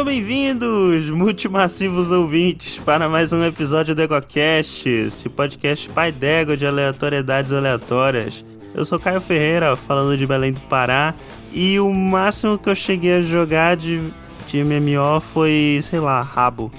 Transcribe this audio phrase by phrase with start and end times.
[0.00, 6.66] Sejam bem-vindos, multimassivos ouvintes, para mais um episódio do EgoCast, esse podcast pai d'ego de
[6.66, 8.42] aleatoriedades aleatórias.
[8.74, 11.14] Eu sou Caio Ferreira, falando de Belém do Pará,
[11.52, 14.00] e o máximo que eu cheguei a jogar de,
[14.46, 16.72] de MMO foi, sei lá, rabo.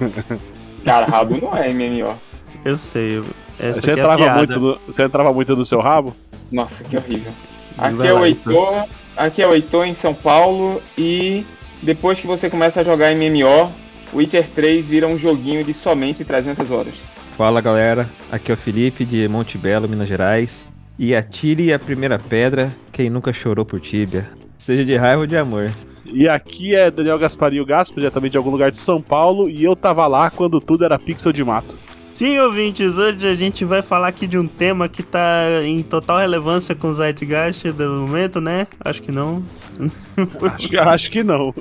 [0.86, 2.18] Cara, rabo não é MMO.
[2.64, 3.22] Eu sei.
[3.58, 4.38] Essa Você é a entrava, piada.
[4.38, 6.16] muito no, você entrava muito no seu rabo?
[6.50, 7.32] Nossa, que horrível.
[7.76, 8.86] Aqui é o Heitor,
[9.18, 11.44] aqui é o Heitor em São Paulo e
[11.84, 13.70] depois que você começa a jogar MMO,
[14.12, 16.94] Witcher 3 vira um joguinho de somente 300 horas.
[17.36, 20.66] Fala galera, aqui é o Felipe de Monte Belo, Minas Gerais.
[20.98, 25.36] E atire a primeira pedra quem nunca chorou por Tíbia, seja de raiva ou de
[25.36, 25.72] amor.
[26.06, 29.74] E aqui é Daniel Gasparinho Gaspo, diretamente de algum lugar de São Paulo, e eu
[29.74, 31.76] tava lá quando tudo era pixel de mato.
[32.14, 36.18] Sim, ouvintes, hoje a gente vai falar aqui de um tema que tá em total
[36.18, 38.68] relevância com o Zeitgeist do momento, né?
[38.84, 39.42] Acho que não.
[40.54, 41.52] Acho, que- acho que não.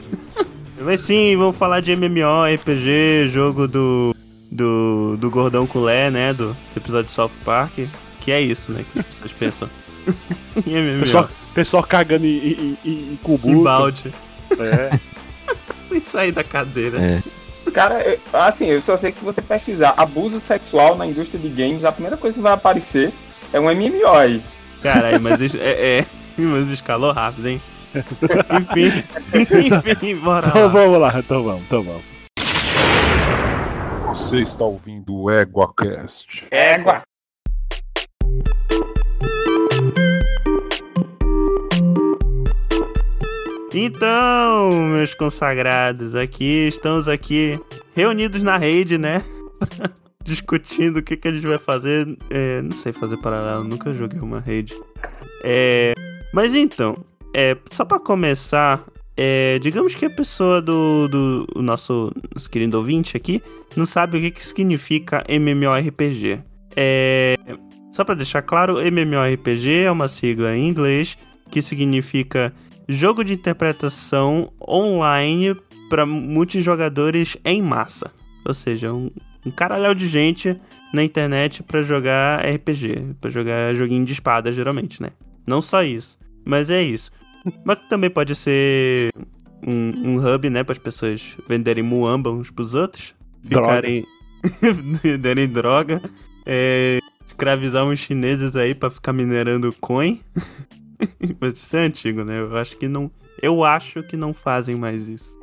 [0.82, 4.14] Mas sim, vamos falar de MMO, RPG, jogo do,
[4.50, 6.34] do, do Gordão Culé, né?
[6.34, 7.78] Do, do episódio de South Park.
[8.20, 8.84] Que é isso, né?
[8.92, 9.70] Que as pessoas pensam.
[10.66, 11.00] em MMO.
[11.00, 13.48] Pessoal, pessoal cagando em, em, em, em cubu.
[13.48, 14.12] em balde.
[14.58, 14.98] É.
[15.88, 16.98] Sem sair da cadeira.
[17.00, 17.22] É,
[17.72, 21.48] Cara, eu- assim, eu só sei que se você pesquisar abuso sexual na indústria de
[21.48, 23.12] games, a primeira coisa que vai aparecer
[23.52, 24.42] é um MMO aí.
[24.82, 26.06] Caralho, mas isso- é, é,
[26.38, 27.62] mas escalou rápido, hein?
[28.60, 29.02] Enfim,
[29.90, 30.68] enfim, bora Então lá.
[30.68, 32.02] vamos lá, então vamos, então vamos.
[34.08, 36.46] Você está ouvindo o EguaCast.
[36.50, 37.02] Égua!
[43.72, 47.60] Então, meus consagrados, aqui estamos aqui
[47.94, 49.22] reunidos na rede, né?
[50.24, 52.18] Discutindo o que, que a gente vai fazer.
[52.28, 54.74] É, não sei fazer paralelo, nunca joguei uma rede.
[55.44, 55.94] É,
[56.34, 56.96] mas então,
[57.32, 58.84] é, só pra começar,
[59.16, 63.40] é, digamos que a pessoa do, do nosso, nosso querido ouvinte aqui
[63.76, 66.42] não sabe o que, que significa MMORPG.
[66.76, 67.36] É,
[67.92, 71.16] só pra deixar claro, MMORPG é uma sigla em inglês
[71.50, 72.52] que significa
[72.90, 75.56] jogo de interpretação online
[75.88, 78.10] para multijogadores em massa.
[78.46, 79.10] Ou seja, um,
[79.44, 80.60] um de gente
[80.92, 85.10] na internet para jogar RPG, para jogar joguinho de espada, geralmente, né?
[85.46, 87.10] Não só isso, mas é isso.
[87.64, 89.10] Mas também pode ser
[89.66, 94.04] um, um hub, né, para as pessoas venderem muamba uns pros outros, ficarem
[95.02, 96.02] venderem droga,
[96.46, 100.20] é, escravizar uns chineses aí para ficar minerando coin.
[101.40, 102.40] Mas isso é antigo, né?
[102.40, 103.10] Eu acho que não.
[103.40, 105.38] Eu acho que não fazem mais isso.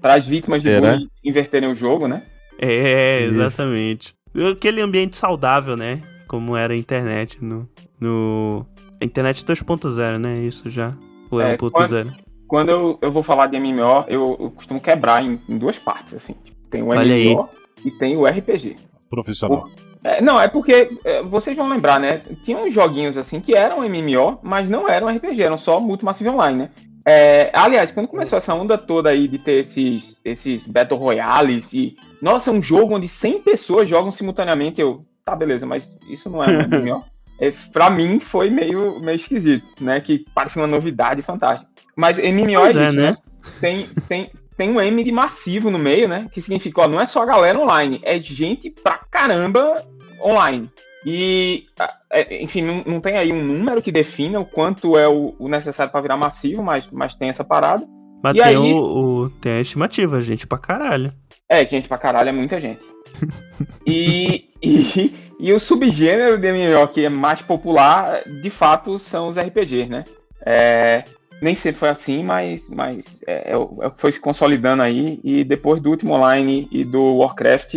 [0.00, 0.92] Para as vítimas de Será?
[0.92, 2.22] bullying inverterem o jogo, né?
[2.58, 3.34] É, Isso.
[3.34, 4.14] exatamente.
[4.50, 6.02] Aquele ambiente saudável, né?
[6.26, 7.68] Como era a internet no.
[8.00, 8.66] no...
[9.00, 10.40] a Internet 2.0, né?
[10.40, 10.96] Isso já.
[11.30, 12.14] Ou é, É, 1.0.
[12.46, 16.14] Quando eu, eu vou falar de MMO, eu, eu costumo quebrar em, em duas partes,
[16.14, 16.36] assim.
[16.70, 17.34] Tem o Olha aí.
[17.34, 17.48] MMO
[17.84, 18.76] e tem o RPG.
[19.10, 19.68] Profissional.
[20.06, 22.22] É, não, é porque é, vocês vão lembrar, né?
[22.42, 26.58] Tinha uns joguinhos assim que eram MMO, mas não eram RPG, eram só Multimassive Online,
[26.58, 26.70] né?
[27.04, 31.96] É, aliás, quando começou essa onda toda aí de ter esses, esses Battle Royales e.
[32.22, 35.00] Nossa, um jogo onde 100 pessoas jogam simultaneamente, eu.
[35.24, 37.04] Tá, beleza, mas isso não é um MMO.
[37.40, 40.00] É, pra mim foi meio, meio esquisito, né?
[40.00, 41.68] Que parecia uma novidade fantástica.
[41.96, 43.10] Mas MMO Pois é, é, isso, né?
[43.10, 43.16] né?
[43.60, 46.28] Tem, tem, tem um M de massivo no meio, né?
[46.32, 49.84] Que significa, ó, não é só a galera online, é gente pra caramba
[50.20, 50.70] online.
[51.04, 51.66] E,
[52.10, 55.48] é, enfim, não, não tem aí um número que defina o quanto é o, o
[55.48, 57.86] necessário pra virar massivo, mas, mas tem essa parada.
[58.22, 61.12] Mas E tem, aí- o, o- tem a estimativa, gente pra caralho.
[61.48, 62.80] É, gente pra caralho, é muita gente.
[63.86, 69.36] E, e, e o subgênero de MMO que é mais popular, de fato, são os
[69.38, 70.04] RPGs, né?
[70.44, 71.04] É,
[71.40, 74.82] nem sempre foi assim, mas, mas é, é o é o que foi se consolidando
[74.82, 75.20] aí.
[75.24, 77.74] E depois do último online e do Warcraft,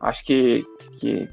[0.00, 0.64] acho que,
[0.98, 1.28] que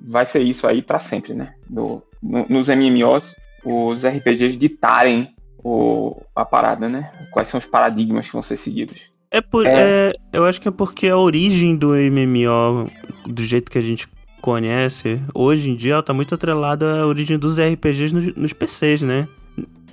[0.00, 1.54] vai ser isso aí pra sempre, né?
[1.68, 7.10] No- no- nos MMOs, os RPGs ditarem o, a parada, né?
[7.30, 8.96] Quais são os paradigmas que vão ser seguidos.
[9.30, 9.72] É por, É.
[10.08, 12.90] é, eu acho que é porque a origem do MMO,
[13.26, 14.08] do jeito que a gente
[14.40, 19.02] conhece, hoje em dia, ela tá muito atrelada à origem dos RPGs nos, nos PCs,
[19.02, 19.28] né?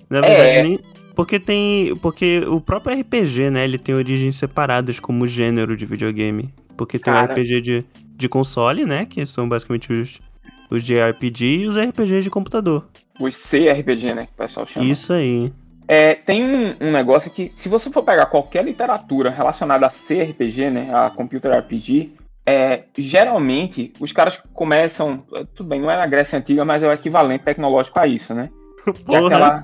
[0.09, 0.63] Na verdade, É.
[0.63, 0.79] nem.
[1.15, 1.95] Porque tem.
[1.97, 3.63] Porque o próprio RPG, né?
[3.65, 6.53] Ele tem origens separadas como gênero de videogame.
[6.77, 7.33] Porque tem o Cara.
[7.33, 7.85] RPG de,
[8.15, 9.05] de console, né?
[9.05, 10.19] Que são basicamente os,
[10.69, 12.87] os JRPG e os RPGs de computador.
[13.19, 14.25] Os CRPG, né?
[14.25, 14.85] Que o pessoal chama.
[14.85, 15.51] Isso aí.
[15.87, 20.71] É, tem um, um negócio que, se você for pegar qualquer literatura relacionada a CRPG,
[20.71, 22.11] né, a Computer RPG,
[22.43, 26.87] é, geralmente os caras começam, é, tudo bem, não é na Grécia Antiga, mas é
[26.87, 28.49] o equivalente tecnológico a isso, né?
[29.05, 29.63] Que é aquela,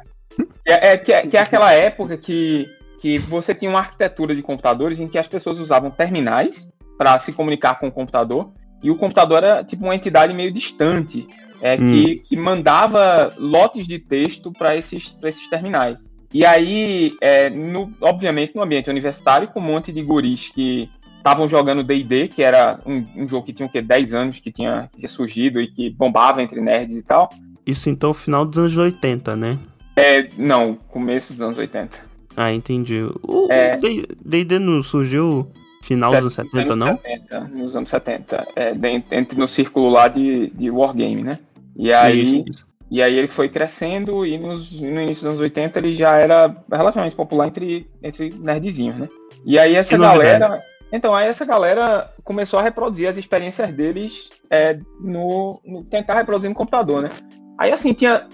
[0.65, 2.68] que é, é- que é- que é aquela época que,
[3.00, 6.71] que você tinha uma arquitetura de computadores em que as pessoas usavam terminais
[7.01, 8.51] para se comunicar com o computador
[8.83, 11.27] e o computador era tipo uma entidade meio distante
[11.59, 11.77] é, Hum.
[11.77, 16.12] que, que mandava lotes de texto para esses, pra esses terminais.
[16.31, 20.88] E aí, é, no- obviamente, no ambiente universitário, com um monte de guris que
[21.18, 23.81] estavam jogando D&D, que era um, um jogo que tinha o quê?
[23.81, 27.30] 10 anos que tinha, que tinha surgido e que bombava entre nerds e tal.
[27.65, 29.57] Isso então final dos anos 80, né?
[29.95, 31.98] É, não, começo dos anos 80.
[32.38, 33.01] Ah, entendi.
[33.24, 33.77] O É.
[34.24, 36.97] D&D não surgiu final dos anos 70, não?
[36.97, 38.47] 70, nos anos 70.
[38.55, 41.39] É, dentro, entre no círculo lá de, de Wargame, né?
[41.75, 42.65] E aí, Isso, isso.
[42.89, 46.53] e aí ele foi crescendo e nos, no início dos anos 80 ele já era
[46.71, 49.09] relativamente popular entre, entre nerdzinhos, né?
[49.45, 50.39] E aí essa Que novidade.
[50.39, 50.63] galera.
[50.93, 55.85] Então, aí essa galera começou a reproduzir as experiências deles é, no, no.
[55.85, 57.09] tentar reproduzir no computador, né?
[57.57, 58.27] Aí assim, tinha.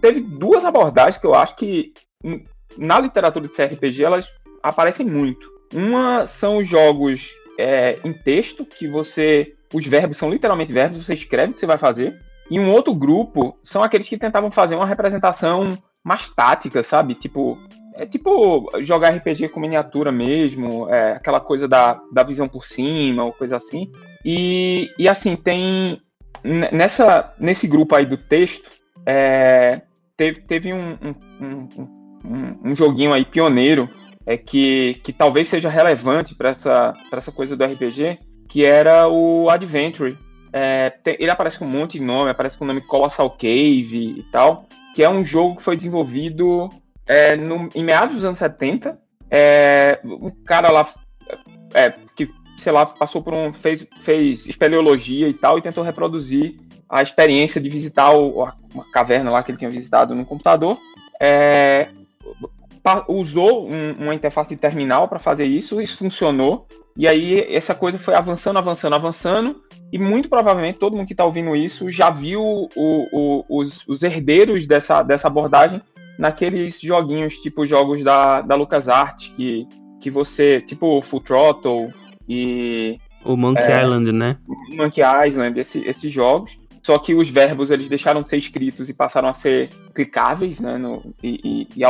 [0.00, 1.92] Teve duas abordagens que eu acho que
[2.76, 4.28] na literatura de CRPG elas
[4.62, 5.51] aparecem muito.
[5.72, 9.54] Uma são os jogos é, em texto, que você.
[9.72, 12.14] Os verbos são literalmente verbos, você escreve o que você vai fazer.
[12.50, 17.14] E um outro grupo são aqueles que tentavam fazer uma representação mais tática, sabe?
[17.14, 17.56] Tipo,
[17.94, 23.24] é tipo jogar RPG com miniatura mesmo, é, aquela coisa da, da visão por cima,
[23.24, 23.90] ou coisa assim.
[24.24, 25.96] E, e assim, tem.
[26.44, 28.68] Nessa, nesse grupo aí do texto,
[29.06, 29.80] é,
[30.16, 31.68] teve, teve um, um, um,
[32.24, 33.88] um- um joguinho aí pioneiro
[34.26, 39.48] é, que, que talvez seja relevante para essa, essa coisa do RPG, que era o
[39.50, 40.16] Adventure.
[40.52, 44.16] É, tem- ele aparece com um monte de nome, aparece com o nome Colossal Cave
[44.18, 46.68] e tal, que é um jogo que foi desenvolvido
[47.06, 48.96] é, no- em meados dos anos 70.
[49.30, 50.86] É, um cara lá
[51.74, 52.28] é, que,
[52.58, 53.52] sei lá, passou por um.
[53.52, 56.54] fez, fez espeleologia e tal, e tentou reproduzir
[56.88, 60.78] a experiência de visitar o- a- uma caverna lá que ele tinha visitado no computador.
[61.18, 61.88] É,
[63.08, 66.66] usou um- uma interface de terminal para fazer isso, isso funcionou.
[66.96, 69.62] E aí essa coisa foi avançando, avançando, avançando.
[69.92, 74.02] E muito provavelmente todo mundo que está ouvindo isso já viu o- o- os, os
[74.02, 75.80] herdeiros dessa, dessa abordagem
[76.18, 79.66] naqueles joguinhos, tipo jogos da, da LucasArts, que,
[80.00, 81.92] que você, tipo Full Throttle
[82.28, 83.82] e O Monkey É.
[83.82, 84.36] Island, né?
[84.76, 86.58] Monkey Island, esse- esses jogos.
[86.82, 90.76] Só que os verbos eles deixaram de ser escritos e passaram a ser clicáveis né,
[90.76, 91.84] no, e, e, e.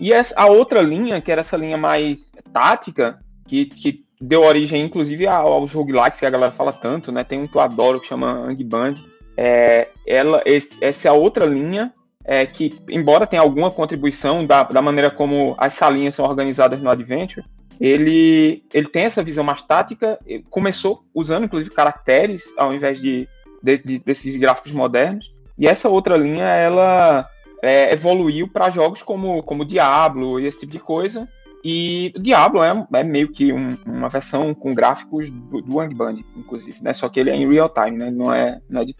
[0.00, 4.82] E essa, a outra linha, que era essa linha mais tática, que, que deu origem
[4.84, 7.24] inclusive ao- aos roguelikes que a galera fala tanto, né?
[7.24, 8.94] Tem um que eu adoro que chama Ang Band.
[9.36, 11.92] É, ela, esse- essa é a outra linha
[12.24, 16.88] é, que, embora tenha alguma contribuição da, da maneira como as salinhas são organizadas no
[16.88, 17.44] Adventure,
[17.80, 20.18] ele, ele tem essa visão mais tática.
[20.48, 23.28] Começou usando, inclusive, caracteres ao invés de,
[23.62, 25.32] de- de- desses gráficos modernos.
[25.58, 27.28] E essa outra linha, ela
[27.62, 31.28] é, evoluiu para jogos como, como Diablo e esse tipo de coisa.
[31.64, 36.16] E Diablo é, é meio que um- uma versão com gráficos do, do Ang Band,
[36.36, 36.92] inclusive, né?
[36.92, 38.10] Só que ele é em real time, né?
[38.10, 38.96] Não é, não é de.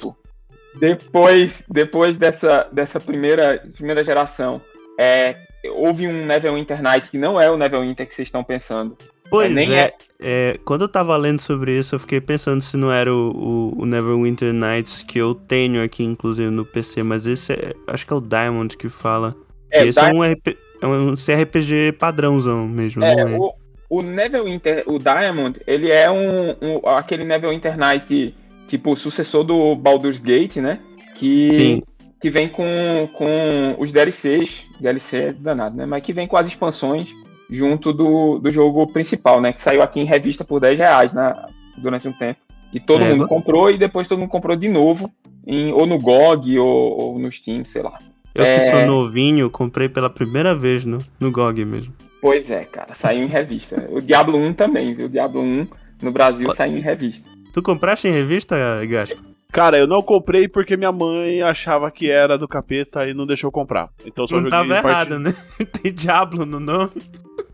[0.79, 4.61] Depois, depois dessa, dessa primeira, primeira geração,
[4.99, 5.37] é,
[5.75, 8.97] houve um Neverwinter Night que não é o Neverwinter que vocês estão pensando.
[9.33, 12.93] Pois nem é, é, Quando eu tava lendo sobre isso, eu fiquei pensando se não
[12.93, 13.31] era o,
[13.77, 17.73] o, o Neverwinter Nights que eu tenho aqui, inclusive, no PC, mas esse é.
[17.89, 19.35] Acho que é o Diamond que fala.
[19.75, 23.39] Que É, esse é um, RP, é um CRPG padrãozão mesmo, É, não é?
[23.39, 23.53] o,
[23.89, 28.35] o Neverwinter, o Diamond, ele é um, um- aquele Neverwinter Night,
[28.69, 30.79] tipo, sucessor do Baldur's Gate, né?
[31.15, 31.83] Que, Sim.
[32.21, 35.87] que vem com, com os DLCs, DLC é danado, né?
[35.87, 37.09] Mas que vem com as expansões
[37.53, 39.53] junto do, do jogo principal, né?
[39.53, 41.35] Que saiu aqui em revista por 10 reais né,
[41.77, 42.41] durante um tempo.
[42.73, 45.11] E todo É, mundo comprou e depois todo mundo comprou de novo,
[45.47, 46.67] em, ou no GOG ou,
[47.13, 47.99] ou no Steam, sei lá.
[48.35, 51.93] Eu que é- sou novinho, comprei pela primeira vez no, no GOG mesmo.
[52.23, 53.87] Pois é, cara, saiu em revista.
[53.91, 55.07] O Diablo 1 também, viu?
[55.07, 55.67] O Diablo 1
[56.03, 57.29] no Brasil saiu em revista.
[57.53, 58.57] Tu compraste em revista,
[58.87, 59.21] Gaspo?
[59.53, 63.49] Cara, eu não comprei porque minha mãe achava que era do capeta e não deixou
[63.49, 63.91] eu comprar.
[64.07, 65.35] Então eu só Não joguei tava errado, né?
[65.83, 66.91] Tem Diablo no nome.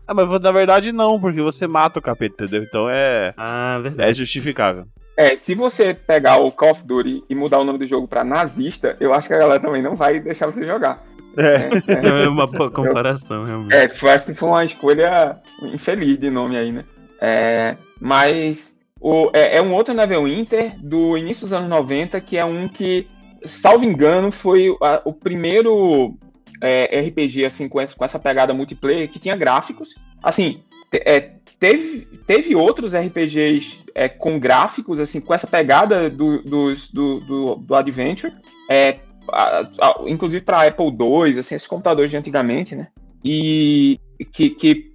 [0.07, 2.63] Ah, mas na verdade não, porque você mata o capeta, entendeu?
[2.63, 4.13] Então é, Ah, é verdade.
[4.17, 4.85] justificável.
[5.17, 8.23] É, se você pegar o Call of Duty e mudar o nome do jogo pra
[8.23, 11.03] nazista, eu acho que a galera também não vai deixar você jogar.
[11.37, 11.69] É.
[11.91, 13.75] É, Não, é uma boa comparação, realmente.
[13.75, 16.85] é, acho que foi uma escolha infeliz de nome aí, né?
[17.21, 22.45] É, mas o, é, é um outro Neverwinter do início dos anos 90, que é
[22.45, 23.07] um que,
[23.45, 26.15] salvo engano, foi a- o primeiro
[26.61, 29.95] é, RPG assim, com essa, com essa pegada multiplayer que tinha gráficos.
[30.21, 36.41] Assim, te- é, teve, teve outros RPGs é, com gráficos, assim, com essa pegada do,
[36.43, 38.33] do, do, do Adventure.
[38.69, 38.97] É,
[39.31, 42.87] a- a- inclusive para Apple II, assim, esses computadores de antigamente, né?
[43.23, 43.99] e
[44.31, 44.88] que, que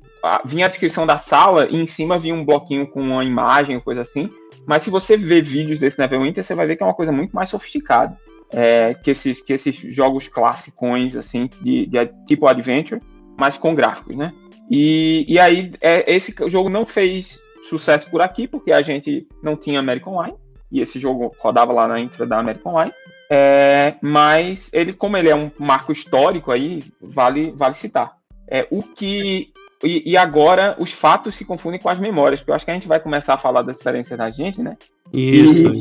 [0.44, 4.02] vinha a descrição da sala e em cima vinha um bloquinho com uma imagem, coisa
[4.02, 4.30] assim.
[4.66, 7.34] Mas se você ver vídeos desse Neverwinter, você vai ver que é uma coisa muito
[7.34, 8.16] mais sofisticada.
[8.52, 13.00] É, que, esses, que esses jogos classicões, assim, de, de tipo Adventure,
[13.36, 14.32] mas com gráficos, né?
[14.70, 17.38] E, e aí, é, esse jogo não fez
[17.68, 20.36] sucesso por aqui, porque a gente não tinha American Online,
[20.70, 22.92] e esse jogo rodava lá na infra da American Online.
[23.30, 28.16] É, mas ele, como ele é um marco histórico aí, vale, vale citar.
[28.48, 29.52] É, o que.
[29.84, 32.74] E, e, agora os fatos se confundem com as memórias, porque eu acho que a
[32.74, 34.76] gente vai começar a falar da experiência da gente, né?
[35.12, 35.74] Isso.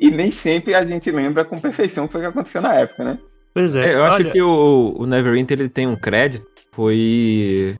[0.00, 3.18] E, e nem sempre a gente lembra com perfeição o que aconteceu na época, né?
[3.54, 3.90] Pois é.
[3.90, 6.46] É, eu acho olha, que o, o Neverwinter ele tem um crédito.
[6.72, 7.76] Foi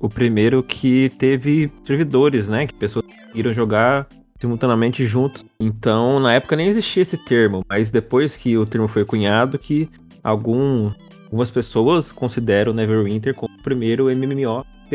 [0.00, 2.66] o primeiro que teve servidores, né?
[2.66, 5.44] Que pessoas conseguiram jogar simultaneamente juntos.
[5.60, 9.88] Então, na época nem existia esse termo, mas depois que o termo foi cunhado, que
[10.22, 10.90] algum,
[11.24, 14.10] algumas pessoas consideram o Neverwinter como o primeiro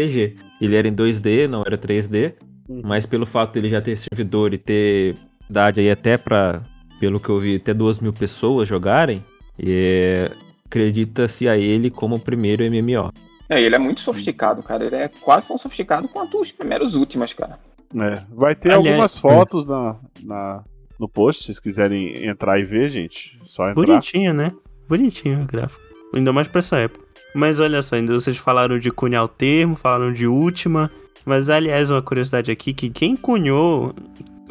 [0.04, 0.36] MMORPG.
[0.62, 2.34] Ele era em 2D, não era 3D,
[2.68, 2.82] Uhum.
[2.86, 5.16] mas pelo fato dele já ter servidor e ter
[5.50, 6.62] idade aí até pra,
[7.00, 9.24] pelo que eu vi, até duas mil pessoas jogarem,
[9.58, 10.32] é,
[10.66, 13.12] acredita-se a ele como o primeiro MMO.
[13.50, 14.86] É, ele é muito sofisticado, cara.
[14.86, 17.58] Ele é quase tão sofisticado quanto os primeiros últimos, cara.
[17.96, 20.64] É, vai ter Aliás- algumas fotos na, na-
[21.00, 23.40] no post, se vocês quiserem entrar e ver, gente.
[23.44, 23.84] Só entrar.
[23.84, 24.54] Bonitinho, né?
[24.88, 25.82] Bonitinho o gráfico.
[26.14, 27.04] Ainda mais pra essa época.
[27.34, 30.92] Mas olha só, ainda vocês falaram de cunhar o termo, falaram de última.
[31.26, 33.94] Mas aliás, uma curiosidade aqui, que quem cunhou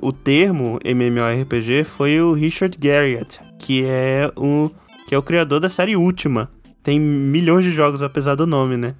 [0.00, 4.70] o termo MMORPG foi o Richard Garriott, que é o,
[5.06, 6.50] que é o criador da série Última.
[6.82, 8.94] Tem milhões de jogos apesar do nome, né?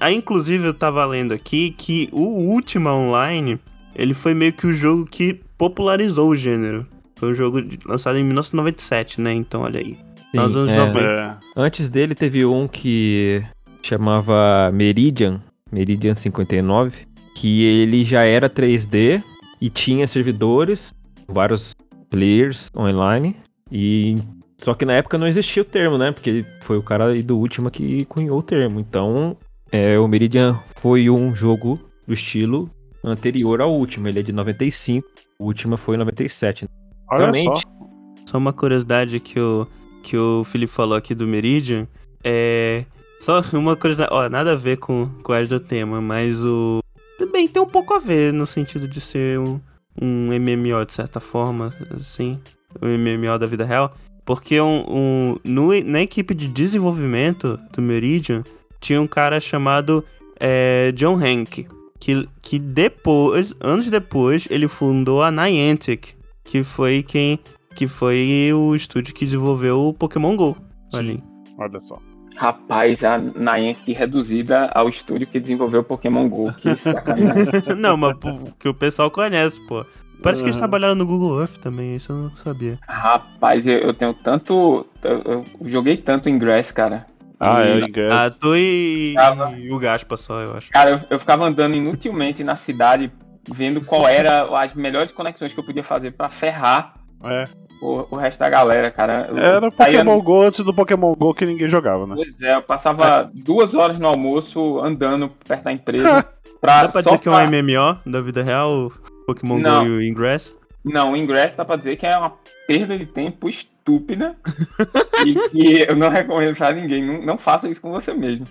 [0.00, 3.60] Aí, inclusive, eu tava lendo aqui que o Ultima Online,
[3.94, 6.86] ele foi meio que o jogo que popularizou o gênero.
[7.16, 9.32] Foi um jogo lançado em 1997, né?
[9.34, 9.98] Então, olha aí.
[10.30, 10.86] Final dos anos é.
[10.86, 11.00] 90.
[11.00, 13.44] É, Antes dele teve um que
[13.82, 17.06] chamava Meridian, Meridian 59,
[17.36, 19.22] que ele já era 3D
[19.60, 20.92] e tinha servidores,
[21.28, 21.74] vários
[22.08, 23.36] players online
[23.70, 24.16] e
[24.58, 26.12] só que na época não existia o termo, né?
[26.12, 28.78] Porque ele foi o cara aí do Ultima que cunhou o termo.
[28.78, 29.36] Então,
[29.72, 32.70] é, o Meridian foi um jogo do estilo
[33.02, 34.10] anterior ao Ultima.
[34.10, 35.06] Ele é de 95,
[35.38, 36.66] o Ultima foi em 97.
[37.10, 37.62] olha Realmente.
[37.62, 37.80] só.
[38.26, 39.66] Só uma curiosidade que o,
[40.02, 41.86] que o Felipe falou aqui do Meridian.
[42.22, 42.84] É.
[43.20, 44.12] Só uma curiosidade.
[44.12, 46.80] Ó, nada a ver com, com a do tema, mas o.
[47.18, 49.60] Também tem um pouco a ver no sentido de ser um,
[50.00, 52.40] um MMO de certa forma, assim.
[52.80, 53.94] Um MMO da vida real.
[54.24, 58.42] Porque um, um, no, na equipe de desenvolvimento do Meridian
[58.80, 60.04] tinha um cara chamado
[60.38, 61.66] é, John Hank.
[61.98, 67.38] Que, que depois, anos depois, ele fundou a Niantic, que foi quem
[67.74, 70.56] que foi o estúdio que desenvolveu o Pokémon GO.
[70.92, 71.22] Ali.
[71.58, 71.98] Olha só.
[72.36, 76.52] Rapaz, a Niantic reduzida ao estúdio que desenvolveu o Pokémon GO.
[76.54, 77.76] Que sacanagem.
[77.76, 79.84] não, mas pô, que o pessoal conhece, pô.
[80.22, 80.60] Parece que eles Uhum.
[80.60, 82.78] trabalharam no Google Earth também, isso eu não sabia.
[82.86, 84.86] Rapaz, eu, eu tenho tanto.
[85.02, 87.06] Eu, eu joguei tanto Ingress, cara.
[87.38, 88.38] Ah, é, E- o Ah, ingresso.
[88.40, 89.56] tu e, Tava.
[89.58, 90.70] e o Gaspa só, eu acho.
[90.70, 93.10] Cara, eu, eu ficava andando inutilmente na cidade,
[93.50, 97.44] vendo qual era as melhores conexões que eu podia fazer pra ferrar É.
[97.82, 99.28] o, o resto da galera, cara.
[99.34, 102.14] Era eu- Pokémon GO antes do Pokémon GO que ninguém jogava, né?
[102.16, 106.26] Pois é, eu passava duas horas no almoço andando perto da empresa.
[106.60, 108.92] Pra, Dá pra só dizer que é um pra- MMO da vida real, o
[109.26, 109.82] Pokémon Não.
[109.82, 110.54] GO e o Ingress?
[110.84, 112.34] Não, o ingresso dá pra dizer que é uma
[112.66, 114.36] perda de tempo estúpida
[115.26, 117.02] e que eu não recomendo pra ninguém.
[117.02, 118.44] Não, não faça isso com você mesmo.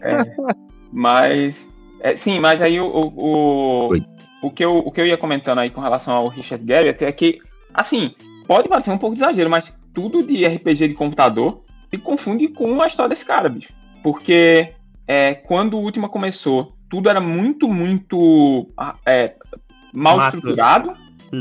[0.00, 0.18] É,
[0.92, 1.66] mas.
[2.00, 3.94] é, sim, mas aí o, o, o,
[4.42, 7.10] o que eu, o que eu ia comentando aí com relação ao Richard Garriott é
[7.12, 7.40] que,
[7.74, 8.14] assim,
[8.46, 12.80] pode parecer um pouco de exagero, mas tudo de RPG de computador se confunde com
[12.80, 13.72] a história desse cara, bicho.
[14.02, 14.72] Porque
[15.06, 19.34] é, quando o Ultima começou, tudo era muito, muito ah, é,
[19.92, 20.92] mal estruturado.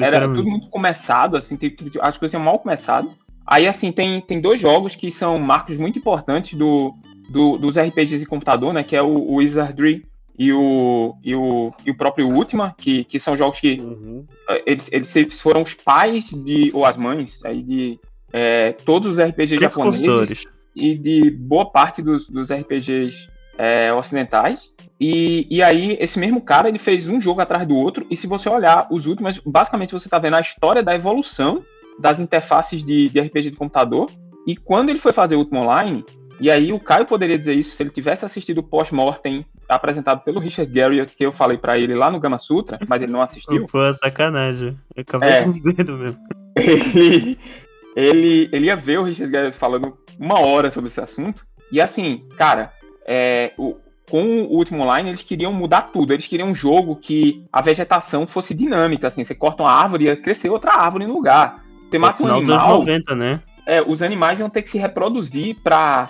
[0.01, 1.57] Era tudo muito começado, assim,
[2.01, 3.11] as coisas tinham mal começado.
[3.45, 6.95] Aí, assim, tem, tem dois jogos que são marcos muito importantes do,
[7.29, 8.83] do- dos RPGs de computador, né?
[8.83, 10.05] Que é o, o Wizardry
[10.37, 14.25] e o, e o, e o próprio Ultima, que, que são jogos que Uhum.
[14.49, 17.99] eh, eles, eles foram os pais de, ou as mães aí de
[18.31, 24.71] eh, todos os RPGs japoneses e de boa parte dos, dos RPGs é, ocidentais.
[24.99, 28.27] E, e aí, esse mesmo cara, ele fez um jogo atrás do outro, e se
[28.27, 31.63] você olhar os últimos, basicamente você tá vendo a história da evolução
[31.99, 34.09] das interfaces de, de RPG de computador,
[34.47, 36.03] e quando ele foi fazer o Ultima Online,
[36.39, 40.39] e aí o Caio poderia dizer isso se ele tivesse assistido o post-mortem apresentado pelo
[40.39, 43.65] Richard Garriott, que eu falei pra ele lá no Gama Sutra, mas ele não assistiu.
[43.71, 44.77] Pô, sacanagem.
[44.95, 45.43] Eu acabei É.
[45.43, 46.19] de vendo mesmo.
[46.55, 47.39] ele,
[47.95, 51.45] ele, ele ia ver o Richard Garriott falando uma hora sobre esse assunto.
[51.71, 52.71] E assim, cara,
[53.07, 53.75] é, o,
[54.09, 56.13] com o último online, eles queriam mudar tudo.
[56.13, 60.07] Eles queriam um jogo que a vegetação fosse dinâmica, assim, você corta uma árvore e
[60.07, 61.63] ia crescer outra árvore no lugar.
[61.89, 63.41] Você No mata um dos anos animal, 90, né?
[63.65, 66.07] é, os animais iam ter que se reproduzir para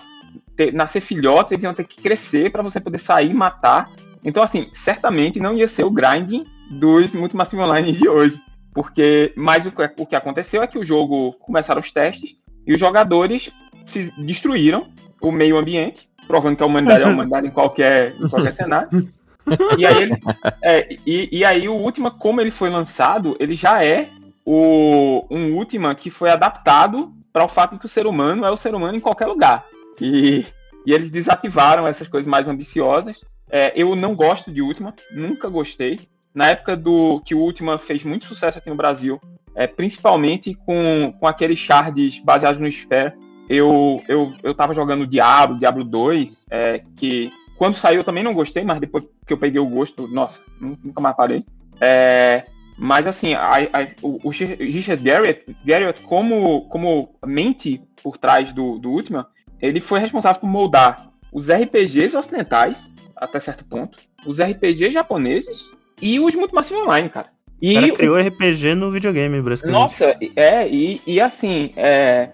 [0.74, 3.89] nascer filhotes, eles iam ter que crescer para você poder sair e matar.
[4.24, 8.39] Então, assim, certamente não ia ser o grinding dos Multimassive Online de hoje.
[8.74, 12.74] Porque, mas o que, o que aconteceu é que o jogo começaram os testes e
[12.74, 13.51] os jogadores
[13.86, 14.88] se destruíram
[15.22, 18.89] o meio ambiente, provando que a humanidade é a humanidade em qualquer, em qualquer cenário.
[19.77, 20.13] E aí, ele-
[20.62, 24.07] é, e, e aí o Ultima, como ele foi lançado, ele já é
[24.45, 28.50] o, um Ultima que foi adaptado para o fato de que o ser humano é
[28.50, 29.65] o ser humano em qualquer lugar.
[30.01, 30.45] E,
[30.85, 33.21] e eles desativaram essas coisas mais ambiciosas.
[33.50, 36.00] É, eu não gosto de Ultima, nunca gostei.
[36.33, 39.19] Na época do que o Ultima fez muito sucesso aqui no Brasil,
[39.55, 43.13] é, principalmente com, com aqueles shards baseados no Sphere,
[43.47, 48.33] eu, eu, eu tava jogando Diablo, Diablo 2, é, que quando saiu eu também não
[48.33, 51.45] gostei, mas depois que eu peguei o gosto, nossa, nu- nunca mais parei.
[51.79, 52.45] É,
[52.77, 58.79] mas assim, a- a- o, o Richard Garriott, Garriott como, como mente por trás do,
[58.79, 59.27] do Ultima,
[59.63, 66.20] ele foi responsável por moldar os RPGs ocidentais, até certo ponto, os RPGs japoneses e
[66.20, 67.27] os Multimassive Online, cara.
[67.27, 69.79] O E cara o- criou RPG no videogame, basicamente.
[69.79, 72.29] nossa, é, e, e assim, é,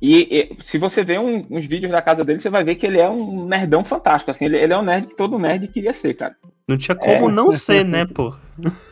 [0.00, 2.86] e, e se você ver um- uns vídeos da casa dele, você vai ver que
[2.86, 5.94] ele é um nerdão fantástico, assim, ele, ele é um nerd que todo nerd queria
[5.94, 6.36] ser, cara.
[6.68, 7.32] Não tinha como É.
[7.32, 8.34] não ser, né, pô?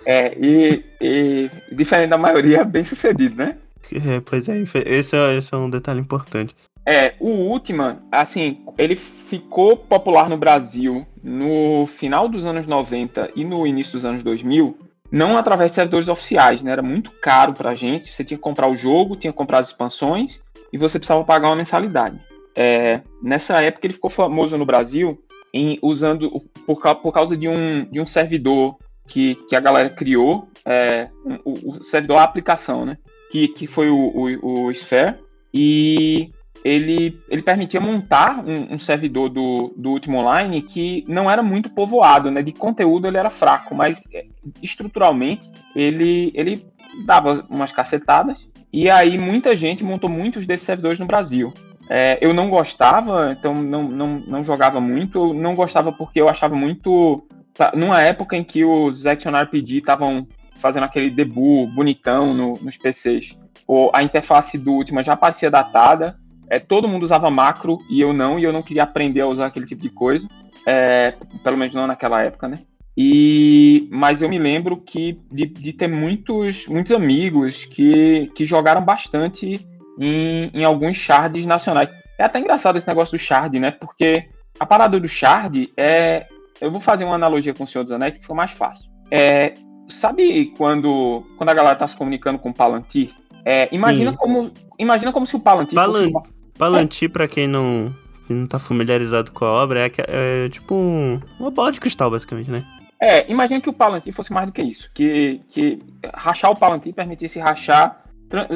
[0.06, 3.56] É, e, e diferente da maioria, bem sucedido, né?
[3.92, 4.56] É, pois é,
[4.86, 6.54] esse é, esse é um detalhe importante.
[6.84, 13.44] É, o Ultima, assim, ele ficou popular no Brasil no final dos anos 90 e
[13.44, 14.76] no início dos anos 2000,
[15.10, 16.72] não através de servidores oficiais, né?
[16.72, 19.68] Era muito caro pra gente, você tinha que comprar o jogo, tinha que comprar as
[19.68, 20.40] expansões
[20.72, 22.18] e você precisava pagar uma mensalidade.
[22.56, 25.22] É, nessa época ele ficou famoso no Brasil
[25.54, 26.30] em, usando
[26.66, 28.76] por, por causa de um, de um servidor
[29.06, 32.98] que, que a galera criou, é, um- o, o servidor a aplicação, né?
[33.30, 33.96] Que, que foi o,
[34.42, 35.16] o, o Sphere.
[35.54, 36.30] E
[36.64, 41.70] ele, ele permitia montar um, um servidor do, do Ultima Online que não era muito
[41.70, 42.42] povoado, né?
[42.42, 44.24] De conteúdo ele era fraco, mas é,
[44.62, 46.64] estruturalmente ele, ele
[47.04, 48.46] dava umas cacetadas.
[48.72, 51.52] E aí muita gente montou muitos desses servidores no Brasil.
[51.90, 55.34] É, eu não gostava, então não, não, não jogava muito.
[55.34, 57.22] Não gostava porque eu achava muito.
[57.52, 62.76] tá, Numa época em que os Action RPG estavam fazendo aquele debut bonitão no- nos
[62.76, 66.16] PCs, ou a interface do Ultima já parecia datada.
[66.52, 69.46] É, todo mundo usava macro e eu não, e eu não queria aprender a usar
[69.46, 70.28] aquele tipo de coisa.
[70.66, 72.58] É, pelo menos não naquela época, né?
[72.94, 78.84] E, mas eu me lembro que de, de ter muitos, muitos amigos que, que jogaram
[78.84, 79.66] bastante
[79.98, 81.90] em, em alguns shards nacionais.
[82.18, 83.70] É até engraçado esse negócio do shard, né?
[83.70, 84.28] Porque
[84.60, 86.26] a parada do shard é.
[86.60, 88.84] Eu vou fazer uma analogia com o Senhor dos Anéis que fica mais fácil.
[89.10, 89.54] É,
[89.88, 93.10] sabe quando, quando a galera tá se comunicando com o Palantir?
[93.42, 94.16] É, imagina, Sim.
[94.18, 97.92] como, imagina como se o Palantir Palan- fosse Palantir, pra quem não,
[98.26, 101.80] quem não tá familiarizado com a obra, é, que- é tipo um- uma bola de
[101.80, 102.64] cristal, basicamente, né?
[103.00, 104.88] É, imagina que o Palantir fosse mais do que isso.
[104.94, 105.78] Que, que
[106.14, 108.04] rachar o Palantir permitisse rachar,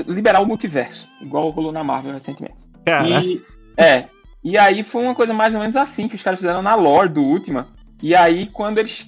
[0.06, 2.54] liberar o multiverso, igual rolou na Marvel recentemente.
[2.84, 3.40] Cara, E,
[3.76, 4.04] é,
[4.44, 7.08] e aí foi uma coisa mais ou menos assim que os caras fizeram na lore
[7.08, 7.68] do Ultima.
[8.02, 9.04] E aí, quando eles.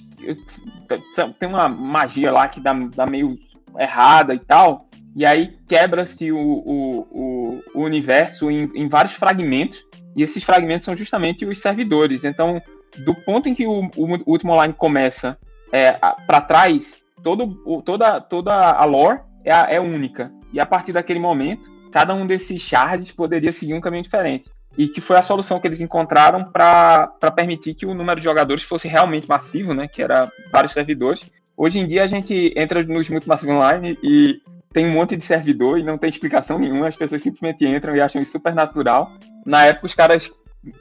[1.39, 3.37] Tem uma magia lá que dá, dá meio
[3.77, 4.88] errada e tal.
[5.19, 9.85] E aí quebra-se o, o, o, o universo em, em vários fragmentos.
[10.15, 12.23] E esses fragmentos são justamente os servidores.
[12.23, 12.61] Então,
[12.99, 15.37] do ponto em que o, o Ultima Online começa
[15.73, 15.91] é,
[16.25, 20.31] para trás, todo, toda, toda a lore é, é única.
[20.53, 24.49] E a partir daquele momento, cada um desses shards poderia seguir um caminho diferente.
[24.77, 28.63] E que foi a solução que eles encontraram para permitir que o número de jogadores
[28.63, 29.85] fosse realmente massivo, né?
[29.85, 31.29] Que era vários servidores.
[31.57, 34.39] Hoje em dia a gente entra nos Multimassive Online e
[34.71, 38.01] tem um monte de servidor e não tem explicação nenhuma, as pessoas simplesmente entram e
[38.01, 39.11] acham isso super natural.
[39.45, 40.31] Na época os caras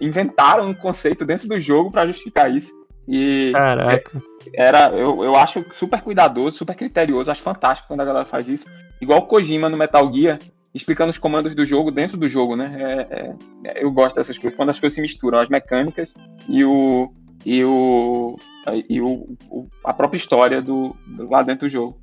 [0.00, 2.72] inventaram um conceito dentro do jogo para justificar isso.
[3.10, 4.22] E caraca.
[4.52, 8.66] era, eu, eu acho super cuidadoso, super criterioso, acho fantástico quando a galera faz isso.
[9.00, 10.38] Igual o Kojima no Metal Gear,
[10.74, 13.06] explicando os comandos do jogo dentro do jogo, né?
[13.10, 13.34] É-
[13.70, 16.12] é- eu gosto dessas coisas, quando as coisas se misturam, as mecânicas
[16.46, 17.10] e o.
[17.46, 18.36] e o.
[18.90, 21.96] e o, o- a própria história do, do- lá dentro do jogo.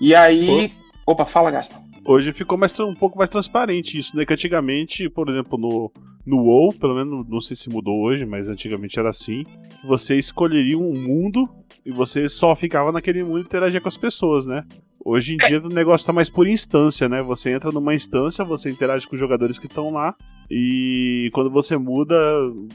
[0.00, 0.70] E aí.
[1.08, 1.80] Opa, fala, Gaspar.
[2.04, 4.26] Hoje ficou mais, um pouco mais transparente isso, né?
[4.26, 5.90] Que antigamente, por exemplo, no,
[6.26, 9.42] no WoW, pelo menos não sei se mudou hoje, mas antigamente era assim.
[9.84, 11.48] Você escolheria um mundo
[11.82, 14.66] e você só ficava naquele mundo e interagia com as pessoas, né?
[15.02, 17.22] Hoje em dia o negócio tá mais por instância, né?
[17.22, 20.14] Você entra numa instância, você interage com os jogadores que estão lá
[20.50, 22.16] E quando você muda,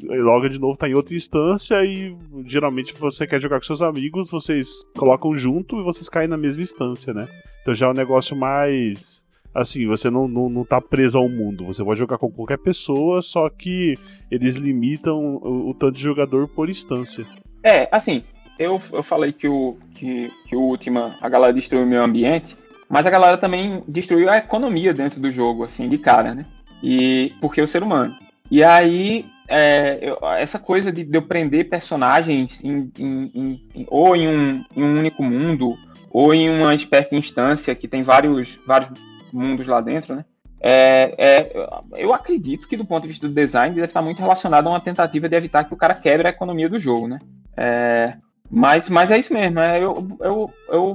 [0.03, 4.29] loga de novo tá em outra instância e geralmente você quer jogar com seus amigos,
[4.29, 7.27] vocês colocam junto e vocês caem na mesma instância, né?
[7.61, 9.23] Então já é um negócio mais.
[9.55, 11.65] Assim, você não, não, não tá preso ao mundo.
[11.65, 13.95] Você pode jogar com qualquer pessoa, só que
[14.29, 17.25] eles limitam o, o tanto de jogador por instância.
[17.63, 18.23] É, assim,
[18.57, 22.57] eu, eu falei que o, que, que o Ultima, a galera destruiu o meio ambiente,
[22.89, 26.45] mas a galera também destruiu a economia dentro do jogo, assim, de cara, né?
[26.83, 28.13] E porque o ser humano.
[28.51, 33.31] E aí, é, eu, essa coisa de, de, eu prender personagens em, em,
[33.73, 35.77] em, ou em um, em um único mundo,
[36.11, 38.91] ou em uma espécie de instância que tem vários, vários
[39.31, 40.25] mundos lá dentro, né?
[40.65, 41.67] É, é,
[41.97, 44.79] eu acredito que do ponto de vista do design deve estar muito relacionado a uma
[44.79, 47.19] tentativa de evitar que o cara quebre a economia do jogo, né?
[47.57, 48.15] É,
[48.49, 49.59] mas, mas é isso mesmo.
[49.59, 50.93] É, eu, eu, eu,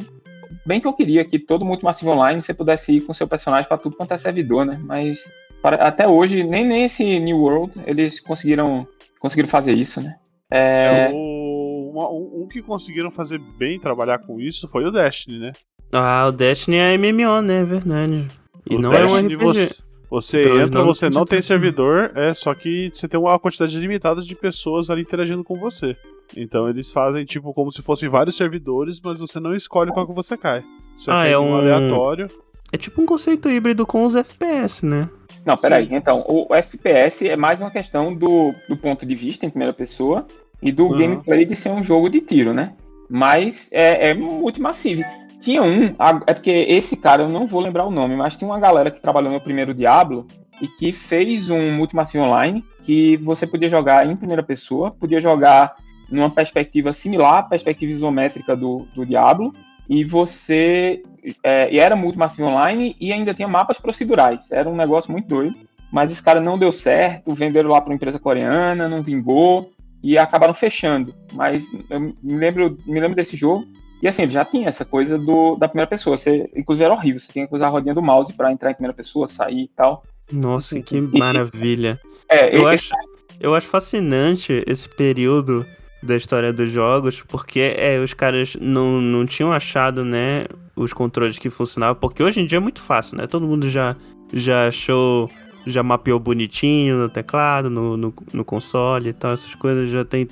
[0.64, 3.76] bem que eu queria que todo Multimassive Online você pudesse ir com seu personagem para
[3.76, 4.80] tudo quanto é servidor, né?
[4.82, 5.30] Mas
[5.62, 8.86] até hoje, nem nesse New World eles conseguiram,
[9.20, 10.16] conseguiram fazer isso, né?
[10.50, 11.10] É...
[11.12, 15.52] O, um, um que conseguiram fazer bem trabalhar com isso foi o Destiny, né?
[15.92, 17.62] Ah, o Destiny é MMO, né?
[17.62, 18.28] É verdade.
[18.68, 19.78] E o não Destiny é um RPG.
[20.10, 24.22] Você, você entra, você não tem servidor, é só que você tem uma quantidade limitada
[24.22, 25.96] de pessoas ali interagindo com você.
[26.36, 30.14] Então eles fazem tipo como se fossem vários servidores, mas você não escolhe qual que
[30.14, 30.62] você cai.
[30.96, 32.26] Você ah, é um aleatório.
[32.72, 35.08] É tipo um conceito híbrido com os FPS, né?
[35.44, 35.88] Não, peraí.
[35.90, 40.26] Então, o FPS é mais uma questão do, do ponto de vista em primeira pessoa
[40.62, 40.98] e do Uhum.
[40.98, 42.72] gameplay de ser um jogo de tiro, né?
[43.08, 45.02] Mas é, é muito massivo.
[45.40, 45.94] Tinha um,
[46.26, 49.00] é porque esse cara, eu não vou lembrar o nome, mas tinha uma galera que
[49.00, 50.26] trabalhou no primeiro Diablo
[50.60, 55.76] e que fez um Multimassive Online que você podia jogar em primeira pessoa, podia jogar
[56.10, 59.52] numa perspectiva similar à perspectiva isométrica do, do Diablo,
[59.88, 61.02] e você.
[61.42, 64.50] É, e era Multimassive Online e ainda tinha mapas procedurais.
[64.50, 65.56] Era um negócio muito doido.
[65.90, 69.72] Mas esse cara não deu certo, venderam lá para uma empresa coreana, não vingou
[70.02, 71.14] e acabaram fechando.
[71.32, 73.66] Mas eu me lembro, me lembro desse jogo.
[74.02, 76.16] E assim, já tinha essa coisa do, da primeira pessoa.
[76.16, 78.74] Você, inclusive era horrível, você tinha que usar a rodinha do mouse para entrar em
[78.74, 80.04] primeira pessoa, sair e tal.
[80.30, 81.98] Nossa, que maravilha.
[82.30, 82.92] É, Eu acho,
[83.40, 85.66] eu acho fascinante esse período
[86.02, 90.44] da história dos jogos, porque é, os caras não, não tinham achado, né,
[90.76, 93.26] os controles que funcionavam, porque hoje em dia é muito fácil, né?
[93.26, 93.96] Todo mundo já,
[94.32, 95.28] já achou,
[95.66, 100.28] já mapeou bonitinho no teclado, no, no, no console e tal, essas coisas já tem.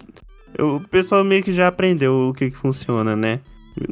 [0.58, 3.40] O pessoal meio que já aprendeu o que, que funciona, né?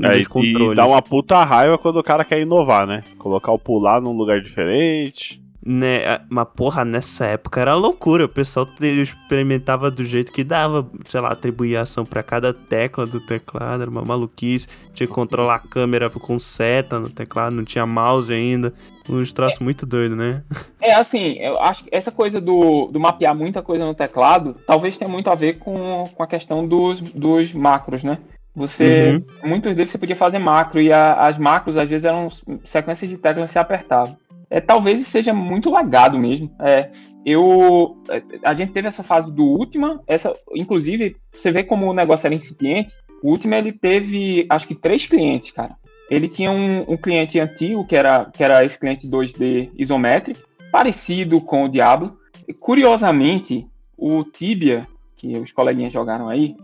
[0.03, 0.77] É, e controles.
[0.77, 3.05] dá uma puta raiva quando o cara quer inovar, né?
[3.19, 5.44] Colocar o pular num lugar diferente.
[5.67, 8.27] Né, mas porra, nessa época era loucura.
[8.27, 13.19] O pessoal experimentava do jeito que dava, sei lá, atribuir ação pra cada tecla do
[13.19, 14.69] teclado, era uma maluquice.
[14.93, 18.75] Tinha que controlar a câmera com seta no teclado, não tinha mouse ainda.
[19.09, 20.43] Uns troços muito doidos, né?
[20.81, 24.99] É assim, eu acho que essa coisa do, do mapear muita coisa no teclado talvez
[24.99, 28.19] tenha muito a ver com, com a questão dos, dos macros, né?
[28.57, 29.23] Você.
[29.43, 32.29] Muitos deles você podia fazer macro e a- as macros às vezes eram
[32.65, 34.17] sequências de teclas que você apertava.
[34.51, 36.51] É, talvez seja muito legado mesmo.
[36.61, 36.91] É,
[37.25, 37.97] eu.
[38.09, 42.27] é, A gente teve essa fase do Ultima, essa, inclusive, você vê como o negócio
[42.27, 42.95] era incipiente.
[43.23, 45.77] O Ultima ele teve acho que três clientes, cara.
[46.11, 51.41] Ele tinha um, um cliente antigo, que era, que era esse cliente 2D isométrico, parecido
[51.41, 52.19] com o Diablo.
[52.47, 56.55] E, curiosamente, o Tibia, que os coleguinhas jogaram aí,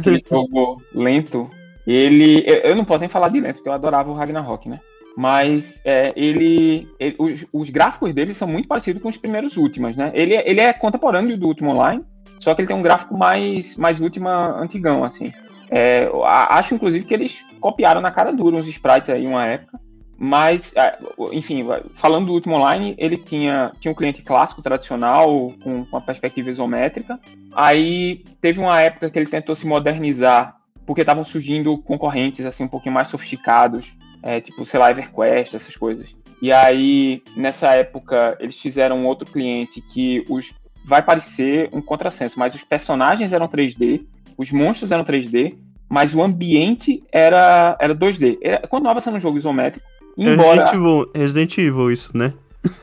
[0.00, 1.50] aquele jogo lento,
[1.86, 2.42] ele.
[2.46, 4.80] Eu, eu não posso nem falar de lento, porque eu adorava o Ragnarok, né?
[5.16, 6.86] Mas é, ele.
[7.00, 10.10] ele- os, os gráficos dele são muito parecidos com os primeiros últimos, né?
[10.14, 12.04] Ele, ele é contemporâneo do último online,
[12.38, 15.32] só que ele tem um gráfico mais, mais última antigão, assim.
[15.70, 19.80] É, acho, inclusive, que eles copiaram na cara dura uns sprites aí uma época.
[20.18, 20.98] Mas, é,
[21.32, 26.00] enfim, falando do último online, ele tinha, tinha um cliente clássico, tradicional, com, com uma
[26.00, 27.18] perspectiva isométrica.
[27.54, 32.68] Aí teve uma época que ele tentou se modernizar, porque estavam surgindo concorrentes assim um
[32.68, 33.92] pouquinho mais sofisticados,
[34.26, 36.14] é, tipo, sei lá, EverQuest, essas coisas.
[36.42, 40.52] E aí, nessa época, eles fizeram um outro cliente que os
[40.84, 44.04] vai parecer um contrassenso, mas os personagens eram 3D,
[44.36, 45.54] os monstros eram 3D,
[45.88, 48.38] mas o ambiente era, era 2D.
[48.42, 49.86] Era, continuava sendo um jogo isométrico,
[50.16, 50.64] embora...
[50.64, 52.34] Resident, Evil, Resident Evil, isso, né?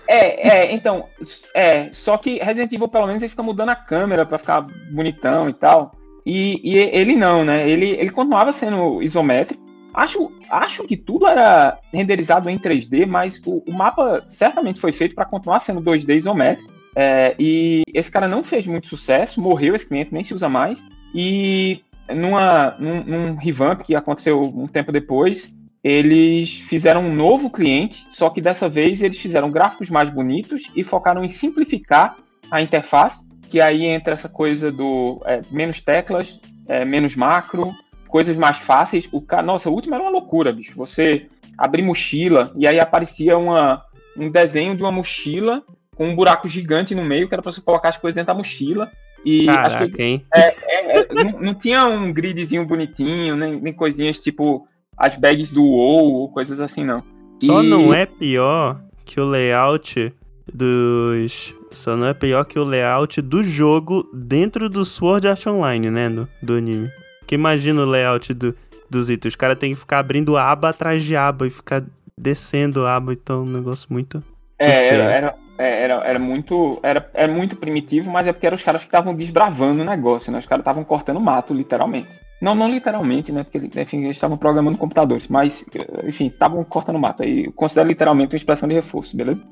[0.08, 1.06] É, é, então,
[1.53, 5.49] é, só que Resident Evil, pelo menos, ele fica mudando a câmera pra ficar bonitão
[5.49, 5.91] e tal.
[6.25, 7.69] E, e ele não, né?
[7.69, 9.62] Ele, ele continuava sendo isométrico.
[9.93, 15.13] Acho, acho que tudo era renderizado em 3D, mas o, o mapa certamente foi feito
[15.13, 16.71] para continuar sendo 2D isométrico.
[16.95, 20.84] É, e esse cara não fez muito sucesso, morreu esse cliente, nem se usa mais.
[21.13, 25.53] E numa, num, num revamp que aconteceu um tempo depois,
[25.84, 30.84] eles fizeram um novo cliente, só que dessa vez eles fizeram gráficos mais bonitos e
[30.84, 32.15] focaram em simplificar
[32.49, 37.73] a interface, que aí entra essa coisa do é, menos teclas, é, menos macro,
[38.13, 39.10] coisas mais fáceis.
[39.12, 40.73] O cara, nossa, o último era uma loucura, bicho.
[40.78, 41.26] Você
[41.58, 43.82] abrir mochila e aí aparecia uma,
[44.15, 45.63] um desenho de uma mochila
[45.95, 48.38] com um buraco gigante no meio, que era pra você colocar as coisas dentro da
[48.38, 48.91] mochila.
[49.26, 50.23] E Caraca, coisas- hein?
[50.32, 50.54] é,
[50.99, 56.13] é, não, não tinha um gridzinho bonitinho, nem, nem coisinhas tipo as bags do WoW
[56.13, 57.02] ou coisas assim, não.
[57.41, 60.13] Só E- não é pior que o layout
[60.54, 61.56] dos.
[61.71, 66.10] Só não é pior que o layout do jogo dentro do Sword Art Online, né?
[66.10, 66.91] Do, do anime.
[67.34, 68.56] Que imagina o layout do,
[68.88, 69.32] dos itens.
[69.32, 71.84] Os caras têm que ficar abrindo aba atrás de aba e ficar
[72.15, 73.12] descendo aba.
[73.12, 74.24] Então, é um negócio muito.
[74.60, 78.54] É, era, era, é, era, era muito era, era muito primitivo, mas é porque eram
[78.54, 80.38] os caras que estavam desbravando o negócio, né?
[80.38, 82.08] Os caras estavam cortando mato, literalmente.
[82.39, 83.43] Não, não literalmente, né?
[83.43, 85.65] Porque enfim, eles estavam programando computadores, mas,
[86.04, 87.24] enfim, estavam cortando mato.
[87.24, 89.43] Aí considero literalmente uma expressão de reforço, beleza?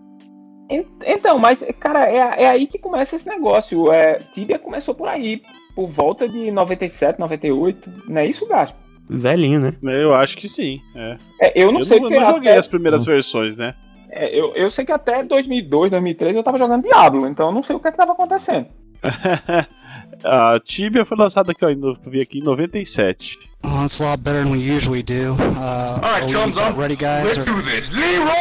[0.69, 3.91] En- Então, mas, cara, é, é aí que começa esse negócio.
[3.91, 5.41] É, Tibia começou por aí,
[5.75, 7.89] por volta de 97, 98.
[8.07, 8.77] Não é isso, Gaspo?
[9.09, 9.73] Velhinho, né?
[9.83, 10.79] Eu acho que sim.
[10.95, 11.17] É.
[11.41, 13.73] É, eu não eu sei não, porque não joguei até- as primeiras versões, né?
[14.09, 17.63] é, eu, eu sei que até 2002, 2003 eu tava jogando Diablo, então eu não
[17.63, 18.67] sei o que é que tava acontecendo.
[20.23, 23.37] a Tibia foi lançada aqui, ó, em- eu vi aqui em 97.
[23.63, 25.33] Oh, it's a lot better than we usually do.
[25.33, 26.79] Uh, right, we thumbs about up.
[26.79, 27.25] ready, guys?
[27.25, 27.89] Let's or- do this.
[27.91, 28.31] Leroy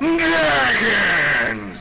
[0.00, 1.78] Jenkins!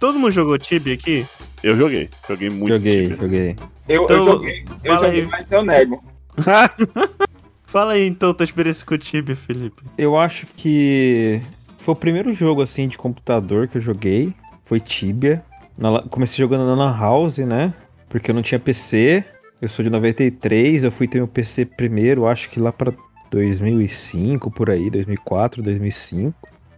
[0.00, 1.26] Todo mundo jogou Tibia aqui?
[1.66, 2.68] Eu joguei, joguei muito.
[2.68, 3.16] Joguei, Tibia.
[3.20, 3.56] joguei.
[3.88, 5.26] Eu, Então, eu joguei, eu joguei aí.
[5.26, 6.04] mas eu nego.
[7.66, 9.82] Fala aí então tua experiência com o Tibia, Felipe.
[9.98, 11.42] Eu acho que
[11.76, 14.32] foi o primeiro jogo assim de computador que eu joguei.
[14.64, 15.42] Foi Tibia.
[15.76, 17.74] Na comecei jogando na Lan House, né?
[18.08, 19.24] Porque eu não tinha PC.
[19.60, 22.92] Eu sou de 93, eu fui ter meu PC primeiro, acho que lá pra
[23.28, 26.32] 2005, por aí, 2004, 2005.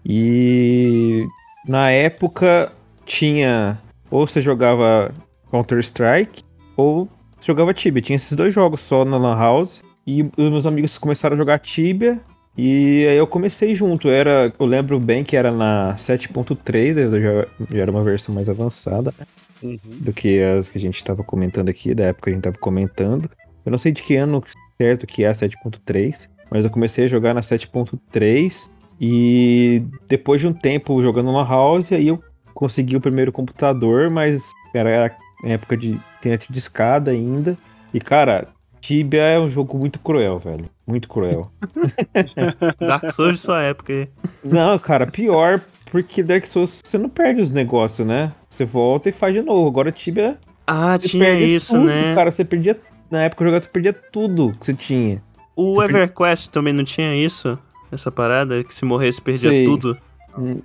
[0.06, 1.26] E
[1.66, 2.72] na época
[3.04, 3.78] tinha
[4.10, 5.12] ou você jogava
[5.50, 6.42] Counter Strike
[6.76, 8.02] ou você jogava Tibia.
[8.02, 9.82] Tinha esses dois jogos só na Lan House.
[10.06, 12.18] E os meus amigos começaram a jogar Tibia.
[12.56, 14.08] E aí eu comecei junto.
[14.08, 18.48] Era, eu lembro bem que era na 7.3, eu já, já era uma versão mais
[18.48, 19.26] avançada né,
[19.60, 19.78] Uhum.
[19.84, 22.58] do que as que a gente estava comentando aqui, da época que a gente estava
[22.58, 23.28] comentando.
[23.66, 24.42] Eu não sei de que ano
[24.80, 28.68] certo que é a 7.3, mas eu comecei a jogar na 7.3
[29.00, 32.22] e depois de um tempo jogando uma house, aí eu
[32.58, 37.56] consegui o primeiro computador, mas era a época de internet de escada ainda.
[37.94, 38.48] E cara,
[38.80, 40.68] Tibia é um jogo muito cruel, velho.
[40.84, 41.52] Muito cruel.
[42.80, 44.08] Dark Souls de sua época aí.
[44.42, 48.32] Não, cara, pior porque Dark Souls você não perde os negócios, né?
[48.48, 49.68] Você volta e faz de novo.
[49.68, 52.12] Agora Tibia Ah, você tinha isso, tudo, né?
[52.12, 52.76] Cara, você perdia.
[53.08, 55.22] Na época jogada você perdia tudo que você tinha.
[55.54, 57.56] O EverQuest também não tinha isso?
[57.92, 58.64] Essa parada?
[58.64, 59.64] Que se morresse perdia Sei.
[59.64, 59.96] tudo?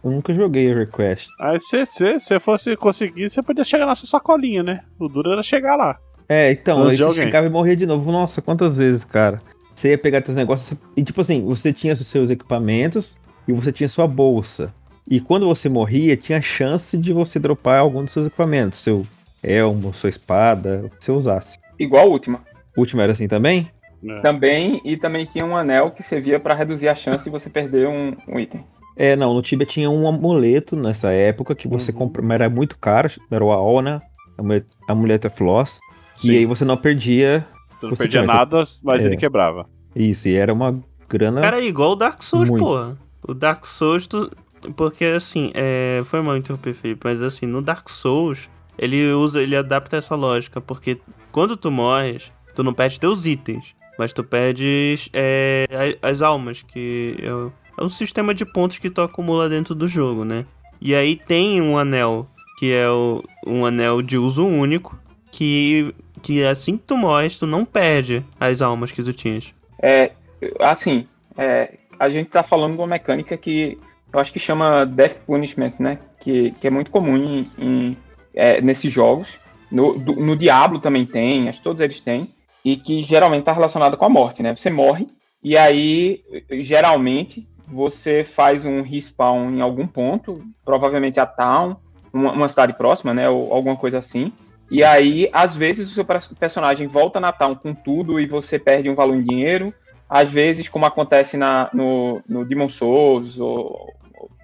[0.04, 1.30] Eu nunca joguei EverQuest.
[1.40, 4.82] Aí se você fosse conseguir, você podia chegar na sua sacolinha, né?
[5.00, 5.98] O duro era chegar lá.
[6.30, 8.12] É, então, aí você chegava e morria de novo.
[8.12, 9.40] Nossa, quantas vezes, cara?
[9.76, 13.72] Você ia pegar teus negócios e, tipo assim, você tinha os seus equipamentos e você
[13.72, 14.74] tinha sua bolsa.
[15.10, 18.80] E quando você morria, tinha chance de você dropar algum dos seus equipamentos.
[18.80, 19.06] Seu
[19.42, 21.60] elmo, sua espada, o que você usasse.
[21.78, 22.40] Igual a última.
[22.78, 23.70] O último era assim também?
[24.04, 24.20] né?
[24.22, 27.88] Também, e também tinha um anel que servia pra reduzir a chance de você perder
[27.88, 28.64] um, um item.
[28.96, 31.98] É, não, no Tibia tinha um amuleto nessa época que você Uhum.
[31.98, 34.02] comprou, mas era muito caro, era o Aona,
[34.38, 35.80] amuleto, amuleto Floss,
[36.12, 39.08] Sim, e aí você não perdia você não você perdia tinha- nada, mas É.
[39.08, 39.68] ele quebrava.
[39.96, 40.80] isso, e era uma
[41.10, 41.42] grana.
[41.42, 42.64] Cara, é igual o Dark Souls, Muito.
[42.64, 42.98] porra.
[43.28, 44.30] O Dark Souls, tu...
[44.76, 46.02] porque assim, é...
[46.06, 50.62] foi mal interromper, Felipe, mas assim, no Dark Souls, ele usa, ele adapta essa lógica,
[50.62, 51.00] porque
[51.32, 55.66] quando tu morres, tu não perde teus itens, mas tu perdes é,
[56.02, 59.88] as almas, que é o, é o sistema de pontos que tu acumula dentro do
[59.88, 60.46] jogo, né?
[60.82, 65.00] E aí tem um anel, que é o, um anel de uso único,
[65.32, 69.54] que, que assim que tu morres, tu não perde as almas que tu tinhas.
[69.82, 70.12] É,
[70.60, 71.08] assim,
[71.38, 73.78] é, a gente tá falando de uma mecânica que
[74.12, 76.00] eu acho que chama Death Punishment, né?
[76.20, 77.98] Que, que é muito comum em, em,
[78.34, 79.28] é, nesses jogos.
[79.72, 82.30] No, do- no Diablo também tem, acho que todos eles têm.
[82.64, 84.56] E que geralmente está relacionada com a morte, né?
[84.56, 85.08] Você morre
[85.44, 86.22] e aí,
[86.62, 91.76] geralmente, você faz um respawn em algum ponto, provavelmente a town,
[92.14, 93.30] uma, uma cidade próxima, né?
[93.30, 94.32] Ou alguma coisa assim.
[94.72, 98.58] E aí, às vezes, o seu per- personagem volta na town com tudo e você
[98.58, 99.74] perde um valor em dinheiro.
[100.10, 103.92] Às vezes, como acontece na, no, no Demon Souls, ou,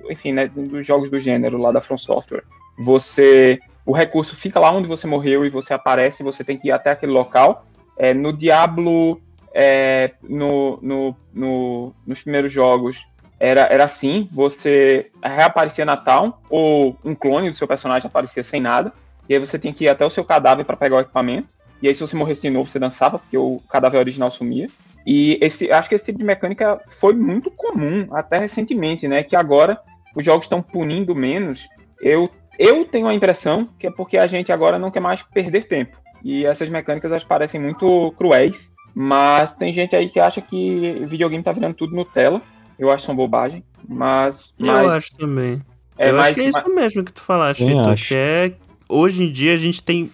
[0.09, 2.43] enfim, né, dos jogos do gênero lá da From Software,
[2.77, 3.59] você.
[3.85, 6.91] O recurso fica lá onde você morreu e você aparece você tem que ir até
[6.91, 7.65] aquele local.
[7.97, 9.19] É, no Diablo,
[9.53, 13.03] é, no, no, no- nos primeiros jogos,
[13.39, 18.59] era, era assim, você reaparecia na town, ou um clone do seu personagem aparecia sem
[18.59, 18.91] nada,
[19.27, 21.47] e aí você tinha que ir até o seu cadáver para pegar o equipamento,
[21.81, 24.67] e aí se você morresse de novo, você dançava, porque o cadáver original sumia.
[25.05, 29.23] E esse, acho que esse tipo de mecânica foi muito comum até recentemente, né?
[29.23, 29.79] Que agora
[30.13, 31.67] os jogos estão punindo menos.
[32.01, 35.65] Eu, eu tenho a impressão que é porque a gente agora não quer mais perder
[35.65, 35.97] tempo.
[36.23, 41.43] E essas mecânicas elas parecem muito cruéis, mas tem gente aí que acha que videogame
[41.43, 42.41] tá virando tudo Nutella.
[42.79, 44.53] Eu acho uma bobagem, mas.
[44.57, 45.61] mas Eu acho também.
[45.97, 47.95] é eu mais, acho que é isso mesmo que tu falaste, Vitor.
[47.95, 48.53] Que é.
[48.87, 50.09] Hoje em dia a gente tem.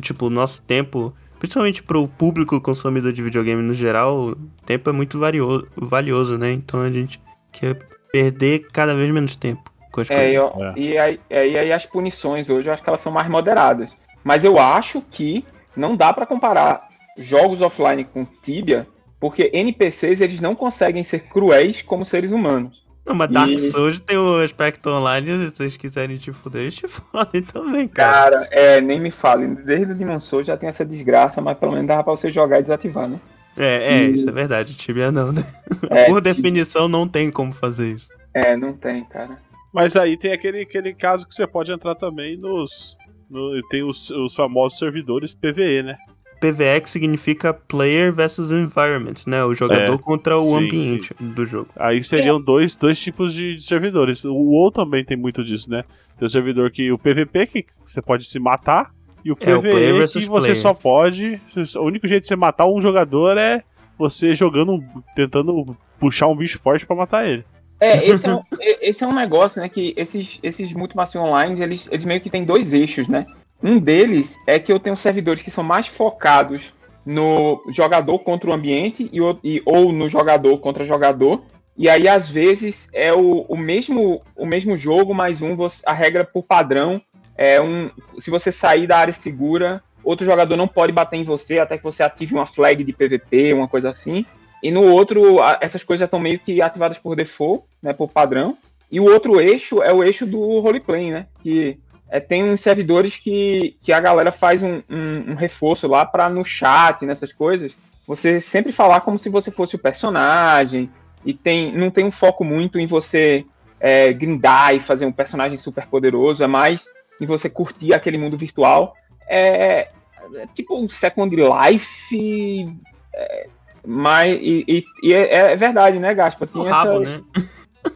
[0.00, 1.14] Tipo, o nosso tempo.
[1.38, 6.50] Principalmente pro público consumidor de videogame no geral, o tempo é muito vario- valioso, né?
[6.50, 7.20] Então a gente
[7.52, 7.78] quer
[8.10, 10.34] perder cada vez menos tempo com as É, coisas.
[10.34, 10.72] eu- É.
[10.76, 13.94] E, aí, e aí as punições hoje eu acho que elas são mais moderadas.
[14.24, 15.44] Mas eu acho que
[15.76, 18.84] não dá pra comparar jogos offline com Tibia,
[19.20, 22.86] porque NPCs eles não conseguem ser cruéis como seres humanos.
[23.06, 26.76] Não, mas Dark E- Souls tem o aspecto online, se vocês quiserem te fuder, eles
[26.76, 28.30] te fodem também, cara.
[28.40, 29.46] Cara, é, nem me fale.
[29.64, 32.58] Desde o Demon Souls já tem essa desgraça, mas pelo menos dava pra você jogar
[32.60, 33.18] e desativar, né?
[33.56, 34.76] É, é, E- isso é verdade.
[34.76, 35.42] Tibia não, né?
[35.90, 38.08] É, Por definição, não tem como fazer isso.
[38.34, 39.38] É, não tem, cara.
[39.72, 42.96] Mas aí tem aquele, aquele caso que você pode entrar também nos.
[43.30, 45.96] no- tem os, os famosos servidores PVE, né?
[46.40, 49.44] PVE que significa Player versus Environment, né?
[49.44, 51.68] O jogador É, contra o sim, ambiente do jogo.
[51.76, 54.24] Aí seriam dois, dois tipos de, de servidores.
[54.24, 55.84] O WoW também tem muito disso, né?
[56.16, 58.92] Tem o servidor que o PVP, que você pode se matar,
[59.24, 60.56] e o É, o player PVE versus que você player.
[60.62, 61.40] só pode.
[61.76, 63.62] O único jeito de você matar um jogador é
[63.98, 64.82] você jogando,
[65.14, 67.44] tentando puxar um bicho forte pra matar ele.
[67.80, 68.40] É, esse é um,
[68.80, 72.44] esse é um negócio, né, que esses, esses Multimassive Online, eles, eles meio que têm
[72.44, 73.26] dois eixos, né?
[73.62, 76.72] Um deles é que eu tenho servidores que são mais focados
[77.04, 81.42] no jogador contra o ambiente e, e- ou no jogador contra jogador.
[81.76, 86.24] E aí, às vezes, é o, o, mesmo, o mesmo jogo, mais um, a regra
[86.24, 87.00] por padrão
[87.36, 87.88] é um.
[88.18, 91.84] Se você sair da área segura, outro jogador não pode bater em você até que
[91.84, 94.26] você ative uma flag de PVP, uma coisa assim.
[94.60, 98.58] E no outro, essas coisas estão meio que ativadas por default, né, por padrão.
[98.90, 101.26] E o outro eixo é o eixo do roleplay, né?
[101.42, 101.78] Que
[102.10, 106.28] é, tem uns servidores que, que a galera faz um, um- um reforço lá para
[106.28, 107.72] no chat, nessas coisas,
[108.06, 110.90] você sempre falar como se você fosse o personagem.
[111.24, 113.44] E tem, não tem um foco muito em você
[113.80, 116.86] é, grindar e fazer um personagem super poderoso, é mais
[117.20, 118.94] em você curtir aquele mundo virtual.
[119.28, 119.88] É,
[120.34, 122.76] é tipo um Second Life.
[123.14, 123.48] é,
[123.86, 126.44] mas, e, e- e é, é verdade, né, Gaspa?
[126.44, 127.24] O Tinha rabo, essas- né?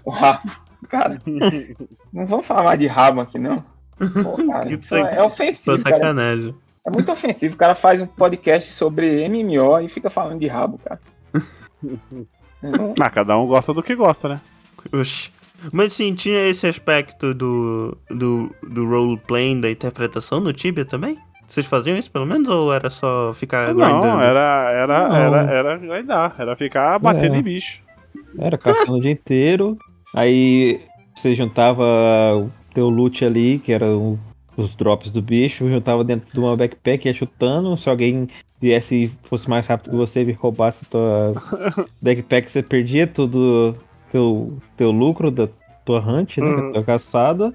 [0.05, 0.51] o rabo.
[0.89, 1.21] Cara,
[2.13, 3.65] não vamos falar mais de rabo aqui, não.
[4.23, 5.97] Pô, cara, Que isso é, é ofensivo, Foi cara.
[5.97, 6.55] sacanagem.
[6.87, 7.55] É muito ofensivo.
[7.55, 11.01] O cara faz um podcast sobre MMO e fica falando de rabo, cara.
[12.63, 14.41] Não- Ah, cada um gosta do que gosta, né?
[14.93, 15.31] Oxi.
[15.73, 21.17] Mas sim, tinha esse aspecto do, do, do roleplaying, da interpretação no Tibia também?
[21.47, 24.23] Vocês faziam isso pelo menos ou era só ficar Não, grindando?
[24.23, 25.17] era, era, Não.
[25.17, 27.39] era, era grindar, era ficar batendo É.
[27.39, 27.81] em bicho.
[28.39, 29.77] Era caçando o dia inteiro.
[30.15, 30.81] Aí
[31.15, 31.85] você juntava
[32.75, 34.19] teu loot ali, que era o-
[34.57, 37.77] os drops do bicho, juntava dentro de uma backpack, ia chutando.
[37.77, 38.29] Se alguém
[38.61, 41.35] viesse e fosse mais rápido que você e roubasse tua
[42.01, 43.75] backpack, você perdia tudo
[44.11, 45.49] teu, teu lucro da
[45.85, 47.53] tua hunt, né, da tua caçada.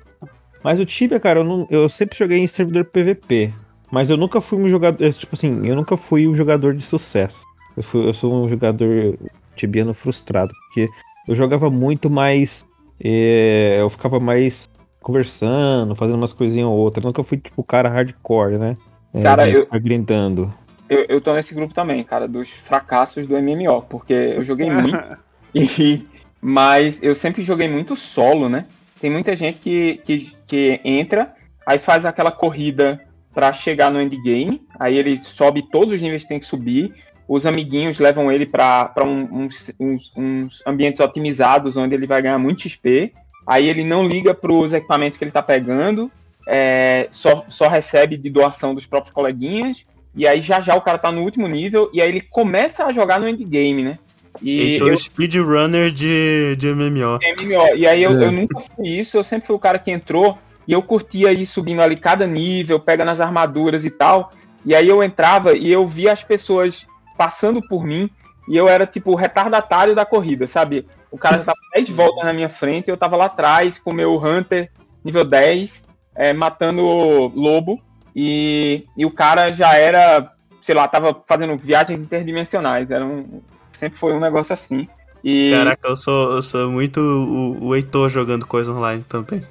[0.63, 3.53] Mas o Tibia, cara, eu, não- eu sempre joguei em servidor PVP.
[3.91, 5.13] Mas eu nunca fui um jogador.
[5.13, 7.41] Tipo assim, eu nunca fui um jogador de sucesso.
[7.77, 9.17] Eu, fui- eu sou um jogador
[9.56, 10.89] tibiano frustrado, porque
[11.27, 12.65] eu jogava muito mais.
[13.01, 14.67] é, eu ficava mais
[15.01, 17.03] conversando, fazendo umas coisinhas ou outras.
[17.03, 18.77] Eu nunca fui tipo cara hardcore, né?
[19.13, 20.49] É, Cara, eu- grindando.
[20.89, 24.97] Eu, eu tô nesse grupo também, cara, dos fracassos do MMO, porque eu joguei muito,
[25.53, 26.05] e,
[26.41, 28.65] mas eu sempre joguei muito solo, né?
[29.01, 31.33] Tem muita gente que, que, que entra,
[31.65, 33.01] aí faz aquela corrida
[33.33, 36.93] pra chegar no endgame, aí ele sobe todos os níveis que tem que subir,
[37.27, 42.21] os amiguinhos levam ele pra pra um- uns, uns, uns ambientes otimizados, onde ele vai
[42.21, 43.13] ganhar muito XP,
[43.47, 46.11] aí ele não liga pros equipamentos que ele tá pegando,
[46.47, 50.97] é, só, só recebe de doação dos próprios coleguinhas, e aí já já o cara
[50.97, 53.99] tá no último nível e aí ele começa a jogar no endgame, né?
[54.41, 57.19] E Esse é eu, o speedrunner de, de MMO.
[57.39, 58.26] MMO, e aí eu, É.
[58.26, 61.45] eu nunca fui isso, eu sempre fui o cara que entrou e eu curtia ir
[61.45, 64.32] subindo ali cada nível, pega nas armaduras e tal.
[64.65, 66.86] E aí eu entrava e eu via as pessoas
[67.17, 68.09] passando por mim
[68.49, 70.86] e eu era tipo o retardatário da corrida, sabe?
[71.12, 74.18] O cara tava 10 voltas na minha frente, eu tava lá atrás com o meu
[74.18, 74.70] Hunter
[75.03, 75.86] nível 10,
[76.16, 77.82] é, matando lobo.
[78.16, 80.32] E, e o cara já era,
[80.62, 82.91] sei lá, tava fazendo viagens interdimensionais.
[82.91, 83.41] Era um,
[83.72, 84.88] sempre foi um negócio assim.
[85.24, 89.41] E, Caraca, eu sou, eu sou muito o, o Heitor jogando coisa online também.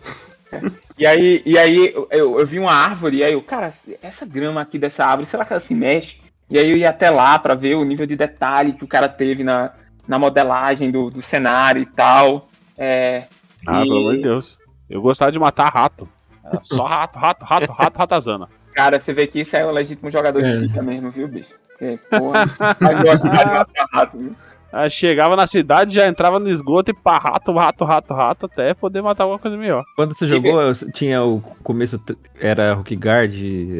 [0.99, 4.27] e aí, e aí eu, eu, eu vi uma árvore, e aí eu, cara, essa
[4.27, 6.17] grama aqui dessa árvore, será que ela se mexe?
[6.49, 9.09] E aí eu ia até lá pra ver o nível de detalhe que o cara
[9.09, 9.73] teve na,
[10.07, 12.49] na modelagem do, do cenário e tal.
[12.79, 13.25] É,
[13.67, 14.59] Ah, E- pelo amor de Deus.
[14.89, 16.09] Eu gostava de matar rato.
[16.45, 18.49] Era só rato, rato, rato, rato, ratazana.
[18.75, 20.59] Cara, você vê que isso é o legítimo jogador É.
[20.59, 21.55] de Tibia mesmo, viu, bicho?
[21.71, 22.45] Porque, porra,
[22.81, 24.37] mas gosta de matar rato, viu?
[24.73, 28.75] Aí chegava na cidade, já entrava no esgoto e pá, rato, rato, rato, rato, até
[28.75, 29.83] poder matar alguma coisa melhor.
[29.97, 30.61] Quando você jogou,
[30.93, 32.01] tinha o começo,
[32.39, 33.33] era Rook Guard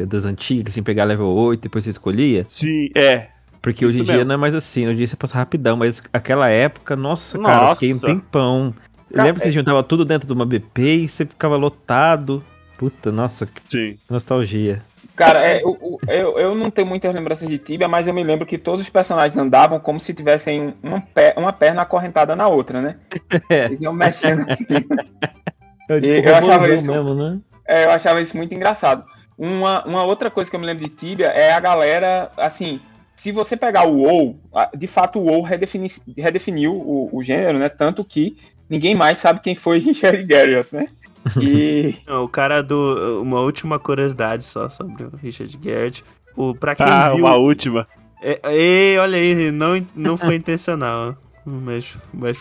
[0.07, 2.43] das antigas, tinha que pegar level 8 depois você escolhia.
[2.45, 3.27] Sim, é.
[3.71, 5.75] Porque hoje em Isso dia não é mais assim, hoje em dia você passa rapidão,
[5.75, 8.07] mas aquela época, nossa, cara, eu fiquei um Nossa.
[8.07, 8.73] tempão.
[9.11, 12.43] Cara, Lembra que você juntava tudo dentro de uma BP e você ficava lotado.
[12.77, 13.97] Puta, nossa, que Sim.
[14.09, 14.81] nostalgia.
[15.15, 18.45] Cara, é, o- eu, eu não tenho muitas lembranças de Tibia, mas eu me lembro
[18.45, 21.03] que todos os personagens andavam como se tivessem uma,
[21.35, 22.95] uma perna acorrentada na outra, né?
[23.49, 23.65] É.
[23.65, 24.65] Eles iam mexendo assim.
[25.89, 27.39] Eu, E eu achava isso- mesmo, né?
[27.67, 29.03] É, eu achava isso muito engraçado.
[29.37, 32.79] Uma, uma outra coisa que eu me lembro de Tibia é a galera, assim,
[33.17, 34.39] se você pegar o WoW,
[34.77, 37.67] de fato o WoW redefini, redefiniu o, o gênero, né?
[37.67, 38.37] Tanto que
[38.69, 40.87] ninguém mais sabe quem foi Richard Garriott, né?
[41.41, 43.21] E Não, o cara do.
[43.21, 46.03] Uma última curiosidade só sobre o Richard Garrett.
[46.35, 47.25] O, pra quem Ah, viu.
[47.25, 47.87] uma última.
[48.21, 51.15] É, ei, olha aí, não, não foi intencional.
[51.43, 52.37] Mas, mas,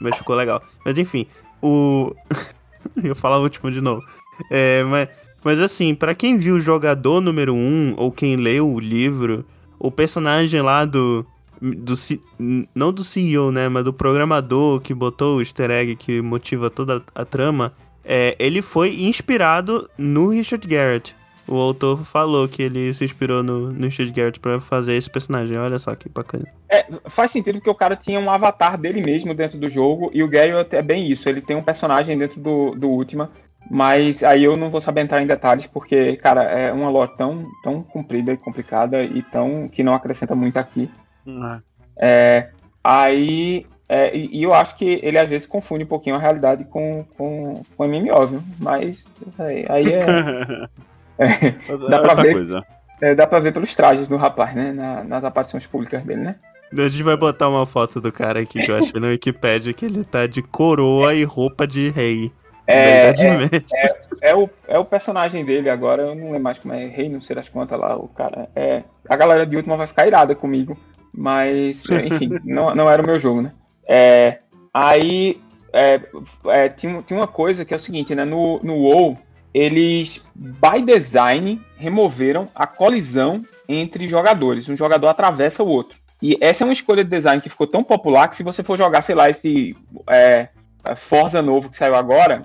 [0.00, 0.62] mas ficou legal.
[0.84, 1.26] Mas enfim,
[1.62, 2.14] o.
[3.04, 4.02] Eu falar o último de novo.
[4.50, 5.08] É, mas,
[5.44, 9.44] mas assim, pra quem viu o jogador número 1, um, ou quem leu o livro,
[9.78, 11.26] o personagem lá do.
[11.60, 11.94] do
[12.74, 13.68] não do CEO, né?
[13.68, 17.72] Mas do programador que botou o easter egg que motiva toda a trama.
[18.04, 21.14] É, ele foi inspirado no Richard Garrett.
[21.46, 25.56] O autor falou que ele se inspirou no, no Richard Garrett pra fazer esse personagem.
[25.56, 26.44] Olha só que bacana.
[26.70, 30.22] é, faz sentido porque o cara tinha um avatar dele mesmo dentro do jogo, e
[30.22, 33.30] o Garriott é bem isso, ele tem um personagem dentro do, do Ultima,
[33.70, 37.46] mas aí eu não vou saber entrar em detalhes, porque, cara, é uma lore tão,
[37.62, 40.90] tão comprida e complicada, e tão que não acrescenta muito aqui.
[41.26, 41.60] Ah,
[42.00, 42.48] É,
[42.82, 43.66] aí.
[43.88, 47.04] é, e, e eu acho que ele às vezes confunde um pouquinho a realidade com,
[47.16, 48.42] com, com MMO, viu?
[48.60, 49.04] Mas
[49.38, 49.98] aí, aí é,
[51.88, 52.32] Dá pra Outra ver.
[52.34, 52.64] coisa.
[53.00, 54.72] é, dá pra ver pelos trajes do rapaz, né?
[54.72, 56.36] Na- nas aparições públicas dele, né?
[56.72, 59.86] A gente vai botar uma foto do cara aqui que eu achei no Wikipedia que
[59.86, 62.30] ele tá de coroa e roupa de rei.
[62.68, 63.64] É, Idade Média.
[64.20, 67.22] é, o, é o personagem dele agora, eu não lembro mais como é, rei, não
[67.22, 68.50] sei das quantas lá, o cara.
[68.54, 70.76] É, a galera de última vai ficar irada comigo,
[71.10, 73.52] mas, enfim, não, não era o meu jogo, né?
[73.88, 74.40] É,
[74.72, 75.40] aí,
[75.72, 75.98] é,
[76.46, 78.26] é, tinha, tinha uma coisa que é o seguinte, né?
[78.26, 79.16] No, no WoW,
[79.54, 84.68] eles, by design, removeram a colisão entre jogadores.
[84.68, 85.98] Um jogador atravessa o outro.
[86.22, 88.76] E essa é uma escolha de design que ficou tão popular que se você for
[88.76, 89.74] jogar, sei lá, esse
[90.10, 90.48] é,
[90.96, 92.42] Forza novo que saiu agora,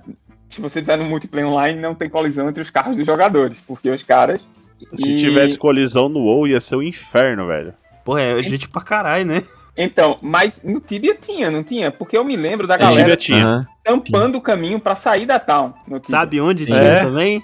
[0.49, 3.89] se você tiver no multiplayer online, não tem colisão entre os carros dos jogadores, porque
[3.89, 4.47] os caras.
[4.95, 7.73] Se e- tivesse colisão no WoW, ia ser um inferno, velho.
[8.03, 9.43] Pô, é gente pra caralho, né?
[9.77, 11.89] Então, mas no Tibia tinha, não tinha?
[11.89, 13.67] Porque eu me lembro da A Tibia galera tinha.
[13.83, 15.73] Tampando o caminho pra sair da town.
[15.87, 16.09] No, Tibia.
[16.19, 16.99] Sabe onde tinha É.
[16.99, 17.41] também?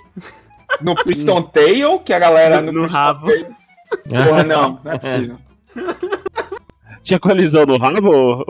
[0.82, 3.26] no Priston Tail, que a galera No- no, no rabo.
[3.28, 5.38] Tail- Porra, não, não é possível.
[7.10, 8.46] Tinha colisão no rabo?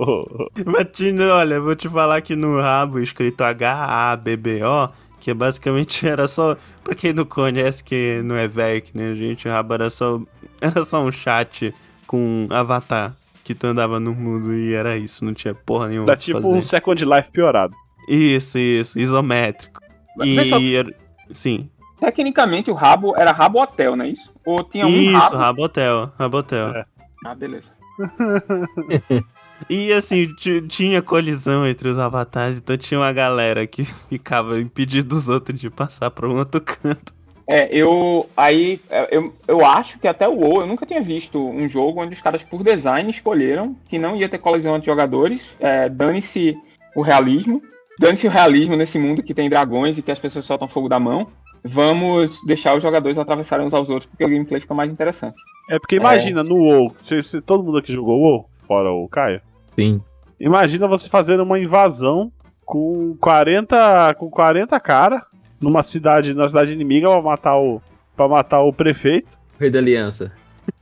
[0.66, 0.88] Mas
[1.32, 4.90] olha, eu vou te falar que no rabo escrito H-A-B-B-O,
[5.20, 6.56] que basicamente era só.
[6.84, 9.90] Pra quem não conhece, que não é velho que nem a gente, o rabo era
[9.90, 10.20] só.
[10.62, 11.74] Era só um chat
[12.06, 12.18] com
[12.50, 16.12] um avatar que tu andava no mundo e era isso, não tinha porra nenhuma.
[16.12, 16.54] Era tipo fazer.
[16.54, 17.74] um Second Life piorado.
[18.08, 19.80] Isso, isso, isométrico.
[20.18, 20.76] Mas só- E.
[20.76, 20.94] era-
[21.32, 21.70] Sim.
[22.00, 24.32] Tecnicamente o rabo era rabo hotel, não é isso?
[24.46, 25.36] Ou tinha um Isso, rabo.
[25.38, 26.68] Rabotel, Rabotel.
[26.76, 26.86] É.
[27.26, 27.72] Ah, beleza.
[29.70, 35.14] E assim, ti- tinha colisão entre os avatares, então tinha uma galera que ficava impedindo
[35.14, 37.14] os outros de passar pra um outro canto.
[37.46, 38.30] É, eu.
[38.38, 38.80] Aí.
[38.90, 42.14] é, Eu, eu acho que até o WoW, eu nunca tinha visto um jogo onde
[42.14, 45.50] os caras, por design, escolheram que não ia ter colisão entre jogadores.
[45.60, 46.56] É, dane-se
[46.96, 47.62] o realismo.
[48.00, 51.00] Dane-se o realismo nesse mundo que tem dragões e que as pessoas soltam fogo da
[51.00, 51.28] mão.
[51.64, 55.36] Vamos deixar os jogadores atravessarem uns aos outros, porque o gameplay fica mais interessante.
[55.70, 59.42] É porque imagina, no WoW, se, se todo mundo aqui jogou WoW, fora o Caio,
[59.78, 60.02] Sim.
[60.40, 62.32] imagina você fazendo uma invasão
[62.66, 65.26] com 40, com 40 cara
[65.62, 67.82] numa cidade, na cidade inimiga pra matar o,
[68.16, 69.38] pra matar o prefeito.
[69.60, 70.32] Rei da Aliança.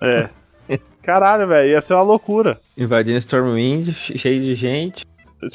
[0.01, 0.29] É.
[1.01, 2.59] Caralho, velho, ia ser uma loucura.
[2.77, 5.05] Invadindo Stormwind, cheio de gente.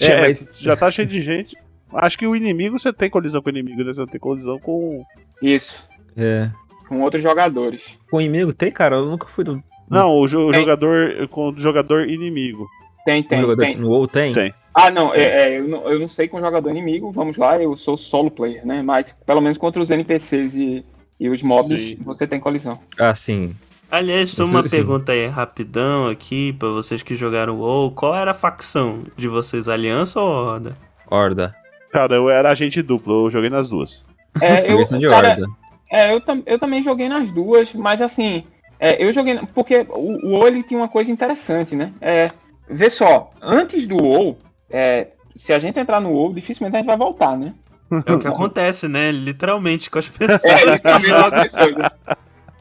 [0.00, 1.56] É, mas- Já tá cheio de gente.
[1.94, 3.92] Acho que o inimigo, você tem colisão com o inimigo, né?
[3.92, 5.04] Você tem colisão com...
[5.42, 5.86] Isso.
[6.16, 6.50] É.
[6.88, 7.82] Com outros jogadores.
[8.10, 8.96] Com inimigo tem, cara?
[8.96, 9.62] Eu nunca fui do.
[9.88, 10.60] Não, o jo- Tem.
[10.60, 12.66] jogador com o jogador inimigo.
[13.04, 13.76] Tem, tem, jogador tem.
[13.76, 14.32] no WoW tem?
[14.32, 14.54] Tem.
[14.74, 17.60] Ah, não, é, é, eu não, eu não sei com o jogador inimigo, vamos lá,
[17.60, 18.80] eu sou solo player, né?
[18.80, 20.84] Mas pelo menos contra os NPCs e,
[21.20, 21.98] e os mobs, Sim.
[22.02, 22.78] você tem colisão.
[22.98, 23.54] Ah, sim.
[23.90, 24.76] Aliás, só uma sim.
[24.76, 27.90] pergunta aí rapidão aqui pra vocês que jogaram WoW.
[27.90, 30.74] Qual era a facção de vocês, Aliança ou Horda?
[31.10, 31.54] Horda.
[31.92, 34.04] Cara, eu era agente duplo, eu joguei nas duas.
[34.40, 35.36] É, eu, cara,
[35.90, 38.44] é, eu, tam- eu também joguei nas duas, mas assim,
[38.80, 39.38] é, eu joguei.
[39.54, 41.92] Porque o, o WoW ele tinha uma coisa interessante, né?
[42.00, 42.30] É,
[42.68, 44.38] vê só, antes do WoW,
[44.70, 47.52] é, se a gente entrar no WoW, dificilmente a gente vai voltar, né?
[48.06, 49.12] É o que acontece, né?
[49.12, 50.44] Literalmente com as pessoas.
[50.44, 50.78] É,
[51.42, 51.90] pessoas.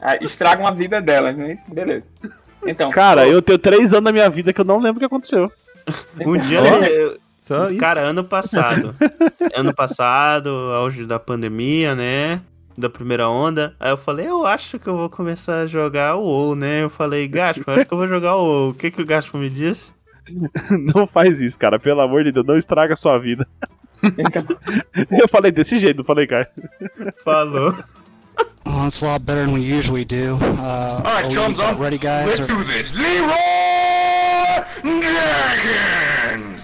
[0.00, 1.52] Ah, estragam a vida delas, né?
[1.52, 2.04] Isso, beleza.
[2.66, 5.06] Então, Cara, eu tenho três anos da minha vida que eu não lembro o que
[5.06, 5.50] aconteceu.
[6.24, 7.80] Um dia, eu- Só isso.
[7.80, 8.94] cara, ano passado.
[9.56, 12.40] ano passado, auge da pandemia, né?
[12.78, 13.74] Da primeira onda.
[13.80, 16.84] Aí eu falei, eu acho que eu vou começar a jogar o WoW, né?
[16.84, 18.68] Eu falei, Gaspo, eu acho que eu vou jogar o WoW.
[18.70, 19.92] O que, que o Gaspo me disse?
[20.94, 21.80] Não faz isso, cara.
[21.80, 23.44] Pelo amor de Deus, não estraga a sua vida.
[25.10, 26.48] Eu falei desse jeito, não falei, cara.
[27.24, 27.74] Falou.
[28.64, 30.36] Oh, it's a lot better than we usually do.
[30.36, 31.80] Uh, All right, chums up.
[31.80, 32.26] ready, guys?
[32.26, 32.90] Let's or- do this.
[32.94, 34.62] Leroy
[35.02, 36.61] Jenkins!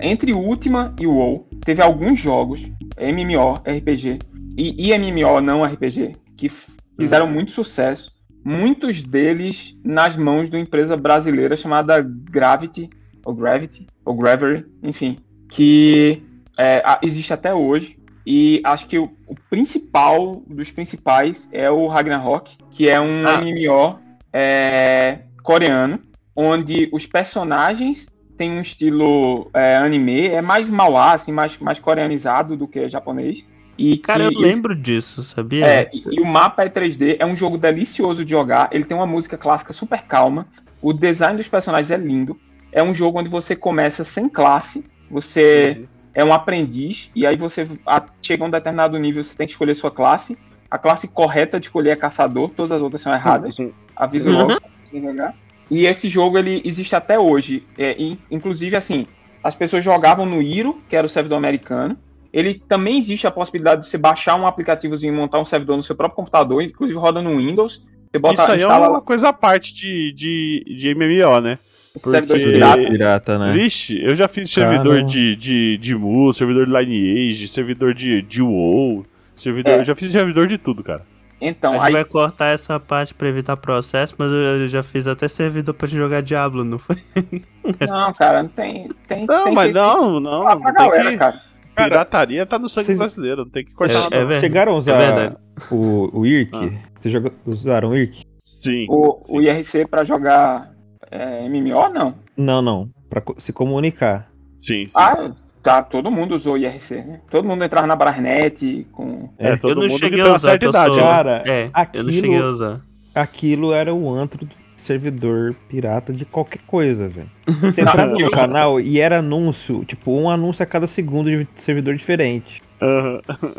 [0.00, 2.62] Entre Ultima e WoW, teve alguns jogos,
[2.98, 4.18] MMO, RPG,
[4.56, 6.50] e, e MMO não RPG, que
[6.98, 8.14] fizeram muito sucesso.
[8.44, 12.88] Muitos deles nas mãos de uma empresa brasileira chamada Gravity,
[13.24, 15.18] ou Gravity, ou Gravity, enfim,
[15.50, 16.22] que
[16.56, 17.98] é, existe até hoje.
[18.24, 23.40] E acho que o, o principal dos principais é o Ragnarok, que é um Ah.
[23.40, 23.98] MMO
[24.32, 26.00] é, coreano,
[26.34, 32.56] onde os personagens têm um estilo é, anime, é mais mauá, assim, mais, mais coreanizado
[32.56, 33.44] do que japonês.
[33.78, 35.66] E Cara, que eu lembro disso, sabia?
[35.66, 38.96] é, e, e o mapa é 3D, é um jogo delicioso de jogar, ele tem
[38.96, 40.46] uma música clássica super calma,
[40.80, 42.38] o design dos personagens é lindo,
[42.72, 47.68] é um jogo onde você começa sem classe, você é um aprendiz, e aí você
[47.86, 50.36] a- chega a um determinado nível, você tem que escolher sua classe,
[50.70, 53.56] a classe correta de escolher é caçador, todas as outras são erradas,
[53.94, 55.34] aviso logo pra você jogar.
[55.70, 59.06] E esse jogo ele existe até hoje, é, in- inclusive assim,
[59.42, 61.96] as pessoas jogavam no Iro, que era o servidor americano,
[62.32, 65.82] ele também existe a possibilidade de você baixar um aplicativozinho e montar um servidor no
[65.82, 67.82] seu próprio computador, inclusive roda no Windows.
[68.12, 71.58] Você bota, Isso aí é instala uma coisa à parte de, de, de MMO, né?
[72.02, 72.88] porque- piratas.
[72.90, 73.52] Pirata, né?
[73.54, 78.42] Vixe, eu já fiz servidor de, de, de Mu, servidor de Lineage, servidor de, de
[78.42, 79.80] WoW, servidor, É.
[79.80, 81.02] eu já fiz servidor de tudo, cara.
[81.40, 85.06] Então, a gente aí, vai cortar essa parte pra evitar processo, mas eu já fiz
[85.06, 86.96] até servidor pra jogar Diablo, não foi?
[87.86, 88.88] não, cara, não tem.
[89.06, 91.16] tem Não, tem mas que- não, não, pra não tem galera, que...
[91.18, 91.42] cara.
[91.76, 94.34] Pirataria tá no sangue Vocês- brasileiro, não tem que cortar É, nada.
[94.34, 94.38] é.
[94.38, 95.36] Chegaram a usar verdade.
[95.70, 96.50] o, o IRC?
[96.54, 96.88] Ah.
[96.98, 98.24] Vocês joga- usaram o IRC?
[98.38, 98.86] Sim.
[98.88, 99.36] O, sim.
[99.36, 100.70] o IRC pra jogar
[101.10, 102.14] é, MMO, não.
[102.34, 102.88] Não, não.
[103.10, 104.30] Pra se comunicar.
[104.56, 104.94] Sim, sim.
[104.98, 105.32] Ah,
[105.66, 107.20] tá, todo mundo usou IRC, né?
[107.28, 109.28] Todo mundo entrava na Brasnet com.
[109.36, 110.98] É, todo eu não mundo cheguei a usar, certa idade, sou...
[111.02, 112.80] Cara, É, eu não aquilo- cheguei a usar.
[113.14, 117.28] Aquilo era o antro do servidor pirata de qualquer coisa, velho.
[117.60, 121.96] Você entrava no canal e era anúncio, tipo, um anúncio a cada segundo de servidor
[121.96, 122.62] diferente.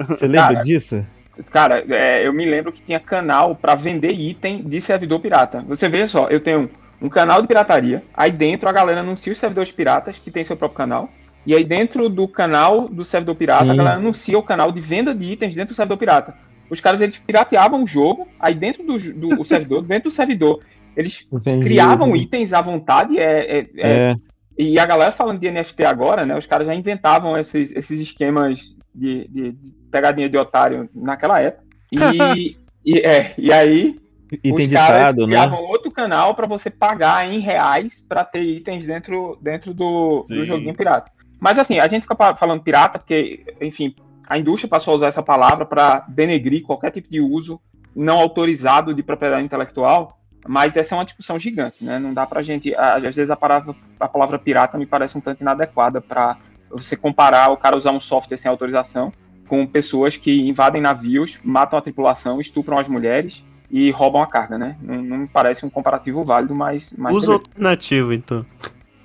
[0.08, 1.05] Você lembra Cara, disso?
[1.51, 5.62] Cara, é, eu me lembro que tinha canal pra vender item de servidor pirata.
[5.68, 6.70] Você vê só, eu tenho
[7.01, 10.55] um canal de pirataria, aí dentro a galera anuncia os servidores piratas, que tem seu
[10.58, 11.10] próprio canal,
[11.48, 13.78] e aí dentro do canal do servidor pirata, a Sim.
[13.78, 16.36] galera anuncia o canal de venda de itens dentro do servidor pirata.
[16.70, 20.60] Os caras, eles pirateavam o jogo, aí dentro do, do o servidor, dentro do servidor,
[20.95, 21.26] eles
[21.64, 24.16] criavam itens à vontade, é, é- é- É,
[24.58, 26.38] e a galera falando de NFT agora, né?
[26.38, 31.64] Os caras já inventavam esses, esses esquemas de, de- de pegadinha de otário naquela época.
[31.93, 32.52] E,
[32.86, 33.98] e, é, e aí
[34.43, 35.38] item os caras ditado, né?
[35.38, 40.38] criavam outro canal para você pagar em reais para ter itens dentro, dentro do, Sim.
[40.38, 41.10] do joguinho pirata.
[41.39, 43.95] Mas assim, a gente fica falando pirata porque, enfim,
[44.27, 47.59] a indústria passou a usar essa palavra para denegrir qualquer tipo de uso
[47.95, 50.17] não autorizado de propriedade intelectual.
[50.47, 51.99] Mas essa é uma discussão gigante, né?
[51.99, 52.73] Não dá pra gente.
[52.75, 56.38] Às vezes a palavra, a palavra pirata me parece um tanto inadequada para
[56.69, 59.11] você comparar o cara usar um software sem autorização
[59.47, 64.57] com pessoas que invadem navios, matam a tripulação, estupram as mulheres e roubam a carga,
[64.57, 64.77] né?
[64.81, 66.93] Não, não me parece um comparativo válido, mas.
[66.97, 67.43] mas Uso beleza.
[67.49, 68.45] alternativo, então.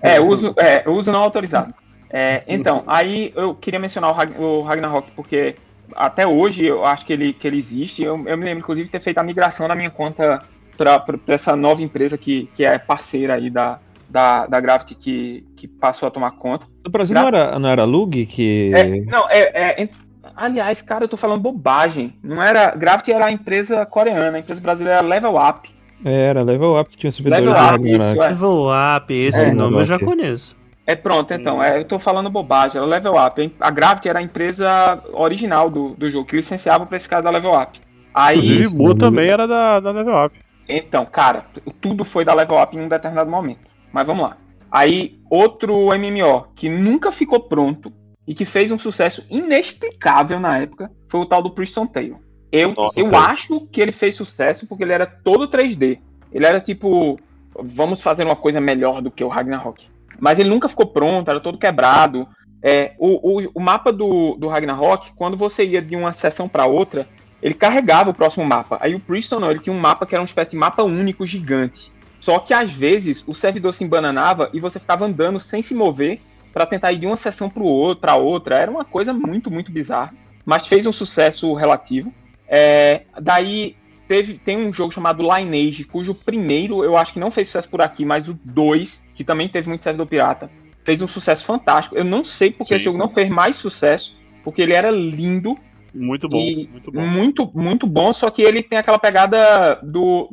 [0.01, 1.73] É, uso, é, uso não autorizado.
[2.13, 5.55] É, então, aí eu queria mencionar o, Rag- o Ragnarok, porque
[5.97, 8.03] até hoje eu acho que ele, que ele existe.
[8.03, 10.43] Eu, eu me lembro, inclusive, de ter feito a migração da minha conta
[10.77, 15.67] para essa nova empresa que, que é parceira aí da, da, da Gravity que, que
[15.67, 16.67] passou a tomar conta.
[16.85, 18.71] No Brasil não era, não era Lug que.
[18.75, 19.89] É, não, é, é-
[20.35, 22.15] Aliás, cara, eu tô falando bobagem.
[22.23, 22.75] Não era.
[22.75, 25.69] Gravity era a empresa coreana, a empresa brasileira era Level Up.
[26.05, 28.29] Era, Level Up que tinha servidor Level de Up, isso, é.
[28.29, 30.57] Level Up, esse É, nome eu já conheço.
[30.87, 31.63] É pronto, então.
[31.63, 32.79] É, eu tô falando bobagem.
[32.79, 33.55] Era o Level Up.
[33.61, 37.31] A Gravity era a empresa original do, do jogo, que licenciava pra esse cara da
[37.31, 37.81] Level Up.
[38.15, 40.37] Aí, Inclusive, Isso, Mu também era da, da Level Up.
[40.69, 41.47] então, cara,
[41.81, 43.61] tudo foi da Level Up em um determinado momento.
[43.93, 44.37] Mas vamos lá.
[44.71, 47.93] Aí, outro MMO que nunca ficou pronto
[48.27, 52.17] e que fez um sucesso inexplicável na época foi o tal do Priston Tale.
[52.51, 53.33] Eu, Nossa, eu cara.
[53.33, 55.99] acho que ele fez sucesso porque ele era todo 3D.
[56.33, 57.19] Ele era tipo,
[57.55, 59.89] vamos fazer uma coisa melhor do que o Ragnarok.
[60.23, 62.29] Mas ele nunca ficou pronto, era todo quebrado.
[62.63, 66.65] É, o, o, o mapa do, do Ragnarok, quando você ia de uma seção para
[66.65, 67.09] outra,
[67.43, 68.79] ele carregava o próximo mapa.
[68.81, 71.27] Aí o Priston não, ele tinha um mapa que era uma espécie de mapa único
[71.27, 71.91] gigante.
[72.21, 76.21] Só que às vezes o servidor se embananava e você ficava andando sem se mover
[76.53, 78.59] para tentar ir de uma seção para outra.
[78.59, 80.15] Era uma coisa muito, muito bizarra.
[80.47, 82.15] Mas fez um sucesso relativo.
[82.47, 83.75] É, daí
[84.09, 87.81] teve, tem um jogo chamado Lineage, cujo primeiro eu acho que não fez sucesso por
[87.81, 90.51] aqui, mas o 2, que também teve muito servidor pirata,
[90.85, 91.97] fez um sucesso fantástico.
[91.97, 92.75] Eu não sei porque Sim.
[92.77, 95.55] esse jogo não fez mais sucesso, porque ele era lindo,
[95.95, 97.07] Muito bom, muito bom.
[97.07, 100.29] muito, muito bom, só que ele tem aquela pegada do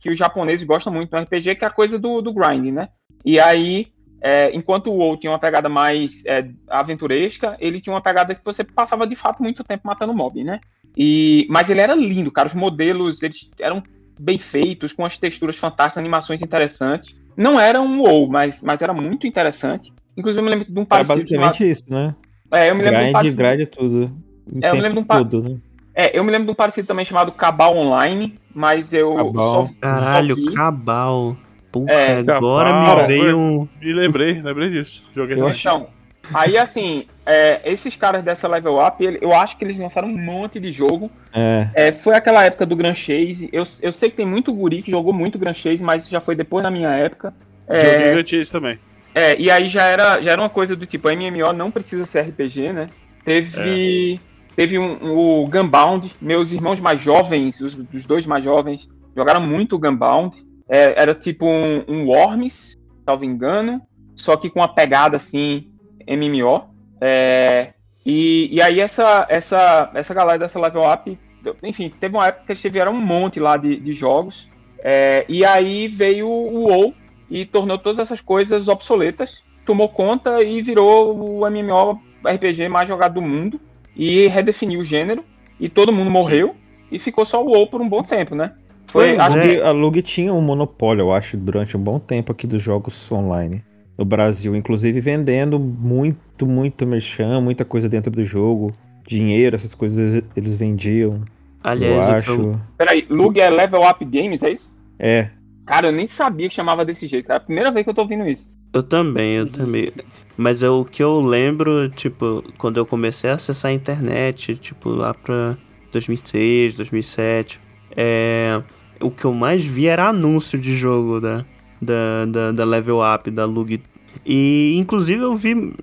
[0.00, 2.88] que os japoneses gostam muito no RPG, que é a coisa do, do grind, né?
[3.24, 3.88] E aí,
[4.20, 8.44] é, enquanto o WoW tinha uma pegada mais é, aventuresca, ele tinha uma pegada que
[8.44, 10.60] você passava de fato muito tempo matando mob, né?
[10.96, 12.48] E, mas ele era lindo, cara.
[12.48, 13.82] Os modelos eles eram
[14.18, 17.14] bem feitos, com as texturas fantásticas, animações interessantes.
[17.36, 19.92] Não era um WoW, mas, mas era muito interessante.
[20.16, 21.46] Inclusive, eu me lembro de um Era parecido chamado...
[21.48, 22.14] basicamente isso, né?
[22.52, 23.36] É, eu me lembro de um Grind, parecido...
[23.36, 24.16] grind tudo.
[24.62, 25.56] É, eu me lembro de um pa- todo, né?
[25.96, 29.66] É, eu me lembro de um parecido também chamado Cabal Online, mas eu Cabal.
[29.66, 31.36] só, Caralho, só Cabal.
[31.72, 33.68] Porra, É, agora Cabal, me veio um.
[33.80, 35.04] Me lembrei, lembrei disso.
[35.12, 35.88] Joguei Eu Então,
[36.32, 40.58] aí assim, é, esses caras dessa Level Up, eu acho que eles lançaram um monte
[40.60, 41.10] de jogo.
[41.32, 41.68] É.
[41.74, 43.48] É, foi aquela época do Grand Chase.
[43.52, 46.34] Eu, eu sei que tem muito guri que jogou muito Grand Chase, mas já foi
[46.34, 47.34] depois da minha época.
[47.68, 48.78] É, Joguei Grand Chase também.
[49.14, 52.04] É, e aí já era, já era uma coisa do tipo, a MMO não precisa
[52.04, 52.88] ser RPG, né?
[53.24, 54.20] Teve,
[54.56, 59.40] teve um, um- o Gunbound, meus irmãos mais jovens, os, os dois mais jovens, jogaram
[59.40, 60.36] muito Gunbound.
[60.68, 63.80] É, era tipo um, um Worms, salvo engano,
[64.16, 65.68] só que com uma pegada assim,
[66.08, 66.64] MMO.
[67.00, 67.70] É,
[68.04, 71.18] e, e aí essa, essa, essa galera dessa Level Up,
[71.62, 74.46] enfim, teve uma época que eles tiveram um monte lá de, de jogos.
[74.82, 76.94] É, e aí veio o WoW
[77.30, 83.14] e tornou todas essas coisas obsoletas, tomou conta e virou o MMO RPG mais jogado
[83.14, 83.58] do mundo
[83.96, 85.24] e redefiniu o gênero
[85.58, 86.54] e todo mundo morreu
[86.92, 88.52] e ficou só o WoW por um bom tempo, né?
[88.86, 89.42] Foi Pois acho é.
[89.56, 93.10] que- A Lug tinha um monopólio, eu acho, durante um bom tempo aqui dos jogos
[93.10, 93.64] online
[93.96, 98.72] no Brasil, inclusive vendendo muito, muito merchan, muita coisa dentro do jogo,
[99.06, 101.10] dinheiro, essas coisas eles vendiam.
[101.12, 101.22] eu
[101.62, 102.52] Aliás, eu- acho.
[102.76, 104.72] Peraí, Lug é Level Up Games, é isso?
[104.98, 105.28] É,
[105.66, 107.38] Cara, eu nem sabia que chamava desse jeito, cara.
[107.40, 108.46] É a primeira vez que eu tô ouvindo isso.
[108.72, 109.90] Eu também, eu também.
[110.36, 114.90] Mas é o que eu lembro, tipo, quando eu comecei a acessar a internet, tipo,
[114.90, 115.56] lá pra
[115.90, 117.58] 2006, 2007,
[117.96, 118.60] é...
[119.00, 121.46] o que eu mais vi era anúncio de jogo da,
[121.84, 123.80] da, da, da Level Up, da Lug.
[124.24, 125.74] E, inclusive, eu vi um,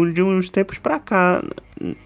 [0.00, 1.42] um de uns tempos pra cá.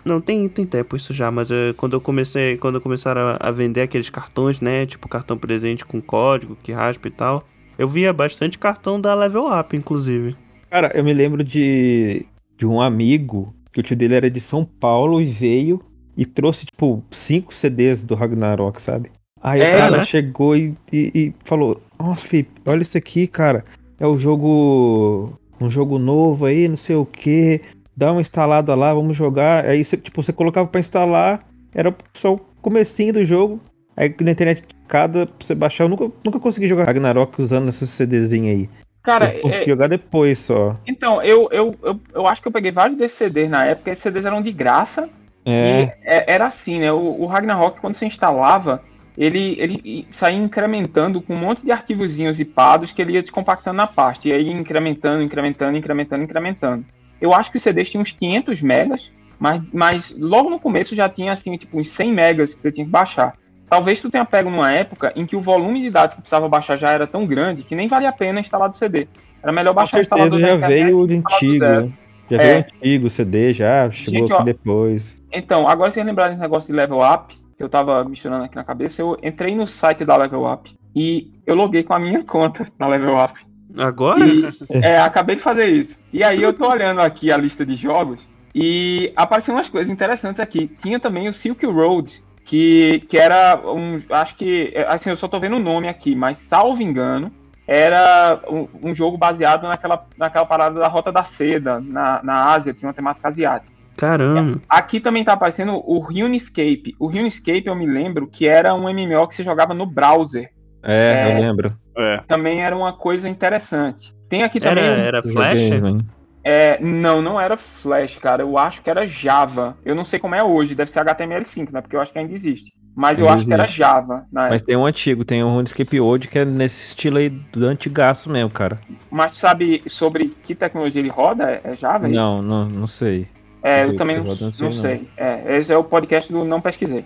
[0.05, 3.51] Não, tem, tem tempo isso já, mas é, quando eu comecei, quando começaram a, a
[3.51, 7.45] vender aqueles cartões, né, tipo cartão presente com código, que raspa e tal,
[7.77, 10.37] eu via bastante cartão da Level Up, inclusive.
[10.71, 12.25] Cara, eu me lembro de,
[12.57, 15.83] de um amigo que o tio dele era de São Paulo e veio
[16.17, 19.11] e trouxe, tipo, cinco CDs do Ragnarok, sabe?
[19.45, 20.05] Aí É, o cara né?
[20.07, 23.63] chegou e, e- e falou: Nossa, Felipe, olha isso aqui, cara.
[24.01, 25.39] É o jogo.
[25.61, 27.61] Um jogo novo aí, não sei o que.
[27.97, 29.67] Dá uma instalada lá, vamos jogar.
[29.67, 33.61] Aí, você, tipo, você colocava pra instalar, era só o comecinho do jogo.
[33.97, 37.89] Aí na internet, cada pra você baixar, eu nunca, nunca consegui jogar Ragnarok usando esses
[37.91, 38.71] CDzinhos aí.
[39.03, 40.77] Cara, eu consegui é- jogar depois só.
[40.87, 44.03] então, eu, eu, eu, eu acho que eu peguei vários desses CDs na época, esses
[44.03, 45.09] CDs eram de graça.
[45.45, 45.83] É.
[45.83, 46.91] E é- era assim, né?
[46.91, 48.81] O, o Ragnarok, quando você instalava,
[49.17, 53.87] ele, ele saía incrementando com um monte de arquivozinhos zipados que ele ia descompactando na
[53.87, 54.29] pasta.
[54.29, 56.85] E aí incrementando, incrementando, incrementando, incrementando.
[57.21, 61.09] Eu acho que os CDs tinham uns 500 megas, mas, mas logo no começo já
[61.09, 63.35] tinha, assim, tipo, uns 100 megas que você tinha que baixar.
[63.69, 66.77] Talvez tu tenha pego numa época em que o volume de dados que precisava baixar
[66.77, 69.09] já era tão grande que nem valia a pena instalar do CD.
[69.43, 71.65] Era melhor Com baixar o certeza instalador da já veio de instalar do antigo.
[71.65, 71.93] né?
[72.31, 72.39] Já É.
[72.47, 75.23] veio antigo o CD, já chegou Gente, aqui ó, depois.
[75.33, 78.65] Então, agora vocês lembrarem desse negócio de level up, que eu tava misturando aqui na
[78.65, 82.67] cabeça, eu entrei no site da level up e eu loguei com a minha conta
[82.79, 83.35] na level up.
[83.77, 84.25] Agora?
[84.27, 85.99] E, é, acabei de fazer isso.
[86.13, 90.39] E aí eu tô olhando aqui a lista de jogos e apareceram umas coisas interessantes
[90.39, 90.69] aqui.
[90.69, 93.99] Tinha também o Silk Road, que, que era um.
[94.11, 94.73] Acho que.
[94.87, 97.33] Assim, eu só tô vendo o nome aqui, mas salvo engano,
[97.67, 102.75] era um, um jogo baseado naquela, naquela parada da Rota da Seda, na, na Ásia,
[102.75, 103.75] tinha uma temática asiática.
[103.97, 104.61] Caramba.
[104.69, 106.95] Aqui também tá aparecendo o RuneScape.
[106.99, 110.51] O RuneScape, eu me lembro que era um MMO que você jogava no browser.
[110.83, 111.37] É, É.
[111.37, 111.77] eu lembro.
[111.97, 112.21] É.
[112.27, 114.15] Também era uma coisa interessante.
[114.29, 115.07] Tem aqui Era, também.
[115.07, 115.61] era Eu Flash?
[115.61, 116.07] joguei, mano.
[116.47, 118.43] É, não, não era Flash, cara.
[118.43, 119.79] Eu acho que era Java.
[119.85, 120.75] Eu não sei como é hoje.
[120.75, 121.81] Deve ser HTML5, né?
[121.81, 122.73] Porque eu acho que ainda existe.
[122.97, 123.65] Mas eu Ainda acho que era.
[123.65, 124.67] Java na Mas época.
[124.67, 128.51] tem um antigo, tem um RuneScape Old que é nesse estilo aí do antigaço mesmo,
[128.51, 128.79] cara.
[129.11, 131.51] Mas tu sabe sobre que tecnologia ele roda?
[131.51, 132.09] É é Java?
[132.09, 132.15] isso?
[132.15, 133.27] Não, não, não sei.
[133.65, 134.71] É, eu Sobre também não, não não sei.
[134.71, 137.05] sei, É, esse é o podcast do Não Pesquisei.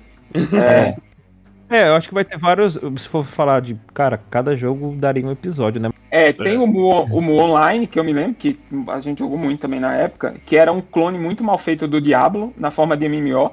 [0.52, 0.96] É,
[1.70, 2.78] É, eu acho que vai ter vários.
[2.96, 3.76] Se for falar de.
[3.92, 5.90] Cara, cada jogo daria um episódio, né?
[6.10, 9.36] é, tem o Mu, o Mu Online, que eu me lembro, que a gente jogou
[9.36, 12.96] muito também na época, que era um clone muito mal feito do Diablo, na forma
[12.96, 13.52] de MMO.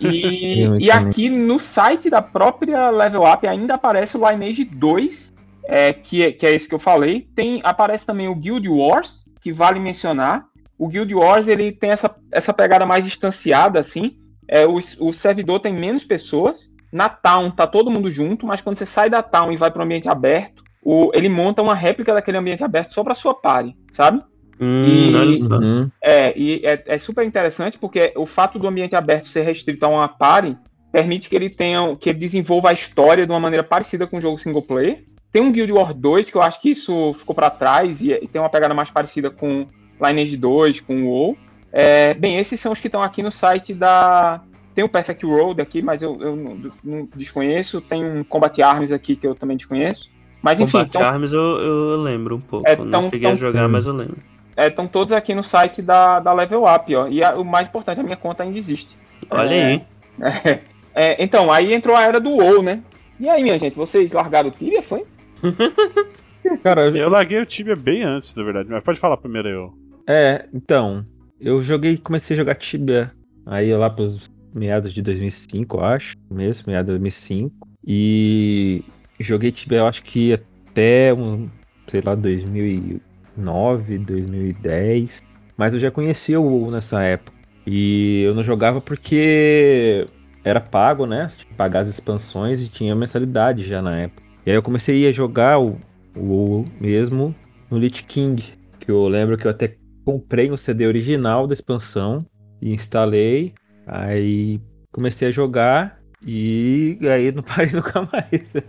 [0.00, 5.32] E, Eu e aqui no site da própria Level Up ainda aparece o Lineage 2,
[5.66, 7.26] é, que, é, que é esse que eu falei.
[7.36, 10.46] Tem, aparece também o Guild Wars, que vale mencionar.
[10.78, 14.16] O Guild Wars ele tem essa, essa pegada mais distanciada, assim.
[14.48, 16.70] É, o, o servidor tem menos pessoas.
[16.92, 19.80] Na Town tá todo mundo junto, mas quando você sai da Town e vai para
[19.80, 23.74] o ambiente aberto, o, ele monta uma réplica daquele ambiente aberto só para sua party,
[23.92, 24.22] sabe?
[24.60, 25.42] Hum, E-.
[25.42, 25.90] Uhum.
[26.02, 29.88] É, e é, é super interessante porque o fato do ambiente aberto ser restrito a
[29.88, 30.56] uma party
[30.92, 34.20] permite que ele tenha, que ele desenvolva a história de uma maneira parecida com o
[34.20, 35.04] jogo single player.
[35.32, 38.28] Tem um Guild Wars 2 que eu acho que isso ficou para trás e, e
[38.28, 39.66] tem uma pegada mais parecida com
[40.00, 41.38] Lineage 2, com o WoW.
[41.72, 44.40] É, bem, esses são os que estão aqui no site da.
[44.74, 47.80] Tem o Perfect Road aqui, mas eu, eu não, não desconheço.
[47.80, 50.08] Tem um Combat Arms aqui que eu também desconheço.
[50.42, 52.68] Mas enfim, Combat então, Arms eu, eu lembro um pouco.
[52.68, 54.16] É, não tão- cheguei a tão- jogar, mas eu lembro.
[54.56, 57.06] estão todos aqui no site da, da Level Up, ó.
[57.08, 58.96] E a- o mais importante, a minha conta ainda existe.
[59.30, 59.82] Olha É, aí.
[60.96, 62.80] É, então, aí entrou a era do WoW, né?
[63.18, 65.04] E aí, minha gente, vocês largaram o Tibia, foi?
[66.62, 68.68] Cara, eu- Eu larguei o Tibia bem antes, na verdade.
[68.70, 69.74] Mas pode falar primeiro eu.
[70.06, 71.04] É, então.
[71.40, 73.12] Eu joguei, comecei a jogar Tibia
[73.44, 76.16] aí lá pros meados de 2005, eu acho.
[76.28, 77.68] Começo, meados de 2005.
[77.86, 78.82] E
[79.20, 81.48] joguei Tibia, eu acho que até um,
[81.86, 85.22] sei lá, 2009, 2010.
[85.56, 87.36] Mas eu já conhecia o WoW nessa época.
[87.66, 90.06] E eu não jogava porque
[90.42, 91.28] era pago, né?
[91.30, 94.22] Tinha que pagar as expansões e tinha mensalidade já na época.
[94.44, 95.78] E aí eu comecei a jogar o,
[96.16, 97.34] o WoW mesmo
[97.70, 98.44] no Lich King.
[98.78, 102.18] Que eu lembro que eu até comprei um CD original da expansão
[102.60, 103.52] e instalei.
[103.86, 104.60] Aí
[104.92, 108.52] comecei a jogar e aí não parei nunca mais.
[108.52, 108.62] Você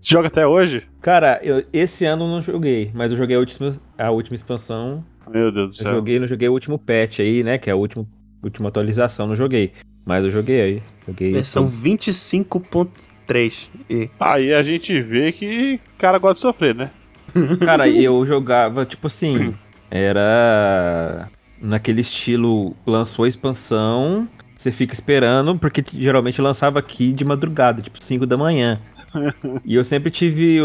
[0.00, 0.82] joga até hoje?
[1.00, 5.04] Cara, eu, esse ano eu não joguei, mas eu joguei a última, a última expansão.
[5.30, 5.94] Meu Deus do Eu céu.
[5.94, 7.56] joguei, não joguei o último patch aí, né?
[7.58, 8.06] Que é a última,
[8.42, 9.72] última atualização, não joguei.
[10.04, 10.82] Mas eu joguei aí.
[11.06, 11.32] Joguei.
[11.32, 13.70] Versão 25.3.
[13.88, 16.90] E Aí a gente vê que o cara gosta de sofrer, né?
[17.64, 19.54] Cara, eu jogava, tipo assim,
[19.92, 21.28] era
[21.60, 24.26] naquele estilo, lançou a expansão,
[24.56, 28.78] você fica esperando, porque geralmente lançava aqui de madrugada, tipo 5 da manhã.
[29.64, 30.58] e eu sempre tive,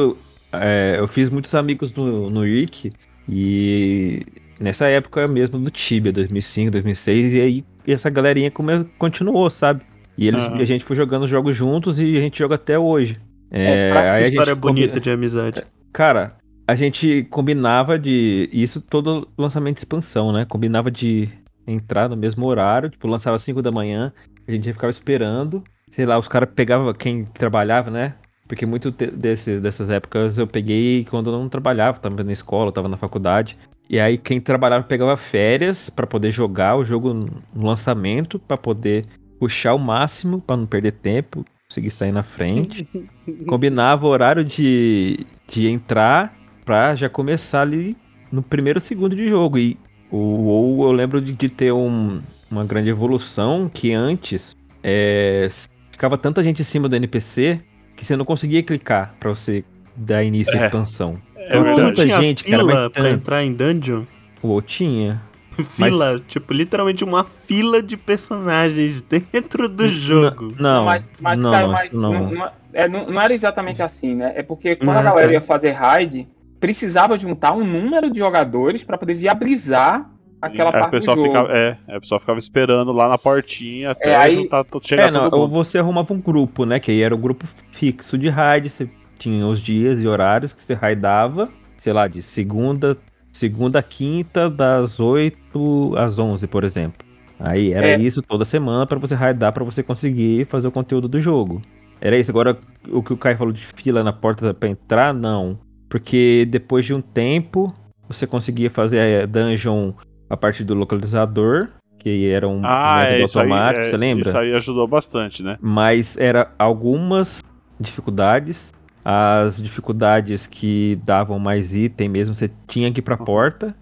[0.54, 2.92] é, eu fiz muitos amigos no, no Rick,
[3.30, 4.26] e
[4.60, 8.52] nessa época mesmo do Tibia, 2005, 2006, e aí essa galerinha
[8.98, 9.82] continuou, sabe?
[10.18, 13.20] E eles, e a gente foi jogando jogos juntos e a gente joga até hoje.
[13.52, 15.64] É, É, a gente história combi- bonita de amizade.
[15.94, 16.36] Cara,
[16.68, 18.50] a gente combinava de.
[18.52, 20.46] Isso todo lançamento de expansão, né?
[20.46, 21.30] Combinava de
[21.66, 24.12] entrar no mesmo horário, tipo, lançava 5 da manhã,
[24.46, 25.64] a gente ficava esperando.
[25.90, 28.16] Sei lá, os caras pegavam quem trabalhava, né?
[28.48, 32.90] Porque muito desse, dessas épocas eu peguei quando eu não trabalhava, tava na escola, tava
[32.90, 33.58] na faculdade.
[33.90, 39.06] E aí quem trabalhava pegava férias pra poder jogar o jogo no lançamento, pra poder
[39.40, 42.88] puxar o máximo, pra não perder tempo, conseguir sair na frente
[43.48, 46.37] combinava o horário de, de entrar
[46.68, 47.96] pra já começar ali
[48.30, 49.58] no primeiro segundo de jogo.
[49.58, 49.78] E
[50.12, 52.20] o WoW eu lembro de, de ter um-
[52.52, 54.54] uma grande evolução que antes
[54.84, 55.48] é,
[55.92, 57.60] ficava tanta gente em cima do NPC
[57.96, 59.64] que você não conseguia clicar pra você
[59.96, 60.66] dar início à É.
[60.66, 61.14] expansão.
[61.38, 63.16] É Então, tanta tinha gente, cara, fila mas pra tanto.
[63.16, 64.04] entrar em dungeon?
[64.44, 65.22] O WoW tinha.
[65.64, 70.54] Fila, tipo, literalmente uma fila de personagens dentro do jogo.
[70.60, 72.14] Não, mas, mas, não, cara, mas não.
[72.14, 74.34] não, não- é, não- não era exatamente assim, né?
[74.36, 75.34] É porque quando Ah, a galera tá.
[75.34, 76.28] ia fazer raid,
[76.60, 80.10] precisava juntar um número de jogadores pra poder viabilizar
[80.42, 81.28] aquela o parte do pessoal jogo.
[81.30, 85.08] ficava, é, aí o pessoal ficava esperando lá na portinha até É, aí- juntar, chegar
[85.08, 86.80] É, não, todo ou você arrumava um grupo, né?
[86.80, 88.88] Que aí era o grupo fixo de raid, você
[89.18, 91.48] tinha os dias e horários que você raidava,
[91.78, 92.96] sei lá, de segunda,
[93.32, 97.06] segunda a quinta, das 8 às 11, por exemplo.
[97.40, 98.00] Aí era É.
[98.00, 101.62] isso toda semana pra você raidar pra você conseguir fazer o conteúdo do jogo.
[102.02, 102.30] Era isso.
[102.32, 102.58] Agora,
[102.92, 105.58] o que o Caio falou de fila na porta pra entrar, não.
[105.90, 107.74] Porque depois de um tempo,
[108.08, 109.94] você conseguia fazer a dungeon
[110.30, 111.68] a partir do localizador,
[112.00, 114.28] que era um Ah, método é, isso aí, automático, é, você lembra?
[114.28, 115.58] Isso aí ajudou bastante, né?
[115.62, 117.42] Mas era algumas
[117.80, 118.74] dificuldades.
[119.10, 123.74] As dificuldades que davam mais item mesmo, você tinha que ir pra porta.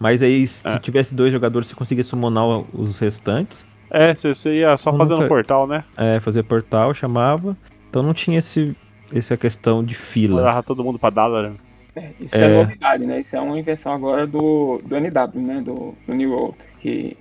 [0.00, 0.78] Mas aí, se É.
[0.80, 2.44] tivesse dois jogadores, você conseguia summonar
[2.74, 3.64] os restantes.
[3.90, 5.84] É, você, você ia só Eu fazendo nunca- portal, né?
[5.96, 7.56] É, fazer portal, chamava.
[7.88, 8.76] Então não tinha esse,
[9.12, 10.36] essa questão de fila.
[10.36, 11.54] Levava todo mundo pra Dalaran.
[11.94, 12.44] É, isso é.
[12.44, 12.48] É.
[12.48, 13.20] novidade, né?
[13.20, 15.60] Isso é uma invenção agora do, do NW, né?
[15.60, 17.16] Do, do New World, que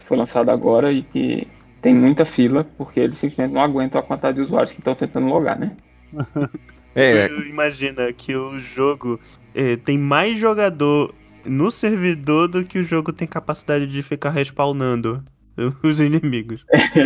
[0.00, 1.46] foi lançado agora e que
[1.82, 5.26] tem muita fila, porque eles simplesmente não aguentam a quantidade de usuários que estão tentando
[5.26, 5.76] logar, né?
[6.96, 9.18] É, Imagina que o jogo
[9.52, 11.12] eh, tem mais jogador
[11.44, 15.24] no servidor do que o jogo tem capacidade de ficar respawnando
[15.82, 16.64] os inimigos.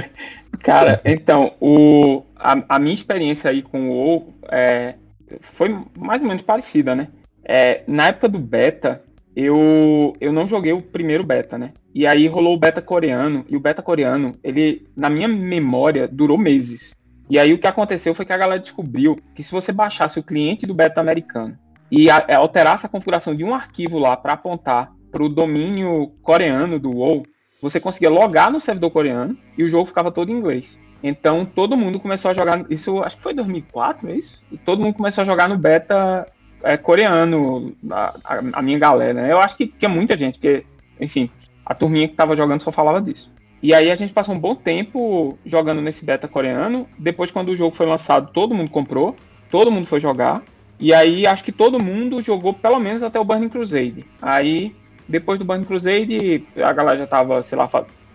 [0.60, 4.94] Cara, então, o, a, a minha experiência aí com o WoW é,
[5.40, 7.08] foi mais ou menos parecida, né?
[7.44, 9.02] É, na época do beta,
[9.34, 11.72] eu, eu não joguei o primeiro beta, né?
[11.94, 16.38] E aí rolou o beta coreano, e o beta coreano, ele, na minha memória, durou
[16.38, 16.96] meses.
[17.30, 20.22] E aí o que aconteceu foi que a galera descobriu que se você baixasse o
[20.22, 21.58] cliente do beta americano
[21.90, 26.78] e a- alterasse a configuração de um arquivo lá para apontar para o domínio coreano
[26.78, 27.24] do WoW,
[27.60, 30.78] você conseguia logar no servidor coreano e o jogo ficava todo em inglês.
[31.02, 32.64] Então todo mundo começou a jogar.
[32.70, 34.40] Isso acho que foi 2004, é isso?
[34.50, 36.26] E todo mundo começou a jogar no beta
[36.64, 39.14] é, coreano, a, a- a minha galera.
[39.22, 39.32] Né?
[39.32, 40.64] Eu acho que, que é muita gente, porque,
[41.00, 41.30] enfim,
[41.64, 43.32] a turminha que tava jogando só falava disso.
[43.62, 46.86] E aí a gente passou um bom tempo jogando nesse beta coreano.
[46.98, 49.16] Depois, quando o jogo foi lançado, todo mundo comprou,
[49.50, 50.42] todo mundo foi jogar.
[50.80, 54.04] E aí acho que todo mundo jogou pelo menos até o Burning Crusade.
[54.22, 54.74] Aí,
[55.08, 57.68] depois do Burning Crusade, a galera já tava, sei lá,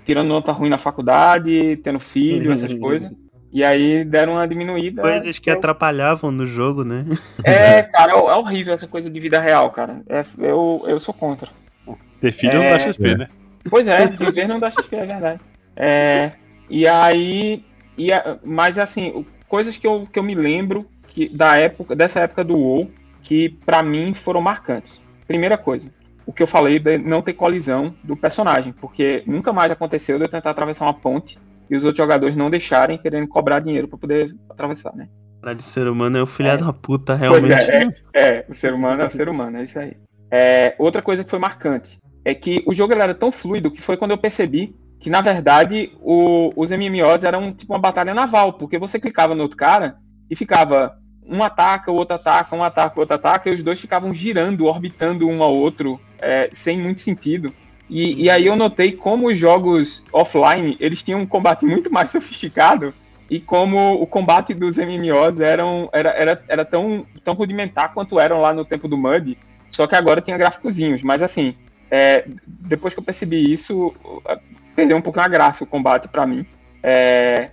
[0.05, 3.11] tirando nota ruim na faculdade, tendo filho, essas coisas.
[3.51, 5.01] E aí deram uma diminuída.
[5.01, 7.05] Coisas que Eu- atrapalhavam no jogo, né?
[7.43, 10.01] É, cara, é é horrível essa coisa de vida real, cara.
[10.09, 11.49] É, eu, eu sou contra.
[12.19, 12.71] Ter filho não É.
[12.71, 13.17] dá XP, É.
[13.17, 13.27] né?
[13.69, 15.39] Pois é, viver não dá XP, é verdade.
[15.75, 16.31] É,
[16.69, 17.63] e aí.
[17.95, 22.21] E a- mas assim, coisas que eu, que eu me lembro que, da época, dessa
[22.21, 22.89] época do WoW,
[23.21, 24.99] que pra mim foram marcantes.
[25.27, 25.89] Primeira coisa,
[26.25, 30.25] o que eu falei de não ter colisão do personagem, porque nunca mais aconteceu de
[30.25, 31.37] eu tentar atravessar uma ponte
[31.69, 35.07] e os outros jogadores não deixarem, querendo cobrar dinheiro pra poder atravessar, né?
[35.41, 36.57] Cara de ser humano é o filho É.
[36.57, 37.53] da puta, realmente.
[37.53, 39.93] é, é, é, o ser humano é o ser humano, é isso aí.
[40.31, 43.97] É, outra coisa que foi marcante é que o jogo era tão fluido que foi
[43.97, 48.79] quando eu percebi que, na verdade, o- os MMOs eram tipo uma batalha naval, porque
[48.79, 49.97] você clicava no outro cara
[50.31, 50.97] e ficava
[51.27, 54.65] um ataca, o outro ataca, um ataca, o outro ataca, e os dois ficavam girando,
[54.65, 57.53] orbitando um ao outro, é, sem muito sentido.
[57.89, 62.09] E, e aí eu notei como os jogos offline, eles tinham um combate muito mais
[62.11, 62.93] sofisticado
[63.29, 68.39] e como o combate dos MMOs eram, era, era, era tão, tão rudimentar quanto eram
[68.41, 69.37] lá no tempo do Mud,
[69.71, 71.01] só que agora tinha gráficozinhos.
[71.01, 71.55] Mas assim,
[71.89, 73.91] é, depois que eu percebi isso,
[74.75, 76.45] perdeu um pouco a graça o combate pra mim.
[76.81, 77.51] É,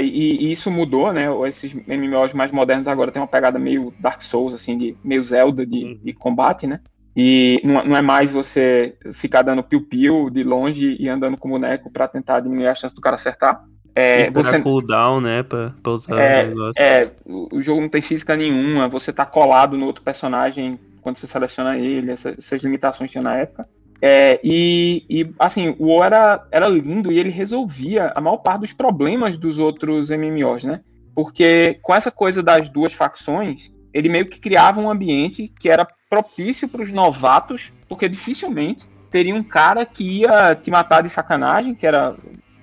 [0.00, 1.26] e, e isso mudou, né?
[1.46, 5.64] Esses MMOs mais modernos agora tem uma pegada meio Dark Souls, assim, de meio Zelda
[5.64, 6.00] de, Uhum.
[6.02, 6.80] de combate, né?
[7.16, 11.52] E não, não é mais você ficar dando piu-piu de longe e andando com o
[11.52, 13.58] boneco pra tentar diminuir a chance do cara acertar.
[13.94, 15.42] É, Esperar você, cooldown, né?
[15.42, 19.78] Pra, pra usar É, o é, o jogo não tem física nenhuma, você tá colado
[19.78, 23.66] no outro personagem quando você seleciona ele, essas, essas limitações tinha na época.
[24.00, 28.60] É, e, e, assim, o WoW era, era lindo e ele resolvia a maior parte
[28.60, 30.80] dos problemas dos outros MMOs, né?
[31.14, 35.88] Porque com essa coisa das duas facções, ele meio que criava um ambiente que era
[36.10, 41.74] propício para os novatos, porque dificilmente teria um cara que ia te matar de sacanagem,
[41.74, 42.14] que era,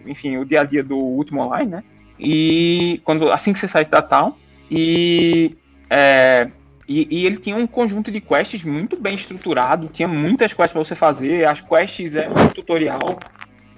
[0.05, 1.84] enfim, o dia a dia do último online, né?
[2.19, 4.34] E quando assim que você sai da town,
[4.69, 5.55] e,
[5.89, 6.47] é,
[6.88, 10.84] e, e ele tinha um conjunto de quests muito bem estruturado, tinha muitas quests para
[10.84, 13.19] você fazer, as quests é um tutorial,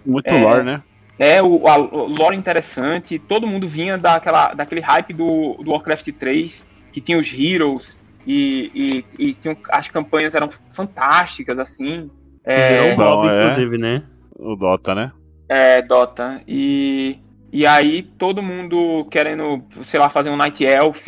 [0.06, 0.42] Muito É.
[0.42, 0.84] lore, né?
[1.18, 6.10] é o, a, o lore interessante, todo mundo vinha daquela, daquele hype do, do Warcraft
[6.12, 7.98] 3, que tinha os heroes,
[8.28, 12.10] e, e, e tinham, as campanhas eram fantásticas, assim.
[12.44, 13.44] É, mob, Não, é.
[13.44, 14.04] inclusive, né?
[14.38, 15.12] O Dota, né?
[15.48, 16.42] é, Dota.
[16.48, 17.20] E,
[17.52, 21.08] e aí todo mundo querendo, sei lá, fazer um Night Elf,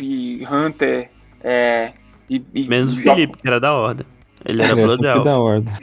[0.50, 1.10] Hunter,
[1.42, 1.92] é,
[2.28, 4.04] e, e- Menos o Felipe, que era da Horda.
[4.44, 5.24] Ele era É, Blood Elf.
[5.24, 5.74] da ordem.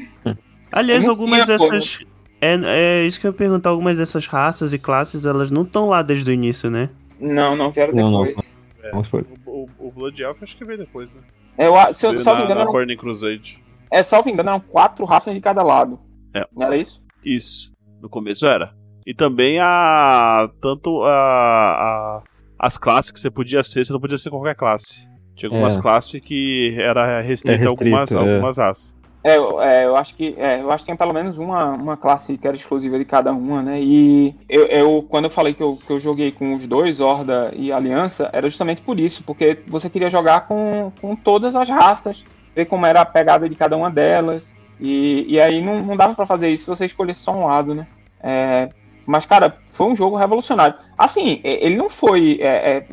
[0.72, 1.70] Aliás, Não algumas como.
[1.72, 2.00] dessas.
[2.42, 2.56] É,
[3.02, 3.70] é isso que eu ia perguntar.
[3.70, 6.90] Algumas dessas raças e classes, elas não estão lá desde o início, né?
[7.20, 8.24] Não, não quero Não, não.
[8.24, 8.48] depois.
[8.92, 11.22] Vamos por- O, o, o Blood Elf acho que veio depois, né?
[11.58, 13.64] Eu, a- se eu Veio salvo na, engano, na eram, Burning Crusade.
[13.92, 16.00] é, salvo engano, eram quatro raças de cada lado.
[16.34, 16.46] É.
[16.56, 17.02] Não era isso?
[17.24, 17.72] Isso.
[18.02, 18.74] No começo era.
[19.06, 20.50] E também a.
[20.62, 21.10] Tanto a.
[21.10, 22.24] a-
[22.60, 25.08] as classes que você podia ser, você não podia ser qualquer classe.
[25.36, 25.82] Tinha algumas É.
[25.82, 28.34] classes que era restrita É a algumas, restrito, é.
[28.34, 28.96] algumas raças.
[29.24, 31.98] É, eu- é, eu acho que é, eu acho que tem pelo menos uma, uma
[31.98, 33.82] classe que era exclusiva de cada uma, né?
[33.82, 37.52] E eu, eu- quando eu falei que eu, que eu joguei com os dois, Horda
[37.56, 42.24] e Aliança, era justamente por isso, porque você queria jogar com, com todas as raças,
[42.56, 44.54] ver como era a pegada de cada uma delas.
[44.80, 47.74] E, e aí não, não dava pra fazer isso se você escolhesse só um lado,
[47.74, 47.88] né?
[48.22, 48.70] É,
[49.08, 50.76] mas, cara, foi um jogo revolucionário.
[50.98, 52.38] Assim, ele não foi.
[52.42, 52.88] é, é,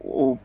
[0.00, 0.36] o-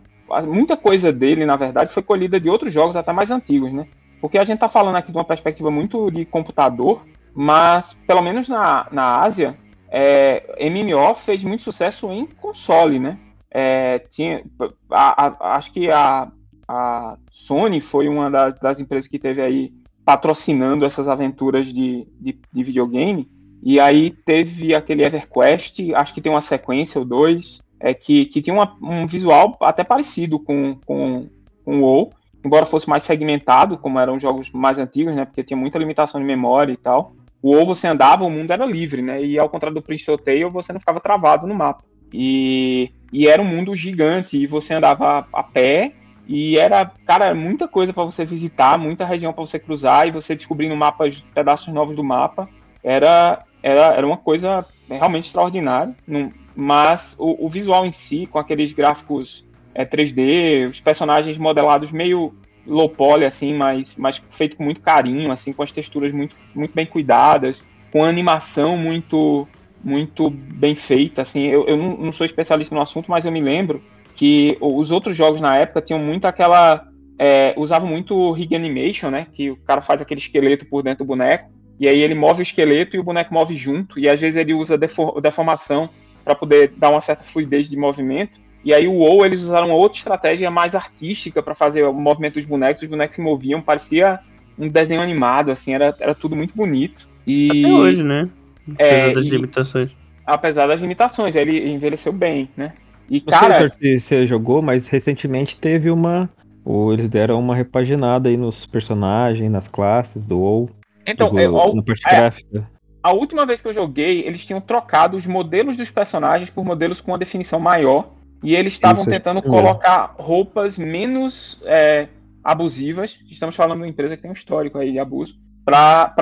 [0.46, 3.88] muita coisa dele, na verdade, foi colhida de outros jogos até mais antigos, né?
[4.22, 7.04] Porque a gente tá falando aqui de uma perspectiva muito de computador,
[7.36, 9.58] mas pelo menos na, na Ásia,
[9.90, 13.18] é, MMO fez muito sucesso em console, né?
[13.52, 14.44] É, tinha,
[14.90, 16.32] a- a- acho que a,
[16.68, 19.72] a Sony foi uma das, das empresas que teve aí
[20.06, 23.30] patrocinando essas aventuras de, de, de videogame.
[23.62, 28.42] E aí teve aquele EverQuest, acho que tem uma sequência ou dois, é, que, que
[28.42, 31.28] tinha uma- um visual até parecido com, com,
[31.66, 32.14] com o WoW,
[32.44, 35.26] embora fosse mais segmentado, como eram jogos mais antigos, né?
[35.26, 37.14] Porque tinha muita limitação de memória e tal.
[37.42, 39.22] O WoW você andava, o mundo era livre, né?
[39.22, 41.84] E ao contrário do Prince of Tale, você não ficava travado no mapa.
[42.14, 45.94] E, e era um mundo gigante, e você andava a, pé,
[46.26, 50.36] e era, cara, muita coisa para você visitar, muita região para você cruzar, e você
[50.36, 52.48] descobrindo mapas, pedaços novos do mapa.
[52.82, 55.94] Era, era, era uma coisa realmente extraordinária.
[56.08, 61.92] Não- mas o, o visual em si, com aqueles gráficos é, 3D, os personagens modelados
[61.92, 62.32] meio
[62.66, 66.74] low poly, assim, mas, mas feito com muito carinho, assim, com as texturas muito, muito
[66.74, 69.48] bem cuidadas, com a animação muito
[69.84, 73.84] muito bem feita, assim, eu, eu não, sou especialista no assunto, mas eu me lembro
[74.16, 76.88] que os outros jogos na época tinham muito aquela
[77.20, 81.08] é, usavam muito rig animation, né, que o cara faz aquele esqueleto por dentro do
[81.08, 84.38] boneco, e aí ele move o esqueleto e o boneco move junto, e às vezes
[84.38, 85.90] ele usa defor- deformação
[86.24, 89.76] para poder dar uma certa fluidez de movimento, e aí o WoW eles usaram uma
[89.76, 94.20] outra estratégia mais artística para fazer o movimento dos bonecos, os bonecos se moviam, parecia
[94.58, 97.08] um desenho animado, assim, era, era tudo muito bonito.
[97.28, 98.30] E Até hoje, né?
[98.78, 99.92] É, Apesar das e- limitações.
[100.26, 102.74] apesar das limitações, ele envelheceu bem, né?
[103.10, 106.30] E Não sei, cara, Heitor, se você jogou, mas recentemente teve uma.
[106.64, 110.70] Ou eles deram uma repaginada aí nos personagens, nas classes do WoW,
[111.06, 112.72] então, do, é, na parte é, gráfica.
[113.04, 117.02] A última vez que eu joguei, eles tinham trocado os modelos dos personagens por modelos
[117.02, 118.10] com uma definição maior.
[118.42, 119.42] E eles estavam é tentando é.
[119.42, 122.08] colocar roupas menos é,
[122.42, 123.20] abusivas.
[123.30, 125.36] Estamos falando de uma empresa que tem um histórico aí de abuso.
[125.66, 126.14] Para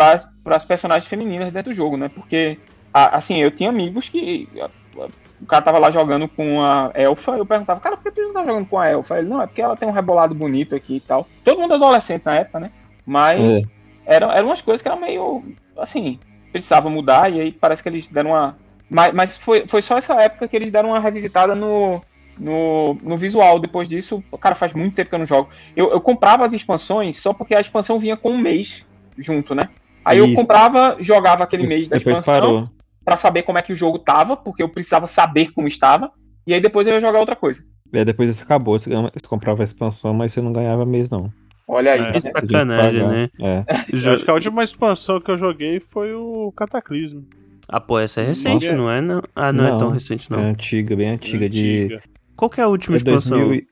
[0.46, 2.10] as personagens femininas dentro do jogo, né?
[2.10, 2.58] Porque,
[2.94, 4.50] assim, eu tinha amigos que.
[5.40, 8.34] O cara tava lá jogando com a elfa, eu perguntava, cara, por que tu não
[8.34, 9.18] tá jogando com a elfa?
[9.18, 11.28] Ele, não, é porque ela tem um rebolado bonito aqui e tal.
[11.44, 12.72] Todo mundo adolescente na época, né?
[13.04, 13.64] Mas É.
[14.06, 15.44] eram, eram umas coisas que eram meio,
[15.76, 16.20] assim,
[16.52, 18.58] precisava mudar, e aí parece que eles deram uma.
[18.90, 22.02] Mas, mas foi, foi só essa época que eles deram uma revisitada no,
[22.40, 23.60] no, no visual.
[23.60, 25.50] Depois disso, cara, faz muito tempo que eu não jogo.
[25.76, 28.86] Eu, eu comprava as expansões só porque a expansão vinha com um mês
[29.18, 29.70] junto, né?
[30.04, 30.36] Aí eu Isso.
[30.36, 32.70] comprava, jogava aquele mês da Depois expansão parou.
[33.06, 36.12] pra saber como é que o jogo tava, porque eu precisava saber como estava,
[36.46, 37.64] e aí depois eu ia jogar outra coisa.
[37.94, 38.80] É, depois isso acabou.
[38.80, 38.90] Você
[39.28, 41.32] comprava a expansão, mas você não ganhava mês, não.
[41.72, 42.00] Olha aí.
[42.02, 42.04] É.
[42.04, 42.12] né?
[42.12, 43.30] Que sacanagem, né?
[43.40, 43.62] É.
[43.90, 47.26] Eu acho que a última expansão que eu joguei foi o Cataclismo.
[47.66, 48.76] Ah, pô, essa é recente, Nossa.
[48.78, 49.00] não é?
[49.00, 49.22] Não?
[49.34, 50.40] Ah, não, é Não, tão recente, não.
[50.40, 51.48] É antiga, bem antiga.
[51.50, 51.84] De...
[51.86, 52.02] Antiga.
[52.36, 53.38] Qual que é a última É expansão?
[53.38, 53.68] 2000 e-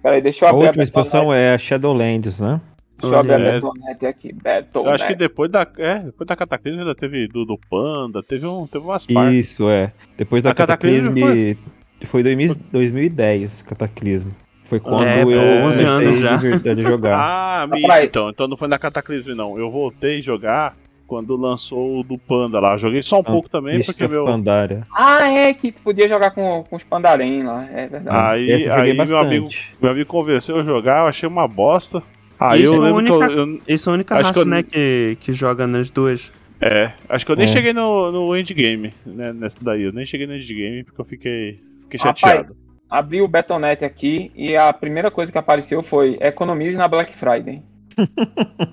[0.00, 2.60] Peraí, deixa eu A abrir última a expansão é a Shadowlands, né?
[3.00, 3.52] Deixa eu abrir a é.
[3.60, 4.36] Battle.net aqui.
[4.74, 8.46] Eu acho que depois da, é, depois da Cataclismo ainda teve do, do Panda, teve,
[8.46, 9.50] um, teve umas partes.
[9.50, 9.90] Isso, é.
[10.16, 11.58] Depois da A Cataclismo Cataclisme.
[12.04, 14.30] Foi 2000 2010, Cataclismo.
[14.68, 16.74] Foi quando É, eu 11 comecei anos já.
[16.74, 17.18] de jogar.
[17.18, 17.82] Ah, me...
[18.04, 19.58] então, então não foi na Cataclisme não.
[19.58, 20.74] Eu voltei a jogar
[21.06, 22.76] quando lançou o do Panda lá.
[22.76, 24.24] Joguei só um Ah, pouco também, porque of meu.
[24.26, 24.82] Pandaria.
[24.94, 28.34] Ah, é, que tu podia jogar com, com os pandarém lá, é verdade.
[28.34, 29.26] Aí, Essa eu joguei aí meu bastante.
[29.26, 29.48] amigo,
[29.80, 32.02] meu amigo convenceu eu a jogar, eu achei uma bosta.
[32.38, 34.22] Aí Isso eu é a lembro que única- eu, eu- Essa é a única Acho
[34.26, 36.30] raça, que eu- né, que, que joga nas duas.
[36.60, 37.48] É, acho que eu nem É.
[37.48, 39.82] cheguei no, no endgame, né, nessa daí.
[39.84, 42.56] Eu nem cheguei no endgame porque eu fiquei, fiquei Rapaz, chateado.
[42.90, 47.62] Abri o Battle.net aqui e a primeira coisa que apareceu foi economize na Black Friday.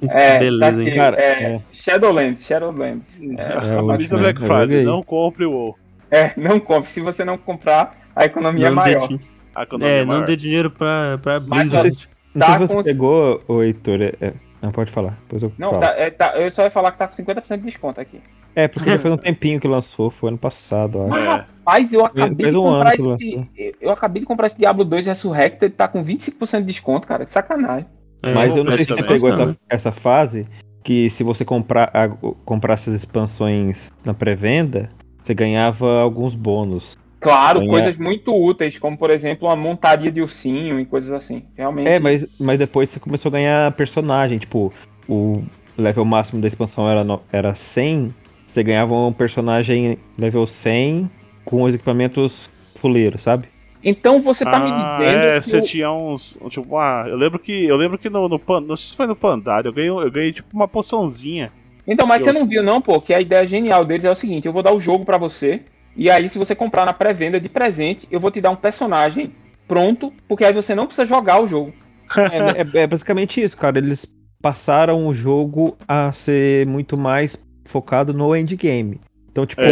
[0.09, 0.95] É, Beleza, tá aqui, hein?
[0.95, 1.61] Cara, é, é.
[1.71, 3.21] Shadowlands, Shadowlands.
[3.37, 4.45] É, É, a o Marisa último, Black né?
[4.47, 5.75] Eu Friday, não compre o WoW.
[6.11, 6.89] é, não compre.
[6.89, 9.09] Se você não comprar, a economia é Não dê, maior.
[9.55, 10.25] A economia é, é não maior.
[10.27, 12.09] dê dinheiro pra, pra Mas Blizzard.
[12.33, 14.01] Não Tá sei se você com- pegou, ô Heitor.
[14.01, 15.17] É, é- não, pode falar.
[15.23, 15.81] Depois eu Não, falo.
[15.81, 18.21] tá, é, tá, eu só ia falar que tá com 50% de desconto aqui.
[18.55, 21.07] É, porque já faz um tempinho que lançou, foi ano passado, ó.
[21.07, 21.27] Mas, É.
[21.27, 23.43] rapaz, eu acabei de um comprar esse.
[23.81, 27.25] Eu acabei de comprar esse Diablo 2 Resurrected, tá com 25% de desconto, cara.
[27.25, 27.87] Que sacanagem.
[28.23, 30.45] É, Mas eu não sei se você pegou não, essa, essa fase
[30.83, 32.07] que se você comprar, a-
[32.45, 34.87] comprasse as expansões na pré-venda,
[35.21, 36.97] você ganhava alguns bônus.
[37.29, 41.43] Claro, Ganha- coisas muito úteis, como por exemplo uma montaria de ursinho e coisas assim.
[41.55, 41.87] Realmente.
[41.87, 44.37] É, mas, mas depois você começou a ganhar personagem.
[44.37, 44.71] Tipo,
[45.07, 45.43] o
[45.77, 48.13] level máximo da expansão era, no- era 100.
[48.47, 51.09] Você ganhava um personagem level 100
[51.43, 53.47] com os equipamentos fuleiros, sabe?
[53.83, 56.37] Então você tá me Ah, dizendo é, que você o- tinha uns.
[56.49, 57.65] Tipo, ah, eu lembro que.
[57.65, 60.11] Eu lembro que no, no Pan- Não sei se foi no Pandaria, eu ganhei, eu
[60.11, 61.49] ganhei tipo uma poçãozinha.
[61.87, 64.15] Então, mas Eu- você não viu não, pô, que a ideia genial deles é o
[64.15, 65.61] seguinte, eu vou dar o jogo pra você,
[65.95, 69.33] e aí se você comprar na pré-venda de presente, eu vou te dar um personagem
[69.67, 71.73] pronto, porque aí você não precisa jogar o jogo.
[72.17, 73.77] É, é- é basicamente isso, cara.
[73.79, 74.05] Eles
[74.41, 77.35] passaram o jogo a ser muito mais
[77.65, 78.99] focado no endgame.
[79.31, 79.63] Então, tipo,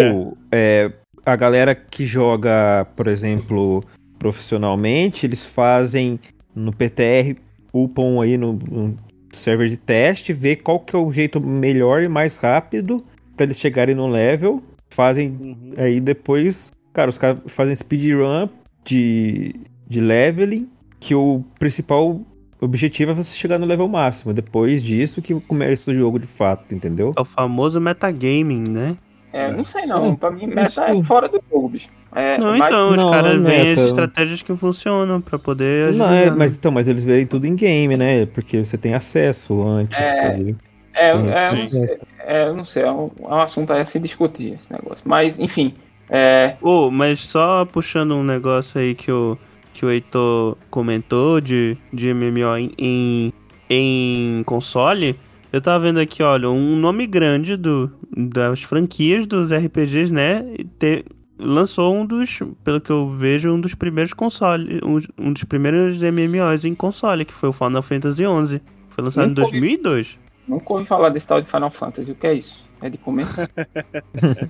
[0.52, 0.92] é,
[1.26, 3.84] a galera que joga, por exemplo,
[4.18, 6.20] profissionalmente, eles fazem
[6.56, 7.38] no PTR,
[7.72, 8.98] upam aí no, no
[9.32, 13.02] server de teste, vê qual que é o jeito melhor e mais rápido
[13.36, 14.62] pra eles chegarem no level,
[14.94, 15.74] fazem Uhum.
[15.78, 18.48] Aí depois, cara, os caras fazem speedrun
[18.86, 19.56] de,
[19.88, 20.70] de leveling,
[21.00, 22.22] que o principal
[22.62, 24.34] objetivo é você chegar no level máximo.
[24.34, 27.14] Depois disso que começa o jogo de fato, entendeu?
[27.18, 28.96] É o famoso metagaming, né?
[29.34, 30.80] É, não sei não, Hum, pra mim meta isso.
[30.80, 31.88] é fora do jogo, bicho.
[32.16, 33.82] É, não, mas- então, os Não, caras não veem meta.
[33.82, 36.14] as estratégias que funcionam pra poder Não, ajudar.
[36.16, 36.36] é, né?
[36.38, 38.28] mas então, mas eles verem tudo em game, né?
[38.28, 39.98] Porque você tem acesso antes.
[39.98, 40.54] É.
[40.96, 41.58] É, é, Sim.
[41.58, 44.54] eu não sei, é, não sei, é um, é um assunto aí a se discutir
[44.54, 45.04] esse negócio.
[45.06, 45.74] Mas, enfim,
[46.10, 49.38] é, Ô, mas só puxando um negócio aí que o,
[49.74, 53.34] que o Heitor comentou de, de MMO em, em,
[53.70, 55.20] em console,
[55.52, 60.46] eu tava vendo aqui, olha, um nome grande do, das franquias dos RPGs, né?
[60.58, 61.06] e te-
[61.40, 66.00] lançou um dos, pelo que eu vejo, um dos primeiros consoles, um, um dos primeiros
[66.02, 68.62] MMOs em console, que foi o Final Fantasy XI.
[68.90, 69.60] Foi lançado em Nunca ouvi.
[69.60, 70.18] 2002.
[70.48, 72.12] Nunca ouvi falar desse tal de Final Fantasy.
[72.12, 72.64] O que é isso?
[72.82, 73.26] É de comer?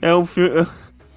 [0.00, 0.66] É um filme.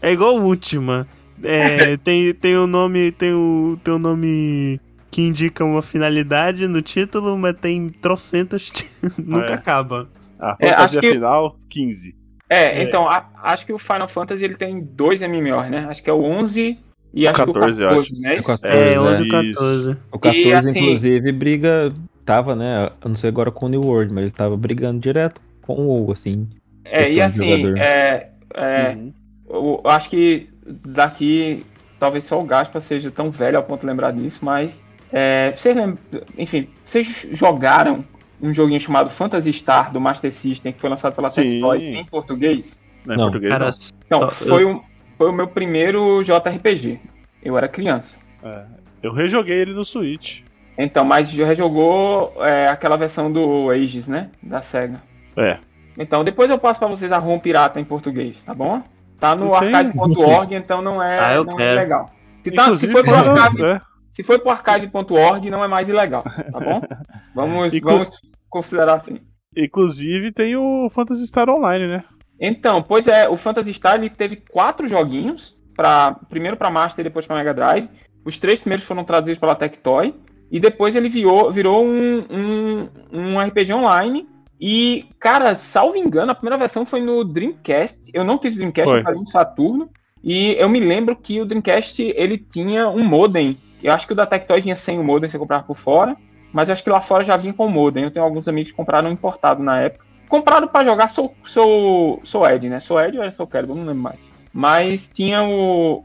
[0.01, 1.07] É igual o Última.
[1.43, 3.11] É, tem, tem o nome.
[3.11, 4.79] Tem o, tem o nome
[5.11, 8.71] que indica uma finalidade no título, mas tem trocentas.
[9.17, 9.53] Nunca É.
[9.53, 10.09] acaba.
[10.39, 12.15] A É, fantasia acho que- final, 15.
[12.49, 12.83] É, É.
[12.83, 15.85] então, a- acho que o Final Fantasy ele tem dois MMOs, né?
[15.89, 16.77] Acho que é o 11
[17.13, 18.09] e acho 14, que eu o acho.
[18.09, 18.29] 14, né?
[18.29, 18.47] É o Isso?
[18.47, 18.99] 14, É, é.
[18.99, 19.31] 11 e Isso.
[19.53, 19.97] 14.
[20.11, 21.93] O 14, assim- inclusive, briga.
[22.25, 22.89] Tava, né?
[23.03, 25.87] Eu não sei agora com o New World, mas ele tava brigando direto com o
[25.87, 26.47] WoW, assim.
[26.83, 29.13] É, e assim, é, é, Uhum.
[29.49, 31.65] eu, acho que daqui
[31.99, 35.75] talvez só o Gaspa seja tão velho ao ponto de lembrar disso, mas é, vocês
[35.75, 35.97] lembram,
[36.37, 38.03] enfim, vocês jogaram
[38.41, 41.29] um joguinho chamado Phantasy Star do Master System que foi lançado pela.
[41.31, 42.79] Tectoy em português?
[43.05, 43.69] Não, em Não, português Cara,
[44.05, 44.83] Então, Só- foi, o,
[45.17, 46.99] foi o meu primeiro JRPG.
[47.43, 48.15] Eu era criança.
[48.43, 48.49] não.
[48.51, 48.65] É.
[49.03, 50.41] Eu rejoguei ele no Switch.
[50.77, 54.29] Então, mas já rejogou é, aquela versão do Aegis, né?
[54.43, 55.01] Da SEGA.
[55.37, 55.57] É.
[55.97, 58.81] Então, depois eu passo pra vocês a ROM pirata em português, tá bom?
[59.19, 61.79] Tá no arcade.org, então não é, Ah, eu não é quero.
[61.79, 62.09] legal.
[62.43, 63.81] Se, tá, se foi pro arcade, é.
[64.11, 66.81] se foi pro arcade.org, não é mais ilegal, tá bom?
[67.33, 69.19] Vamos, Inclu- vamos considerar assim.
[69.55, 72.03] Inclusive tem o Phantasy Star Online, né?
[72.39, 77.07] Então, pois é, o Phantasy Star ele teve quatro joguinhos, pra, primeiro para Master e
[77.07, 77.89] depois para Mega Drive.
[78.25, 80.13] Os três primeiros foram traduzidos pela Tectoy.
[80.51, 84.27] E depois ele virou, virou um, um, um RPG online.
[84.59, 88.09] E, cara, salvo engano, a primeira versão foi no Dreamcast.
[88.13, 88.99] Eu não tive Dreamcast, Foi.
[88.99, 89.89] eu fazia no Saturno.
[90.23, 93.57] E eu me lembro que o Dreamcast ele tinha um modem.
[93.83, 96.15] Eu acho que o da Tectoy vinha sem o modem, você comprava por fora.
[96.51, 98.05] Mas eu acho que lá fora já vinha com o modem.
[98.05, 100.05] Eu tenho alguns amigos que compraram importado na época.
[100.29, 102.79] Compraram pra jogar Soul, Soul, Soul Edge, né?
[102.79, 104.19] Soul Edge ou era Soul Calibur, não lembro mais.
[104.53, 106.01] Mas tinha o,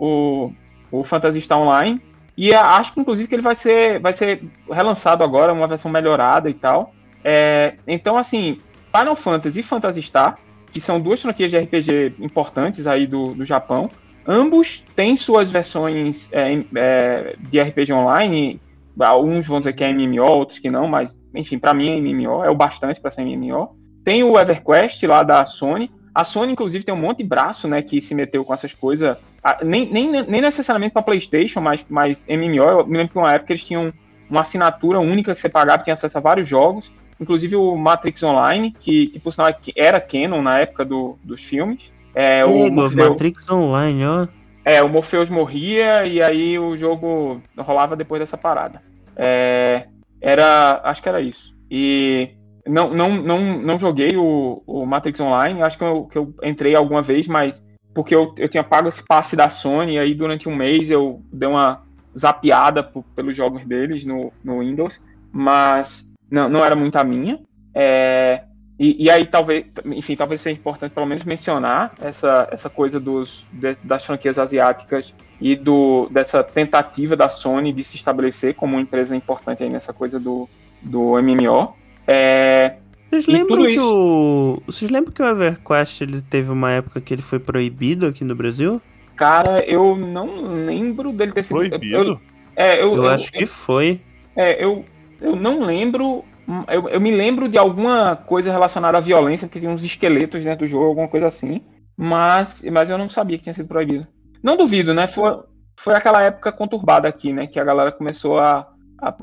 [0.93, 2.03] o, o Phantasy Star Online.
[2.41, 5.91] E a- acho que inclusive que ele vai ser, vai ser relançado agora, uma versão
[5.91, 6.95] melhorada e tal.
[7.23, 8.57] É, então, assim,
[8.97, 10.39] Final Fantasy e Phantasy Star,
[10.73, 13.91] que são duas franquias de RPG importantes aí do, do Japão,
[14.27, 18.59] ambos têm suas versões é, é, de RPG online.
[18.99, 22.43] Alguns vão dizer que é MMO, outros que não, mas enfim, pra mim é MMO,
[22.43, 23.77] é o bastante pra ser MMO.
[24.03, 25.91] Tem o EverQuest lá da Sony.
[26.15, 29.19] A Sony, inclusive, tem um monte de braço, né, que se meteu com essas coisas.
[29.43, 32.63] Ah, Nem, nem, nem necessariamente para PlayStation, mas, mas MMO.
[32.63, 33.93] Eu me lembro que uma época eles tinham
[34.29, 38.71] uma assinatura única que você pagava, tinha acesso a vários jogos, inclusive o Matrix Online,
[38.73, 41.91] que, que por sinal era canon na época do, dos filmes.
[42.15, 44.27] É, o Ego, Morpheu- Matrix Online, ó.
[44.65, 48.83] é, o Morpheus morria e aí o jogo rolava depois dessa parada.
[49.17, 49.87] É,
[50.21, 51.55] era, acho que era isso.
[51.71, 52.31] E
[52.67, 56.75] não, não, não, não joguei o, o Matrix Online, acho que eu, que eu entrei
[56.75, 57.65] alguma vez, mas
[57.95, 61.23] porque eu, eu tinha pago esse passe da Sony, e aí durante um mês eu
[61.33, 61.83] dei uma
[62.17, 65.01] zapeada por- pelos jogos deles no, no Windows,
[65.33, 67.41] mas não, não era muito a minha.
[67.75, 68.43] É,
[68.79, 73.45] e, e aí talvez, enfim, talvez seja importante pelo menos mencionar essa, essa coisa dos,
[73.53, 78.83] de- das franquias asiáticas e do, dessa tentativa da Sony de se estabelecer como uma
[78.83, 80.49] empresa importante aí nessa coisa do,
[80.83, 81.75] do MMO.
[82.07, 82.77] É,
[83.11, 84.63] Vocês E lembram que isso- o.
[84.67, 88.35] Vocês lembram que o EverQuest ele teve uma época que ele foi proibido aqui no
[88.35, 88.81] Brasil?
[89.17, 91.57] cara, eu não lembro dele ter sido.
[91.57, 91.95] Proibido?
[91.95, 92.21] Eu,
[92.57, 94.01] é, eu, Eu, eu- acho que foi.
[94.35, 94.83] É, eu,
[95.21, 96.25] eu não lembro.
[96.69, 100.65] Eu, eu me lembro de alguma coisa relacionada à violência, porque tinha uns esqueletos dentro
[100.65, 101.61] do jogo, alguma coisa assim.
[101.97, 104.07] Mas, mas eu não sabia que tinha sido proibido.
[104.43, 105.07] Não duvido, né?
[105.07, 105.39] Foi,
[105.79, 107.47] foi aquela época conturbada aqui, né?
[107.47, 108.67] Que a galera começou a.
[109.03, 109.15] a-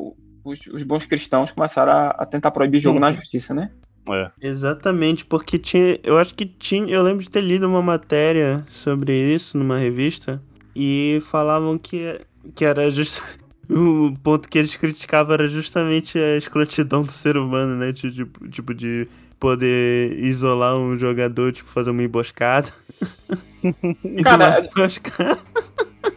[0.46, 3.72] os, os bons cristãos começaram a, a tentar proibir jogo na justiça, né?
[4.14, 4.32] É.
[4.42, 6.00] Exatamente, porque tinha.
[6.04, 6.88] Eu acho que tinha.
[6.88, 10.42] Eu lembro de ter lido uma matéria sobre isso numa revista.
[10.76, 12.22] E falavam que,
[12.56, 13.22] que era just...
[13.70, 17.92] O ponto que eles criticavam era justamente a escrotidão do ser humano, né?
[17.92, 22.70] Tipo, tipo de poder isolar um jogador, tipo, fazer uma emboscada.
[24.24, 25.38] Cara, os caras.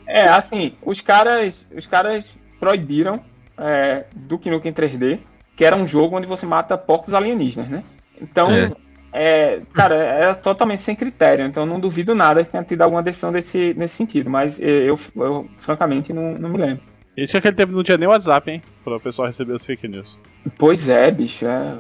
[0.07, 3.23] É, assim, os caras, os caras proibiram
[3.57, 5.21] é, Duke Nukem 3D,
[5.61, 7.85] que era um jogo onde você mata porcos alienígenas, né?
[8.19, 8.73] Então, É.
[9.13, 11.45] é, cara, era totalmente sem critério.
[11.45, 14.31] Então, não duvido nada que tenha tido alguma decisão desse, nesse sentido.
[14.31, 16.81] Mas eu, eu, francamente, não, não me lembro.
[17.15, 18.63] Esse aquele tempo não tinha nem WhatsApp, hein?
[18.83, 20.19] Pra o pessoal receber as fake news.
[20.57, 21.45] Pois é, bicho.
[21.45, 21.75] é.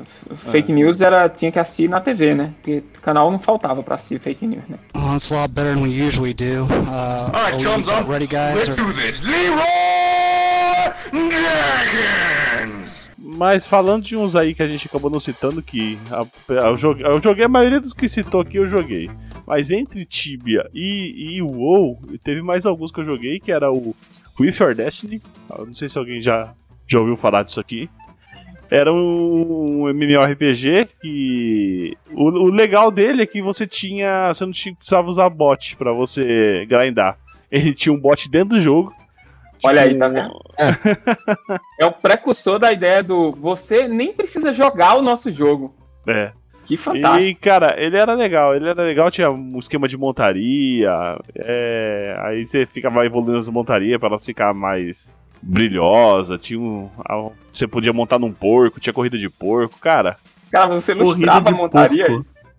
[0.51, 2.52] Fake news era, tinha que assistir na TV, né?
[2.57, 4.77] Porque canal não faltava pra assistir fake news, né?
[4.94, 6.65] Oh, it's a lot better than we usually do.
[6.65, 8.11] Uh, All right, are we chums up.
[8.11, 8.57] ready, guys?
[8.57, 9.19] Let's or- do this.
[9.23, 9.65] Leroy
[11.12, 12.49] Jenkins.
[13.40, 16.26] Mas falando de uns aí que a gente acabou não citando, que a-
[16.68, 19.10] eu, joguei, eu joguei a maioria dos que citou aqui, eu joguei.
[19.46, 23.96] Mas entre Tibia e, e WoW, teve mais alguns que eu joguei, que era o
[24.38, 25.22] With Your Destiny.
[25.58, 26.52] Eu não sei se alguém já,
[26.86, 27.88] já ouviu falar disso aqui.
[28.70, 31.96] Era um MMORPG que.
[32.12, 34.28] O, o legal dele é que você tinha.
[34.34, 37.18] Você não tinha, precisava usar bot pra você grindar.
[37.50, 38.94] Ele tinha um bot dentro do jogo.
[39.64, 40.40] Olha aí, Tipo, tá vendo?
[41.78, 45.74] É o precursor da ideia do você nem precisa jogar o nosso jogo.
[46.06, 46.32] É.
[46.66, 47.24] Que fantástico.
[47.24, 50.94] E, cara, ele era legal, ele era legal, tinha um esquema de montaria,
[51.34, 55.12] é, aí você ficava evoluindo as montarias pra ela ficar mais
[55.42, 56.88] brilhosa, tinha um,
[57.52, 60.16] você podia montar num porco, tinha corrida de porco, cara,
[60.50, 62.06] Cara, você lustrava a montaria?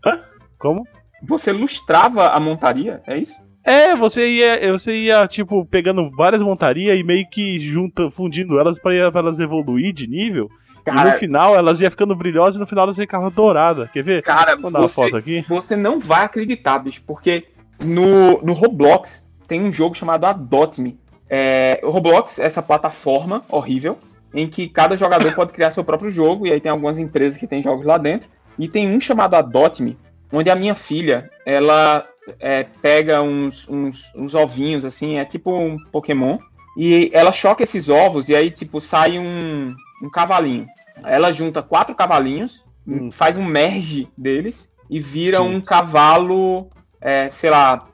[0.05, 0.19] é
[0.57, 0.87] como?
[1.23, 3.01] Você lustrava a montaria?
[3.05, 3.35] É isso?
[3.63, 8.79] É, você ia, você ia, tipo, pegando várias montarias e meio que junta, fundindo elas
[8.79, 10.49] pra, elas evoluir de nível,
[10.88, 14.03] e no Cara, final elas iam ficando brilhosas e no final elas ficavam douradas, quer
[14.03, 14.23] ver?
[14.23, 15.45] cara Vou dar uma você, foto aqui.
[15.47, 17.45] você não vai acreditar, bicho, porque
[17.83, 20.99] no, no Roblox tem um jogo chamado Adopt Me.
[21.29, 23.97] É, o Roblox é essa plataforma horrível
[24.33, 27.45] em que cada jogador pode criar seu próprio jogo, e aí tem algumas empresas que
[27.45, 28.27] têm jogos lá dentro.
[28.57, 29.97] E tem um chamado Adopt Me,
[30.31, 32.05] onde a minha filha, ela
[32.39, 36.37] é, pega uns, uns, uns ovinhos, assim, é tipo um Pokémon,
[36.77, 40.67] e ela choca esses ovos, e aí, tipo, sai um, um cavalinho.
[41.03, 43.11] Ela junta quatro cavalinhos, Hum.
[43.11, 45.55] faz um merge deles, e vira Sim.
[45.55, 46.67] um cavalo,
[46.99, 47.87] é, sei lá,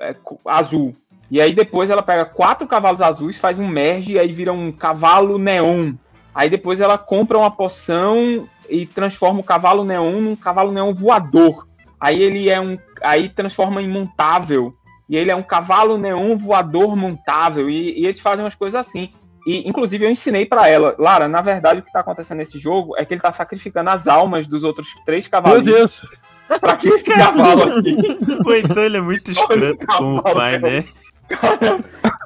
[0.00, 0.14] é,
[0.46, 0.92] azul.
[1.30, 4.70] E aí depois ela pega quatro cavalos azuis, faz um merge, e aí vira um
[4.70, 5.94] cavalo neon.
[6.34, 11.66] Aí depois ela compra uma poção e transforma o cavalo neon num cavalo neon voador.
[12.00, 12.78] Aí ele é um.
[13.02, 14.74] Aí transforma em montável.
[15.08, 17.68] E ele é um cavalo neon voador montável.
[17.70, 19.10] E, e eles fazem umas coisas assim.
[19.46, 22.94] E, inclusive, eu ensinei pra ela, Lara, na verdade, o que tá acontecendo nesse jogo
[22.98, 26.06] é que ele tá sacrificando as almas dos outros três Meu cavalinhos
[26.46, 26.60] Deus!
[26.60, 27.96] pra que esse cavalo aqui.
[28.44, 30.84] Ou então ele é muito escroto com o pai, né?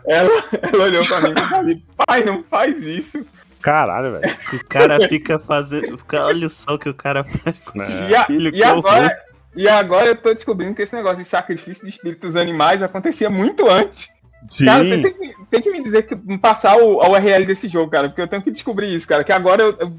[0.06, 0.30] Ela,
[0.72, 1.76] ela olhou pra mim e falou:
[2.06, 3.24] pai, não faz isso.
[3.60, 4.36] Caralho, velho.
[4.54, 5.98] O cara fica fazendo.
[6.12, 8.10] Olha só o que o cara faz com É.
[8.10, 9.16] E, a- filho, e que agora,
[9.54, 13.68] e agora eu tô descobrindo que esse negócio de sacrifício de espíritos animais acontecia muito
[13.70, 14.08] antes.
[14.48, 14.64] Sim.
[14.64, 17.68] Cara, você tem que, tem que me dizer que me passar o, a URL desse
[17.68, 19.22] jogo, cara, porque eu tenho que descobrir isso, cara.
[19.22, 19.92] Que agora eu, eu,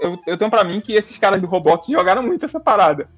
[0.00, 3.08] eu, eu tenho pra mim que esses caras do Roblox jogaram muito essa parada.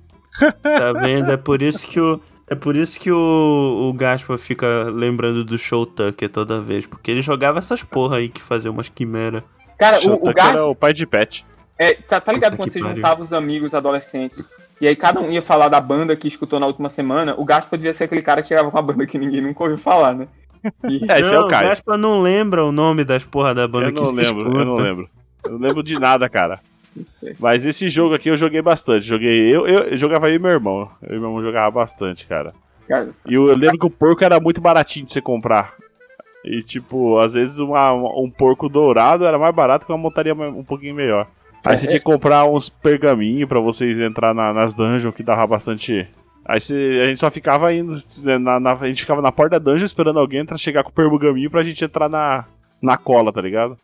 [0.62, 1.32] Tá vendo?
[1.32, 2.20] É por isso que o.
[2.48, 6.86] É por isso que o, o Gaspa fica lembrando do Show Tucker toda vez.
[6.86, 9.42] Porque ele jogava essas porra aí que fazia umas quimeras.
[9.76, 11.44] Cara, o, o Gart, era o pai de pet.
[11.76, 12.96] é, tá, tá ligado Puta quando você pariu.
[12.96, 14.44] juntava os amigos adolescentes
[14.80, 17.34] e aí cada um ia falar da banda que escutou na última semana?
[17.38, 19.78] O Gaspa devia ser aquele cara que chegava com uma banda que ninguém nunca ouviu
[19.78, 20.28] falar, né?
[20.88, 21.68] E- É, esse é não, o Caio.
[21.68, 24.58] Gaspa não lembra o nome das porra da banda Eu que não lembro, escuta.
[24.58, 25.08] eu não lembro.
[25.44, 26.58] Eu não lembro de nada, cara.
[27.38, 29.04] Mas esse jogo aqui eu joguei bastante.
[29.06, 29.54] Joguei.
[29.54, 30.88] Eu, eu, eu jogava aí e meu irmão.
[31.02, 32.52] Eu e meu irmão jogava bastante, cara.
[32.88, 35.74] cara, E eu, lembro que o porco era muito baratinho de você comprar.
[36.44, 40.64] E tipo, às vezes uma- um porco dourado era mais barato que uma montaria um
[40.64, 41.26] pouquinho melhor.
[41.64, 45.46] Aí você tinha que comprar uns pergaminhos pra vocês entrar na- nas dungeons que dava
[45.46, 46.08] bastante.
[46.44, 47.92] Aí você- a gente só ficava indo.
[48.18, 50.90] né, Na, na- a gente ficava na porta da dungeon esperando alguém entrar, chegar com
[50.90, 52.44] o pergaminho pra gente entrar na,
[52.80, 53.76] na cola, tá ligado?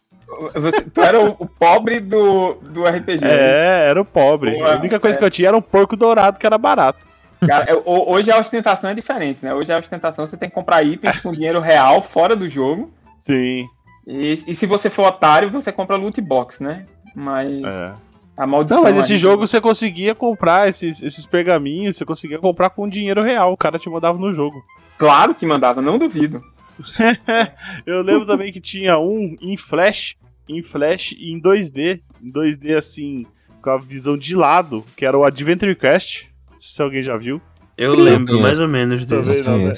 [0.54, 3.24] Você, tu era o, o pobre do, do RPG.
[3.26, 4.52] É, era o pobre.
[4.52, 5.18] Boa, a única coisa é.
[5.18, 7.04] que eu tinha era um porco dourado que era barato.
[7.46, 9.52] Cara, é, ho- hoje a ostentação é diferente, né?
[9.52, 12.90] Hoje a ostentação você tem que comprar itens com dinheiro real fora do jogo.
[13.18, 13.66] Sim.
[14.06, 16.86] E, e se você for otário, você compra loot box, né?
[17.14, 17.92] Mas É.
[18.36, 18.78] a maldição.
[18.78, 22.88] Não, mas esse aí- jogo você conseguia comprar esses, esses pergaminhos, você conseguia comprar com
[22.88, 23.52] dinheiro real.
[23.52, 24.62] O cara te mandava no jogo.
[24.98, 26.40] Claro que mandava, não duvido.
[27.86, 30.16] Eu lembro também que tinha um em flash,
[30.48, 33.26] em flash e em 2D, em 2D assim,
[33.60, 36.26] com a visão de lado, que era o Adventure Quest.
[36.50, 37.40] Não sei se alguém já viu.
[37.76, 39.48] Eu lembro mais ou menos Também desse.
[39.48, 39.72] não, né?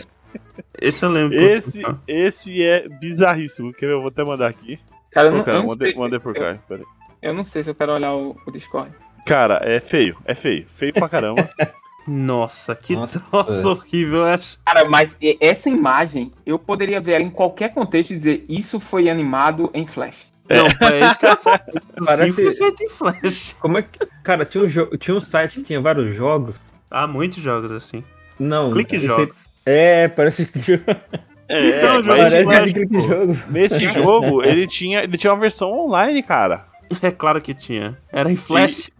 [0.80, 1.02] esse.
[1.04, 1.36] Eu lembro.
[1.40, 3.72] Esse, esse é bizarríssimo.
[3.72, 3.92] Quer ver?
[3.94, 4.78] Eu vou até mandar aqui.
[5.10, 6.58] Cara, Pô, não, cara, mandei, mandei por cá.
[6.68, 6.86] Pera aí.
[7.24, 8.92] Eu não sei se eu quero olhar o, o Discord.
[9.26, 10.66] Cara, é feio, é feio.
[10.68, 11.48] Feio pra caramba.
[12.06, 13.18] Nossa, que Nossa.
[13.18, 14.18] troço horrível.
[14.18, 14.58] eu acho.
[14.66, 19.08] Cara, mas essa imagem, eu poderia ver ela em qualquer contexto e dizer isso foi
[19.08, 20.26] animado em Flash.
[20.50, 21.60] Não, é isso que eu falo.
[21.72, 23.56] Sim, Parece- foi feito em Flash.
[23.58, 23.98] Como é que.
[24.22, 26.60] Cara, tinha um, jo- tinha um site que tinha vários jogos.
[26.90, 28.04] Há muitos jogos assim.
[28.38, 28.70] Não.
[28.70, 29.34] Clique esse- jogo.
[29.64, 30.60] É, parece que.
[31.46, 33.36] É, Então, jogo parece Flash, clique jogo.
[33.50, 36.64] nesse jogo, ele tinha, ele tinha uma versão online, cara.
[37.02, 37.98] É claro que tinha.
[38.12, 38.90] Era em Flash.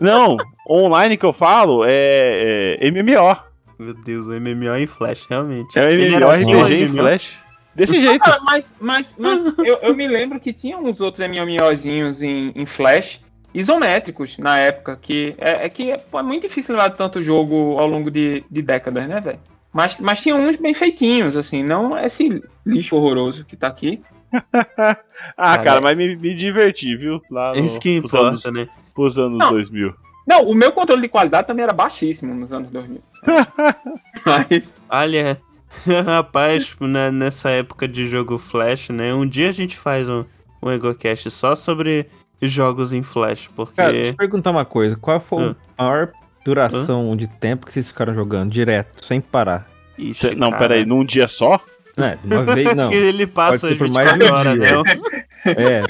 [0.00, 0.36] Não,
[0.68, 3.36] online que eu falo é, é MMO.
[3.78, 5.78] Meu Deus, o MMO em Flash, realmente.
[5.78, 6.98] É Ele MMO RPG o em MMO?
[6.98, 7.42] Flash.
[7.74, 8.22] Desse jeito.
[8.22, 12.66] Cara, mas, mas, mas eu, eu me lembro que tinha uns outros MMOzinhos em, em
[12.66, 13.20] Flash
[13.54, 17.78] isométricos na época, que é, é que é, pô, é muito difícil levar tanto jogo
[17.78, 19.40] ao longo de, de décadas, né, velho?
[19.72, 24.02] Mas, mas tinha uns bem feitinhos, assim, não esse lixo horroroso que tá aqui.
[25.36, 27.20] Ah, cara, mas me, me diverti, viu?
[27.30, 28.68] Lá É no, isso que pros anos, importa, né?
[28.94, 29.50] pros anos Não.
[29.52, 29.94] 2000.
[30.26, 33.02] Não, o meu controle de qualidade também era baixíssimo nos anos 2000.
[34.24, 35.40] mas, Olha,
[36.06, 39.12] rapaz, né, nessa época de jogo Flash, né?
[39.14, 40.24] Um dia a gente faz um,
[40.62, 42.06] um EgoCast só sobre
[42.40, 43.74] jogos em Flash, porque.
[43.76, 44.96] Cara, deixa eu perguntar uma coisa.
[44.96, 45.56] Qual foi Ah.
[45.78, 46.12] a maior
[46.44, 49.68] duração de tempo que vocês ficaram jogando direto, sem parar?
[49.98, 50.62] Ixi, Cê- não, cara.
[50.62, 51.60] peraí, num dia só?
[51.96, 52.88] É, de uma vez não.
[52.88, 54.72] que ele passa Pode por mais de 24 horas, dia.
[54.72, 54.82] não?
[55.44, 55.82] É.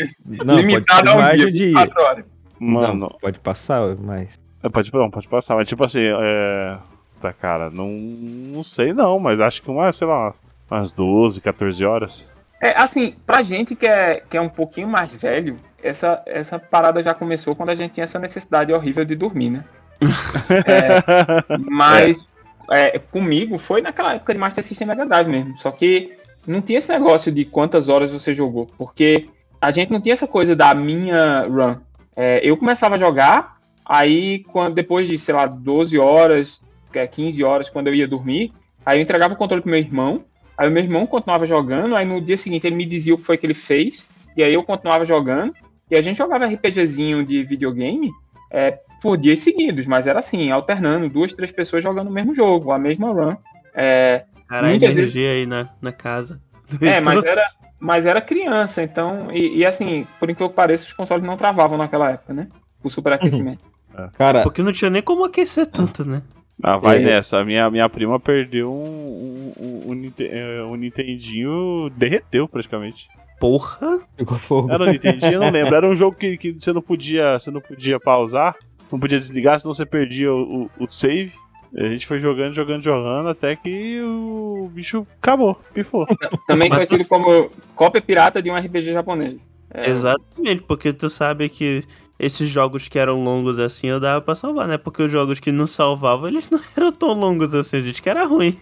[0.45, 1.67] Não, limitado a um mais dia, de dia.
[1.67, 2.25] 24 horas.
[2.59, 4.39] Mano, Não, pode passar, mas.
[4.63, 6.79] é, pode, não, pode passar, mas tipo assim, é.
[7.21, 10.33] Tá, cara, não, não sei não, mas acho que uma, sei lá,
[10.69, 12.29] umas 12, 14 horas.
[12.61, 17.03] É, assim, pra gente que é, que é um pouquinho mais velho, essa, essa parada
[17.03, 19.65] já começou quando a gente tinha essa necessidade horrível de dormir, né?
[20.67, 22.29] É, mas
[22.73, 25.59] é, comigo foi naquela época de Master System Mega Drive mesmo.
[25.59, 26.13] Só que
[26.47, 29.29] não tinha esse negócio de quantas horas você jogou, porque
[29.61, 31.77] a gente não tinha essa coisa da minha run.
[32.17, 36.63] É, eu começava a jogar, aí quando, depois de, sei lá, 12 horas,
[36.95, 38.53] é, 15 horas, quando eu ia dormir,
[38.85, 40.25] aí eu entregava o controle pro meu irmão,
[40.57, 43.25] aí o meu irmão continuava jogando, aí no dia seguinte ele me dizia o que
[43.25, 45.55] foi que ele fez, e aí eu continuava jogando,
[45.91, 48.11] e a gente jogava RPGzinho de videogame
[48.51, 52.71] é, por dias seguidos, mas era assim, alternando, duas, três pessoas jogando o mesmo jogo,
[52.71, 53.37] a mesma run.
[53.75, 56.41] É, Caralho, Muitas energia aí na, na casa.
[56.81, 57.45] é, mas era,
[57.81, 59.31] mas era criança, então.
[59.33, 62.49] E, e assim, por incrível que pareça, os consoles não travavam naquela época, né?
[62.83, 63.65] O superaquecimento.
[64.17, 66.23] Cara, Porque não tinha nem como aquecer tanto, né?
[66.63, 67.01] Ah, vai É.
[67.01, 67.39] nessa.
[67.39, 73.09] A minha, minha prima perdeu um, um, um, um é, um Nintendinho, derreteu praticamente.
[73.41, 74.01] Porra!
[74.71, 75.75] Era um Nintendinho, eu não lembro.
[75.75, 78.55] Era um jogo que, que você não podia, você não podia pausar,
[78.93, 81.33] não podia desligar, senão você perdia o, o, o save.
[81.77, 86.07] A gente foi jogando, jogando, jogando, até que o bicho acabou, pifou.
[86.47, 89.51] Também conhecido como cópia pirata de um RPG japonês.
[89.73, 91.83] É, Exatamente, porque tu sabe que
[92.19, 94.77] esses jogos que eram longos assim eu dava pra salvar, né?
[94.77, 98.11] Porque os jogos que não salvavam, eles não eram tão longos assim, a gente que
[98.11, 98.61] era ruim.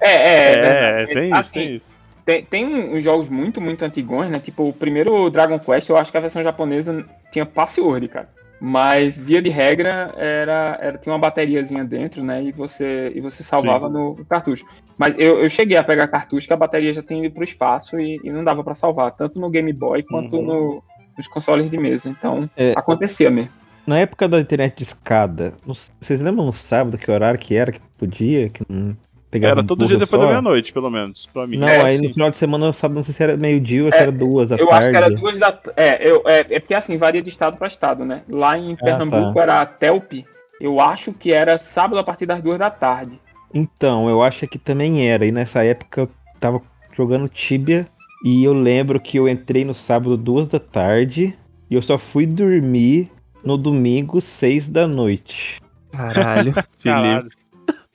[0.00, 1.12] é, é, É, verdade.
[1.12, 2.02] tem isso, Assim, tem isso.
[2.24, 4.38] Tem, tem uns jogos muito, muito antigões, né?
[4.38, 8.28] Tipo, o primeiro Dragon Quest, eu acho que a versão japonesa tinha password, cara.
[8.64, 12.44] Mas, via de regra, era, era, tinha uma bateriazinha dentro, né?
[12.44, 13.92] E você, e você salvava Sim.
[13.92, 14.64] no, no cartucho.
[14.96, 17.98] Mas eu, eu cheguei a pegar cartucho que a bateria já tinha ido pro espaço
[17.98, 20.42] e, e não dava pra salvar, tanto no Game Boy quanto Uhum.
[20.46, 20.82] no-
[21.18, 22.08] nos consoles de mesa.
[22.08, 22.72] Então, É.
[22.76, 23.50] acontecia mesmo.
[23.84, 27.80] Na época da internet de escada, vocês lembram no sábado que horário que era, que
[27.98, 28.96] podia, que não
[29.32, 30.18] pegava Era todo dia depois só?
[30.18, 31.56] da meia-noite, pelo menos, pra mim.
[31.56, 32.06] Não, É, aí sim.
[32.06, 34.12] no final de semana, eu sábado, não sei se era meio-dia ou se É, era
[34.12, 34.84] duas da Eu tarde.
[34.84, 35.58] acho que era duas da.
[35.76, 38.22] É, eu, é, é porque assim, varia de estado para estado, né?
[38.28, 40.12] Lá em Ah, Pernambuco era a Telp.
[40.60, 43.18] Eu acho que era sábado a partir das duas da tarde.
[43.52, 45.26] Então, eu acho que também era.
[45.26, 47.86] E nessa época eu tava jogando Tibia.
[48.24, 51.36] E eu lembro que eu entrei no sábado duas da tarde.
[51.68, 53.08] E eu só fui dormir
[53.44, 55.58] no domingo, 6 da noite.
[55.90, 56.52] Caralho,
[56.84, 57.22] Caralho.
[57.22, 57.36] Felipe.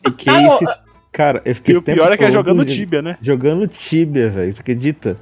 [0.03, 0.65] Fiquei Cara, esse...
[1.17, 3.17] Cara, eu fiquei E o pior é que é jogando jo- Tibia, né?
[3.19, 4.53] Jogando Tibia, velho.
[4.53, 5.15] Você acredita?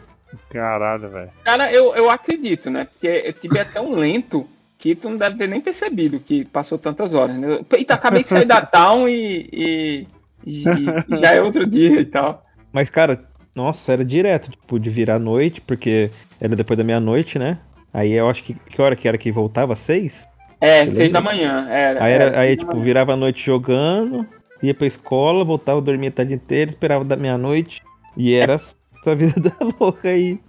[0.49, 1.29] Caralho, velho.
[1.45, 2.85] Cara, eu, eu acredito, né?
[2.91, 4.45] Porque o Tibia é tão lento
[4.77, 7.59] que tu não deve ter nem percebido que passou tantas horas, né?
[7.71, 10.07] Eita, acabei de sair da town e, e,
[10.45, 12.43] e- e já é outro dia e tal.
[12.73, 13.23] Mas, cara,
[13.55, 16.11] nossa, era direto, tipo, de virar noite, porque
[16.41, 17.57] era depois da meia-noite, né?
[17.93, 18.53] Aí eu acho que.
[18.53, 19.73] Que hora que era que voltava?
[19.77, 20.27] Seis?
[20.59, 21.65] É, seis da manhã.
[21.69, 22.83] Era, Aí, era, era aí tipo, manhã.
[22.83, 24.27] virava a noite jogando,
[24.65, 27.81] ia pra escola, voltava, dormia a tarde inteira, esperava da meia-noite.
[28.17, 30.39] E era essa vida da louca aí.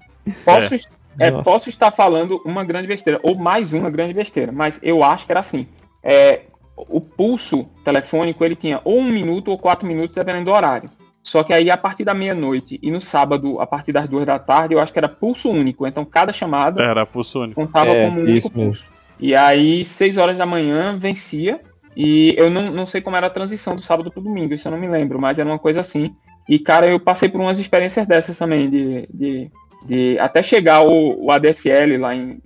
[0.45, 0.75] Posso,
[1.19, 1.45] é, Nossa.
[1.45, 5.33] posso estar falando uma grande besteira, ou mais uma grande besteira, mas eu acho que
[5.33, 5.67] era assim.
[6.03, 6.43] É,
[6.77, 10.89] o pulso telefônico ele tinha ou um minuto ou quatro minutos, dependendo do horário.
[11.23, 14.39] Só que aí a partir da meia-noite e no sábado, a partir das duas da
[14.39, 15.85] tarde, eu acho que era pulso único.
[15.87, 17.61] Então cada chamada Era pulso único.
[17.61, 18.71] contava É, como um único isso mesmo.
[18.73, 18.85] pulso.
[19.19, 21.61] E aí, seis horas da manhã, vencia.
[21.97, 24.73] E eu não, não sei como era a transição do sábado pro domingo, isso eu
[24.73, 26.15] não me lembro, mas era uma coisa assim.
[26.49, 29.51] E, cara, eu passei por umas experiências dessas também, de, de,
[29.85, 32.41] de até chegar o, o ADSL lá em,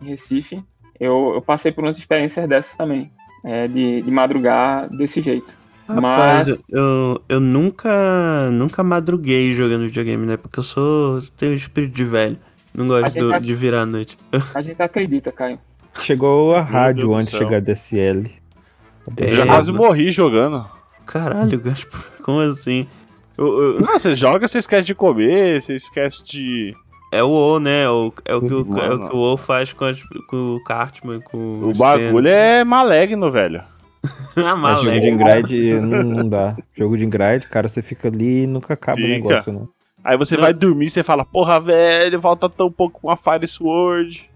[0.00, 0.62] em Recife,
[0.98, 3.12] eu, eu passei por umas experiências dessas também,
[3.44, 5.56] é, de, de madrugar desse jeito.
[5.86, 10.36] Rapaz, Mas- eu, eu nunca, nunca madruguei jogando videogame, né?
[10.36, 11.20] Porque eu sou.
[11.36, 12.38] tenho espírito de velho.
[12.74, 14.18] Não A gosto do- de virar à noite.
[14.54, 15.58] A gente acredita, Caio.
[16.02, 18.30] Chegou a rádio antes de chegar a DSL.
[19.16, 19.84] Eu já É, quase mano.
[19.84, 20.66] morri jogando.
[21.06, 22.86] Caralho, Gaspar, como assim?
[23.36, 26.74] Eu- eu- Não, você joga, você esquece de comer, você esquece de.
[27.12, 27.88] é o WoW, né?
[27.88, 30.64] O- é, o que o, é o que o WoW faz com, as- com o
[30.64, 31.38] Cartman, com
[31.70, 33.62] O bagulho é maligno, velho.
[34.36, 36.56] Ah, Mas jogo de Ingride não, não dá.
[36.76, 39.08] Jogo de Ingride, cara, você fica ali e nunca acaba o Fica.
[39.14, 39.66] negócio, né?
[40.04, 40.42] Aí você Não.
[40.42, 44.28] vai dormir, você fala, porra, velho, falta tão pouco com a Fire Sword.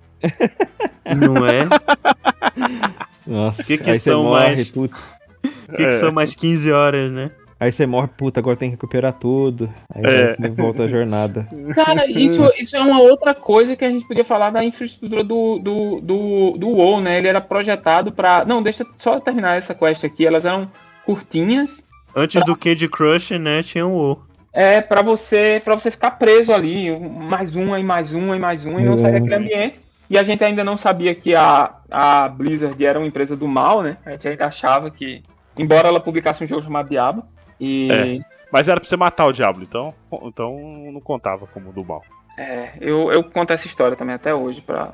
[1.17, 1.63] Não é?
[3.27, 4.97] Nossa, Que que aí você são morre, mais- puta.
[4.99, 5.93] O que, que É.
[5.93, 7.31] são mais 15 horas, né?
[7.59, 9.73] Aí você morre, puta, agora tem que recuperar tudo.
[9.95, 10.29] Aí É.
[10.35, 11.47] você volta a jornada.
[11.77, 15.61] Cara, isso, isso é uma outra coisa que a gente podia falar da infraestrutura do,
[15.61, 17.19] do, do, do WoW, né?
[17.19, 18.45] Ele era projetado pra.
[18.45, 20.27] Não, deixa só terminar essa quest aqui.
[20.27, 20.69] Elas eram
[21.07, 21.87] curtinhas.
[22.17, 24.23] Antes do Candy Crush, né, tinha o WoW.
[24.53, 28.67] É pra você para você ficar preso ali, mais uma e mais uma e mais
[28.67, 29.19] uma e não sair Uhum.
[29.19, 29.81] daquele ambiente.
[30.13, 33.81] E a gente ainda não sabia que a, a Blizzard era uma empresa do mal,
[33.81, 33.97] né?
[34.05, 35.23] A gente ainda achava que,
[35.57, 37.25] embora ela publicasse um jogo chamado Diablo,
[37.59, 38.19] e É.
[38.53, 39.95] Mas era pra você matar o diabo, então,
[40.25, 40.55] então
[40.93, 42.03] não contava como do mal.
[42.37, 44.93] é, eu, eu conto essa história também até hoje pra.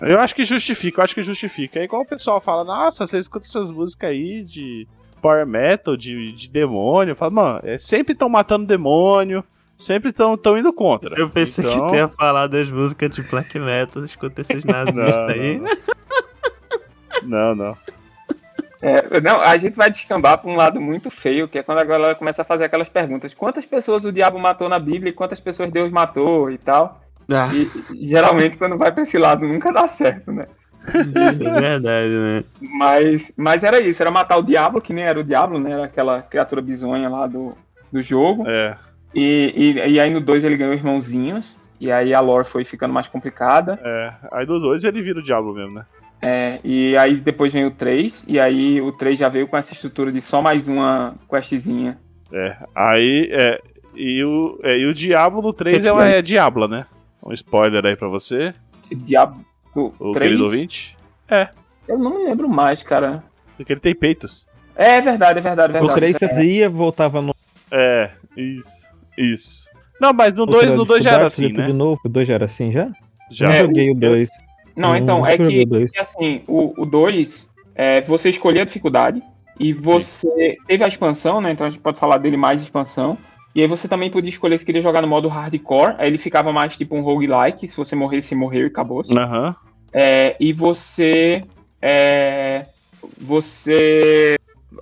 [0.00, 1.78] Eu acho que justifica, eu acho que justifica.
[1.78, 4.88] É igual o pessoal fala, nossa, você escuta essas músicas aí de
[5.22, 7.14] power metal, de, de demônio.
[7.14, 9.44] Fala, mano, é, sempre estão matando demônio,
[9.78, 11.18] sempre estão tão indo contra.
[11.18, 15.16] Eu pensei Então- que tu ia falar das músicas de black metal, escuta esses nazistas
[15.16, 15.58] Não, aí.
[15.58, 15.70] não,
[17.24, 17.76] Não, não.
[18.80, 21.84] É, não, a gente vai descambar pra um lado muito feio, que é quando a
[21.84, 25.40] galera começa a fazer aquelas perguntas: quantas pessoas o diabo matou na Bíblia e quantas
[25.40, 27.00] pessoas Deus matou e tal.
[27.30, 30.46] Ah, E geralmente quando vai pra esse lado nunca dá certo, né?
[30.88, 32.44] isso é verdade, né?
[32.60, 35.72] Mas, mas era isso, era matar o diabo, que nem era o diabo, né?
[35.72, 37.54] Era aquela criatura bizonha lá do,
[37.92, 38.44] do jogo.
[38.48, 38.76] É.
[39.14, 41.56] E, e, e aí no 2 ele ganhou irmãozinhos.
[41.80, 43.78] E aí a lore foi ficando mais complicada.
[43.82, 45.86] É, aí do 2 ele vira o diabo mesmo, né?
[46.20, 48.24] É, e aí depois veio o 3.
[48.26, 51.96] E aí o 3 já veio com essa estrutura de só mais uma questzinha.
[52.32, 53.60] É, aí, é,
[53.94, 56.86] e o, é, e o Diablo no 3 Que é, que é Diabla, né?
[57.24, 58.52] Um spoiler aí pra você,
[58.90, 59.44] Diabo.
[59.74, 60.96] O o 3, querido ouvinte.
[61.86, 63.22] eu não me lembro mais, cara.
[63.56, 64.46] Porque ele tem peitos.
[64.74, 66.14] É verdade, é verdade, é O verdade.
[66.14, 67.34] 3 você ia, voltava no.
[67.70, 68.87] É, isso,
[69.20, 69.68] isso.
[70.00, 71.66] Não, mas no outra 2 no dois já era assim, né?
[71.66, 72.00] de novo.
[72.04, 72.88] O 2 já era assim já?
[73.30, 73.48] Já.
[73.48, 74.30] Não É, joguei o 2.
[74.76, 75.90] Não, então, é que dois.
[75.92, 79.20] que, assim, o 2, é, você escolhia a dificuldade
[79.58, 81.50] e você teve a expansão, né?
[81.50, 83.18] Então a gente pode falar dele mais de expansão.
[83.54, 86.52] E aí você também podia escolher se queria jogar no modo hardcore, aí ele ficava
[86.52, 89.02] mais tipo um roguelike, se você morresse, morreu e acabou.
[89.10, 89.56] Aham.
[89.92, 91.42] É, e você.
[91.82, 92.62] é,
[93.20, 94.36] você.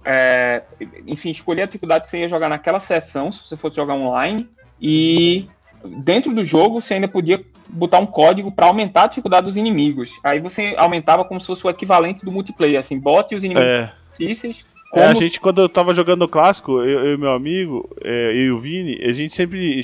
[0.05, 0.63] É,
[1.07, 4.49] enfim, escolher a dificuldade que você ia jogar naquela sessão, se você fosse jogar online.
[4.81, 5.47] E
[5.85, 10.11] dentro do jogo você ainda podia botar um código para aumentar a dificuldade dos inimigos.
[10.23, 13.93] Aí você aumentava como se fosse o equivalente do multiplayer, assim, bote os inimigos É.
[14.19, 14.65] difíceis.
[14.95, 18.31] É, a Como gente, quando eu tava jogando o clássico, eu, e meu amigo, é,
[18.33, 19.83] eu e o Vini, a gente sempre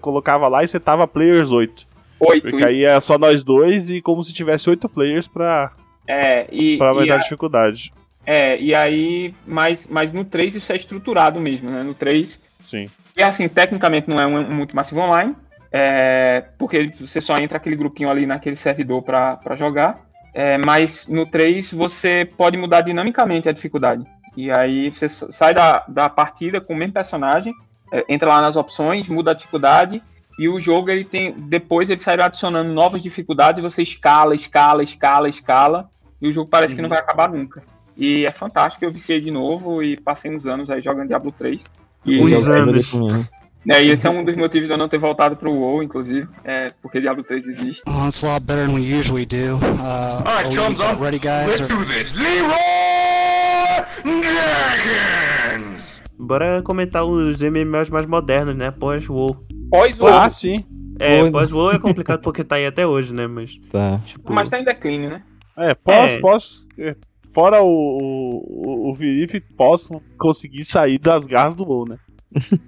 [0.00, 1.86] colocava lá e você tava players 8.
[2.20, 2.42] oito.
[2.50, 5.72] Porque aí é só nós dois e como se tivesse 8 players pra,
[6.06, 7.92] É, e, pra e aumentar a- a dificuldade.
[8.26, 11.82] É, e aí, mas, mas no 3 isso é estruturado mesmo, né?
[11.82, 12.88] No 3 Sim.
[13.16, 15.34] E assim, tecnicamente não é um, um multimassivo online,
[15.70, 20.00] é, porque você só entra aquele grupinho ali naquele servidor pra pra jogar.
[20.32, 24.04] É, mas no 3 você pode mudar dinamicamente a dificuldade.
[24.36, 27.54] E aí você sa- sai da, da partida com o mesmo personagem,
[27.92, 30.02] é, entra lá nas opções, muda a dificuldade,
[30.36, 31.32] e o jogo ele tem.
[31.32, 35.88] Depois ele sai adicionando novas dificuldades, você escala, escala, escala, escala,
[36.20, 37.62] e o jogo parece que não vai acabar nunca.
[37.96, 41.62] E é fantástico, eu viciei de novo e passei uns anos aí jogando Diablo 3.
[42.04, 42.92] E, Uns anos.
[43.70, 46.28] é, e esse é um dos motivos de eu não ter voltado pro WoW, inclusive,
[46.44, 47.82] é porque Diablo 3 existe.
[47.86, 49.56] Oh, it's a lot better than we usually do.
[49.56, 51.00] Uh, All right, are we chums up.
[51.00, 51.48] ready, guys?
[51.48, 52.12] Let's or- do this.
[52.14, 53.84] Leroy
[55.52, 55.84] Jenkins.
[56.18, 58.70] Bora comentar os MMOs mais modernos, né?
[58.70, 59.44] Pós-WoW.
[59.70, 60.64] Pós o Ah, sim.
[60.98, 61.30] É, Oi.
[61.30, 63.26] pós-WoW é complicado porque tá aí até hoje, né?
[63.26, 63.96] Mas, Tá.
[64.04, 64.32] tipo...
[64.32, 65.22] mas tá em declínio, né?
[65.56, 66.20] É, posso, É.
[66.20, 66.66] posso.
[66.78, 66.96] é,
[67.34, 71.98] Fora o, o, o Felipe, posso conseguir sair das garras do WoW, né?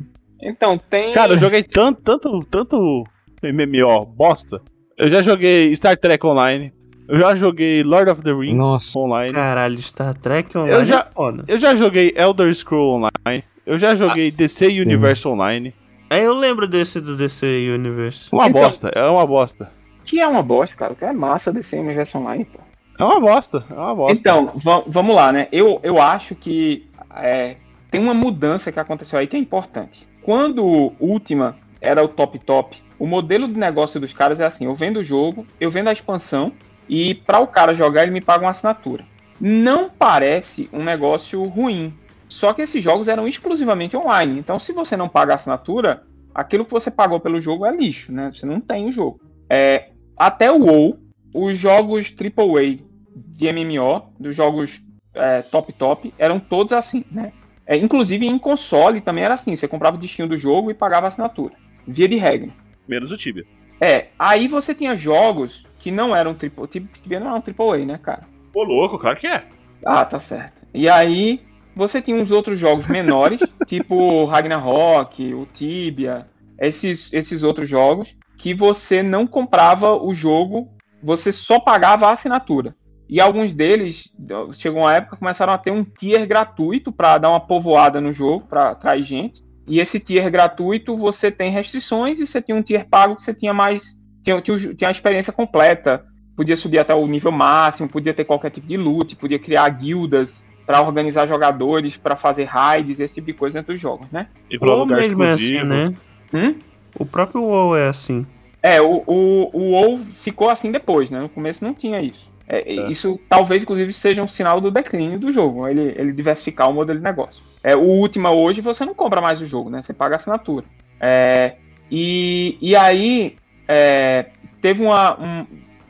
[0.43, 1.13] Então, tem.
[1.15, 3.05] Cara, eu joguei tanto, tanto, tanto
[3.43, 4.61] MMO bosta.
[4.99, 6.73] Eu já joguei Star Trek Online.
[7.09, 8.99] Eu já joguei Lord of the Rings Nossa.
[8.99, 9.33] Online.
[9.33, 11.45] Caralho, Star Trek online Eu já- é foda.
[11.49, 13.45] Eu já joguei Elder Scroll Online.
[13.65, 15.75] Eu já joguei DC Universe Online.
[16.11, 18.29] É, eu lembro desse do DC Universe.
[18.31, 19.73] Uma Então- bosta, é uma bosta.
[20.05, 20.95] Que é uma bosta, cara.
[20.95, 22.61] Que é massa desse universo online, pô.
[22.99, 24.19] É uma bosta, é uma bosta.
[24.19, 25.49] Então, va- vamos lá, né?
[25.53, 27.57] Eu, eu acho que é,
[27.91, 30.07] tem uma mudança que aconteceu aí que é importante.
[30.23, 34.65] Quando o Ultima era o top top, o modelo de negócio dos caras é assim:
[34.65, 36.53] eu vendo o jogo, eu vendo a expansão,
[36.89, 39.05] e para o cara jogar, ele me paga uma assinatura.
[39.41, 41.93] Não parece um negócio ruim.
[42.29, 44.39] Só que esses jogos eram exclusivamente online.
[44.39, 46.03] Então, se você não paga a assinatura,
[46.35, 48.31] aquilo que você pagou pelo jogo é lixo, né?
[48.33, 49.21] Você não tem o jogo.
[49.49, 50.99] É, até o WoW,
[51.33, 52.79] os jogos AAA
[53.17, 54.83] de MMO, dos jogos
[55.15, 57.33] é, top top, eram todos assim, né?
[57.67, 61.07] É, inclusive em console também era assim, você comprava o destino do jogo e pagava
[61.07, 61.55] a assinatura.
[61.87, 62.51] Via de regra.
[62.87, 63.45] Menos o Tibia.
[63.81, 67.99] É, aí você tinha jogos que não eram triple, Tibia não era um AAA, né,
[67.99, 68.21] cara?
[68.55, 69.45] Ô, louco, claro que é.
[69.85, 70.67] Ah, tá certo.
[70.73, 71.41] E aí
[71.75, 76.27] você tinha uns outros jogos menores, tipo Ragnarok, o Tibia,
[76.59, 80.71] esses, esses outros jogos, que você não comprava o jogo,
[81.03, 82.75] você só pagava a assinatura.
[83.09, 84.13] E alguns deles,
[84.55, 88.47] chegou uma época, começaram a ter um tier gratuito para dar uma povoada no jogo,
[88.49, 89.45] para atrair gente.
[89.67, 93.35] E esse tier gratuito você tem restrições e você tinha um tier pago que você
[93.35, 93.97] tinha mais.
[94.23, 96.05] Tinha, tinha, tinha a experiência completa.
[96.37, 100.45] Podia subir até o nível máximo, podia ter qualquer tipo de loot, podia criar guildas
[100.67, 104.27] para organizar jogadores, para fazer raids, esse tipo de coisa dentro dos jogos, né?
[104.51, 105.95] E pra lugar mesmo é assim, né?
[106.35, 106.57] Hum?
[106.99, 108.27] O próprio WoW é assim.
[108.63, 111.21] É, o, o, o WoW ficou assim depois, né?
[111.21, 112.29] No começo não tinha isso.
[112.49, 112.91] É, É.
[112.91, 116.99] Isso talvez, inclusive, seja um sinal do declínio do jogo, ele, ele diversificar o modelo
[116.99, 117.43] de negócio.
[117.63, 119.83] É, o Ultima hoje você não compra mais o jogo, né?
[119.83, 120.65] Você paga a assinatura.
[121.01, 121.57] É,
[121.91, 123.37] e, e aí
[123.67, 124.27] é,
[124.61, 125.21] teve uma.
[125.21, 125.47] um-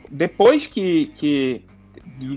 [0.09, 1.65] depois que, que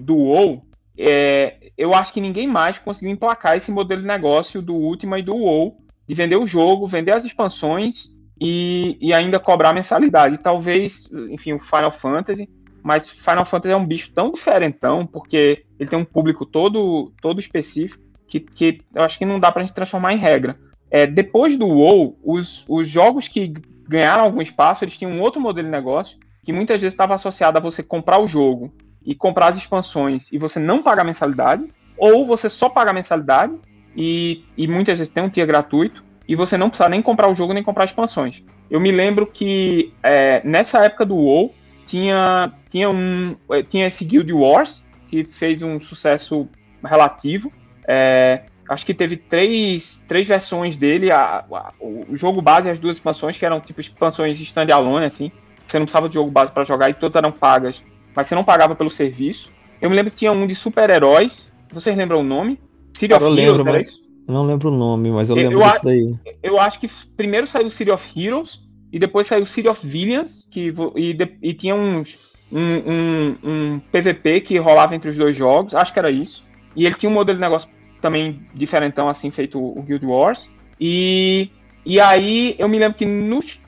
[0.03, 0.63] do WoW,
[0.99, 5.23] é, eu acho que ninguém mais conseguiu emplacar esse modelo de negócio do Ultima e
[5.23, 5.77] do WoW,
[6.07, 8.11] de vender o jogo, vender as expansões
[8.41, 10.39] e, e ainda cobrar mensalidade.
[10.39, 12.49] Talvez, enfim, o Final Fantasy,
[12.83, 17.41] mas Final Fantasy é um bicho tão diferentão, porque ele tem um público todo, todo
[17.41, 20.57] específico, que, que eu acho que não dá pra gente transformar em regra.
[20.91, 23.53] É, depois do WoW, os, os jogos que
[23.89, 27.59] ganharam algum espaço, eles tinham um outro modelo de negócio, que muitas vezes estava associado
[27.59, 28.73] a você comprar o jogo
[29.05, 31.67] e comprar as expansões e você não pagar mensalidade,
[31.97, 33.55] ou você só paga mensalidade
[33.97, 37.35] e, e muitas vezes tem um tier gratuito e você não precisa nem comprar o
[37.35, 38.43] jogo nem comprar expansões.
[38.71, 41.53] Eu me lembro que é, nessa época do WoW
[41.91, 46.49] tinha, tinha, um, eh, tinha esse Guild Wars que fez um sucesso
[46.85, 47.51] relativo.
[47.87, 51.11] É, acho que teve três, três versões dele.
[51.11, 55.33] A, a- o jogo base e as duas expansões, que eram tipo expansões standalone, assim.
[55.67, 57.83] Você não precisava de jogo base para jogar e todas eram pagas,
[58.15, 59.53] mas você não pagava pelo serviço.
[59.81, 61.49] Eu me lembro que tinha um de super-heróis.
[61.73, 62.59] Vocês lembram o nome?
[62.97, 64.01] City Cara, of eu Heroes, lembro, mas-?
[64.29, 66.15] Não lembro o nome, mas eu lembro eu disso daí.
[66.43, 68.61] eu acho que primeiro saiu o City of Heroes
[68.93, 72.59] e depois saiu City of Villains, que, e, de- e tinha uns, um,
[72.93, 76.45] um, um PVP que rolava entre os dois jogos, acho que era isso.
[76.75, 77.69] E ele tinha um modelo de negócio
[78.01, 80.49] também diferentão, assim, feito o Guild Wars.
[80.81, 81.51] E,
[81.85, 83.61] e aí eu me lembro que nos,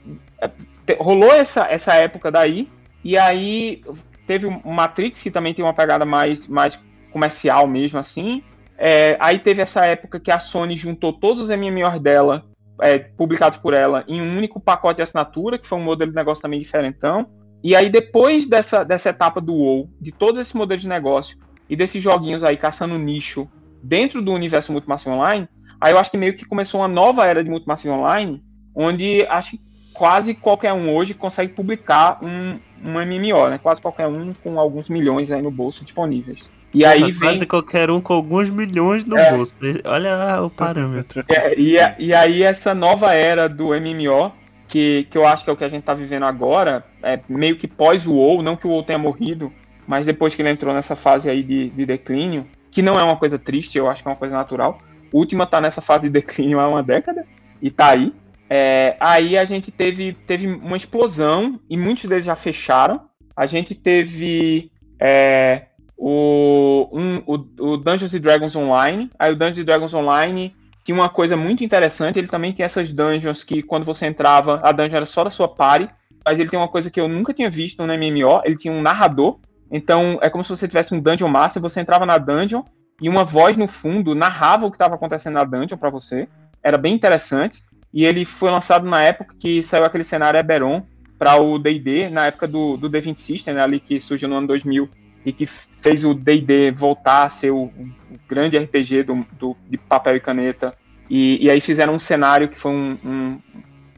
[0.87, 2.69] te- rolou essa, essa época daí,
[3.05, 3.81] e aí
[4.27, 6.79] teve o Matrix, que também tem uma pegada mais, mais
[7.13, 8.43] comercial mesmo, assim.
[8.79, 12.45] É, aí teve essa época que a Sony juntou todos os MMOs dela,
[12.81, 16.17] é, publicados por ela, em um único pacote de assinatura, que foi um modelo de
[16.17, 17.27] negócio também diferentão.
[17.63, 21.39] E aí, depois dessa, dessa etapa do WoW, de todos esses modelos de negócio
[21.69, 23.49] e desses joguinhos aí caçando nicho
[23.83, 25.49] dentro do universo Multimassive Online,
[25.81, 28.43] aí eu acho que meio que começou uma nova era de Multimassive Online,
[28.75, 29.61] onde acho que
[29.93, 33.59] quase qualquer um hoje consegue publicar um, um MMO, né?
[33.59, 36.51] Quase qualquer um com alguns milhões aí no bolso disponíveis.
[36.75, 37.15] E aí vem.
[37.15, 39.31] Quase qualquer um com alguns milhões no É.
[39.31, 39.55] bolso.
[39.85, 41.23] Olha o parâmetro.
[41.29, 44.33] É, e, a- e aí essa nova era do MMO,
[44.69, 47.57] que, que eu acho que é o que a gente tá vivendo agora, é meio
[47.57, 49.53] que pós o WoW, não que o WoW tenha morrido,
[49.87, 53.17] mas depois que ele entrou nessa fase aí de, de declínio, que não é uma
[53.17, 54.79] coisa triste, eu acho que é uma coisa natural.
[55.13, 57.25] O Ultima tá nessa fase de declínio há uma década,
[57.61, 58.15] e tá aí.
[58.49, 63.03] É, aí a gente teve, teve uma explosão, e muitos deles já fecharam.
[63.37, 65.63] A gente teve é,
[66.05, 67.35] o, um- o,
[67.75, 69.09] o Dungeons Dragons Online.
[69.17, 70.53] Aí o Dungeons Dragons Online
[70.83, 72.19] tinha uma coisa muito interessante.
[72.19, 75.47] Ele também tem essas dungeons que quando você entrava, a dungeon era só da sua
[75.47, 75.89] party.
[76.25, 78.43] Mas ele tem uma coisa que eu nunca tinha visto no MMO.
[78.45, 79.39] Ele tinha um narrador.
[79.71, 81.63] Então é como se você tivesse um Dungeon Master.
[81.63, 82.65] Você entrava na dungeon
[83.01, 86.29] e uma voz no fundo narrava o que estava acontecendo na dungeon para você.
[86.65, 87.63] Era bem interessante.
[87.95, 90.83] E ele foi lançado na época que saiu aquele cenário Eberron
[91.17, 94.49] para o D&D, na época do, do D20 System, né, ali que surgiu no ano
[94.49, 94.89] 2000
[95.25, 97.91] e que fez o D&D voltar a ser o, o
[98.29, 100.75] grande RPG do, do- de papel e caneta.
[101.09, 103.39] E, e aí fizeram um cenário que foi um- um-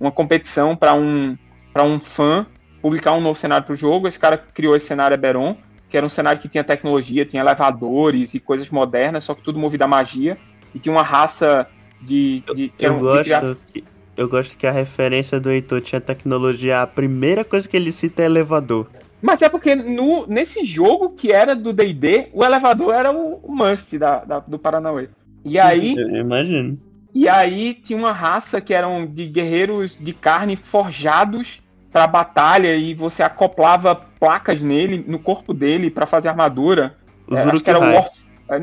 [0.00, 1.36] uma competição para um,
[1.72, 2.46] pra um fã
[2.82, 4.06] publicar um novo cenário para o jogo.
[4.08, 5.56] Esse cara criou esse cenário Eberron,
[5.88, 9.58] que era um cenário que tinha tecnologia, tinha elevadores e coisas modernas, só que tudo
[9.58, 10.36] movido a magia.
[10.74, 11.66] E tinha uma raça
[12.02, 12.40] de...
[12.40, 13.84] de Eu de criaturas- gosto, que,
[14.16, 16.82] eu gosto que a referência do Heitor tinha tecnologia.
[16.82, 18.88] A primeira coisa que ele cita é elevador.
[19.26, 23.56] Mas é porque no, nesse jogo que era do D&D, o elevador era o, o
[23.56, 25.08] must da, da- do Paranauê.
[25.42, 26.78] E aí, Eu imagino.
[27.14, 32.92] e aí tinha uma raça que eram de guerreiros de carne forjados pra batalha e
[32.92, 36.94] você acoplava placas nele, no corpo dele pra fazer armadura.
[37.26, 37.78] Os É, era.
[37.78, 38.04] War...
[38.50, 38.56] é,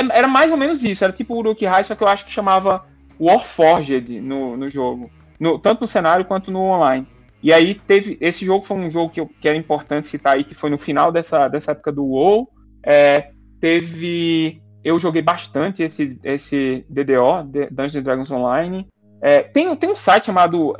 [0.00, 2.32] é- Era mais ou menos isso, era tipo o Uruk-hai, só que eu acho que
[2.32, 2.84] chamava
[3.20, 5.08] Warforged no, no jogo.
[5.38, 7.06] No- tanto no cenário quanto no online.
[7.42, 8.18] E aí teve.
[8.20, 10.78] Esse jogo foi um jogo que, eu- que era importante citar aí, que foi no
[10.78, 12.48] final dessa, dessa época do WoW.
[12.84, 13.30] É,
[13.60, 14.60] teve.
[14.82, 18.86] Eu joguei bastante esse, esse DDO, Dungeons and Dragons Online.
[19.22, 20.74] É, tem, tem um site chamado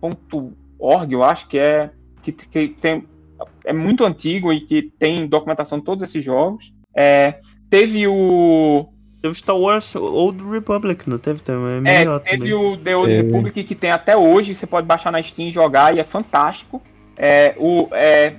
[0.00, 1.90] mmorpg.org, eu acho, que é.
[2.22, 3.04] Que, que tem,
[3.64, 6.72] é muito antigo e que tem documentação de todos esses jogos.
[6.96, 8.88] É, teve o.
[9.22, 11.76] Teve Star Wars Old Republic, não teve também?
[11.76, 12.52] É, melhor teve também.
[12.54, 13.22] o The Old Teve.
[13.26, 16.82] Republic que tem até hoje, você pode baixar na Steam e jogar e é fantástico.
[17.16, 18.34] É, o, é,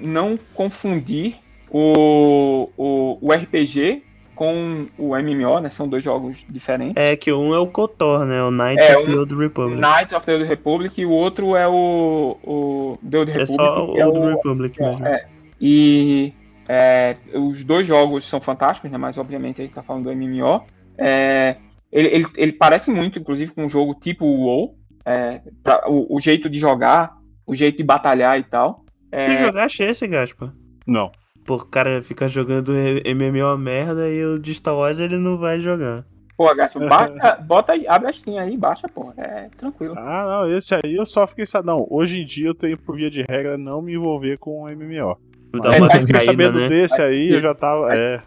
[0.00, 1.36] não confundir
[1.70, 4.02] o, o, o RPG
[4.34, 5.70] com o MMO, né?
[5.70, 6.94] São dois jogos diferentes.
[6.96, 8.42] É que um é o KOTOR, né?
[8.42, 9.80] O Knight É, of the Old Republic.
[9.80, 13.56] Knights of the Old Republic e o outro é o, o The Old É Republic.
[13.64, 15.06] só que é Old o- Republic mesmo.
[15.06, 15.26] é,
[15.60, 16.32] e
[16.68, 18.98] é, os dois jogos são fantásticos, né?
[18.98, 20.64] Mas obviamente a gente tá falando do MMO.
[20.98, 21.56] É,
[21.92, 24.78] ele, ele, ele parece muito, inclusive, com um jogo tipo o WoW.
[25.04, 27.16] É, pra- o, o jeito de jogar,
[27.46, 28.84] o jeito de batalhar e tal.
[29.12, 30.52] É, Tu jogaste esse, Gaspa?
[30.86, 31.10] Não.
[31.44, 35.60] Pô, o cara fica jogando MMO merda e o de Star Wars ele não vai
[35.60, 36.04] jogar.
[36.36, 39.12] Pô, Gasto, baixa, bota, abre a Steam aí, baixa, pô.
[39.16, 39.94] É tranquilo.
[39.96, 41.66] Ah, não, esse aí eu só fiquei sabendo.
[41.76, 44.68] Não, hoje em dia eu tenho, por via de regra, não me envolver com o
[44.68, 45.16] MMO.
[45.60, 46.68] Dá uma eu fiquei caída, sabendo né?
[46.68, 47.94] desse aí, eu já tava.
[47.94, 48.20] É.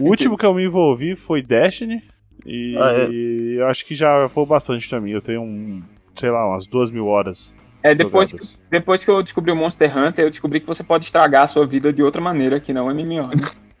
[0.00, 2.02] O último que eu me envolvi foi Destiny.
[2.46, 3.08] E Ah, é.
[3.60, 5.10] eu acho que já foi bastante pra mim.
[5.10, 5.82] Eu tenho um,
[6.14, 7.54] sei lá, umas duas mil horas.
[7.82, 8.58] É, depois, jogadas.
[8.70, 11.66] depois que eu descobri o Monster Hunter, eu descobri que você pode estragar a sua
[11.66, 13.28] vida de outra maneira que não MMO.
[13.28, 13.30] Né?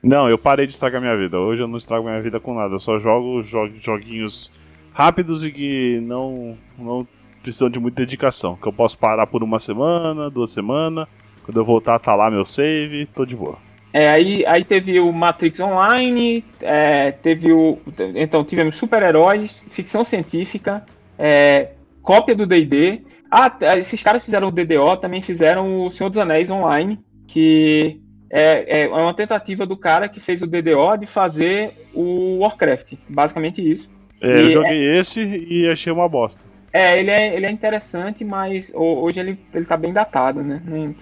[0.02, 1.38] Não, eu parei de estragar minha vida.
[1.38, 2.74] Hoje eu não estrago minha vida com nada.
[2.74, 4.52] Eu só jogo jo- joguinhos
[4.92, 7.06] rápidos e que não, não
[7.42, 8.56] precisam de muita dedicação.
[8.56, 11.06] Que eu posso parar por uma semana, duas semanas.
[11.44, 13.58] Quando eu voltar, tá lá meu save, tô de boa.
[13.92, 17.78] É, aí, aí teve o Matrix Online, é, teve o.
[18.16, 20.84] Então, tivemos super-heróis, ficção científica,
[21.18, 21.68] é,
[22.02, 23.02] cópia do DD.
[23.30, 26.98] Ah, t- esses caras fizeram o DDO, também fizeram o Senhor dos Anéis Online,
[27.28, 28.00] que
[28.30, 32.94] é, é uma tentativa do cara que fez o DDO de fazer o Warcraft.
[33.08, 33.88] Basicamente isso.
[34.20, 36.44] É, eu E joguei esse e achei uma bosta.
[36.72, 40.60] É, ele é, ele é interessante, mas ho- hoje ele, ele tá bem datado, né?
[40.64, 40.94] Não-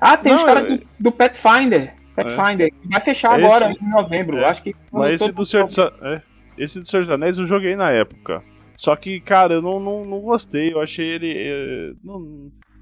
[0.00, 1.94] Ah, tem os Não, caras é- do, do Pathfinder.
[2.14, 2.72] Pathfinder.
[2.90, 4.38] Vai fechar Esse- agora, em novembro.
[4.38, 4.44] é.
[4.48, 4.74] Acho que.
[4.92, 6.22] Mas esse do Senhor dos, A- é,
[6.58, 8.40] esse do Senhor dos Anéis eu joguei na época.
[8.76, 10.72] Só que, cara, eu não, não, não gostei.
[10.72, 11.32] Eu achei ele.
[11.36, 12.20] eh, Não,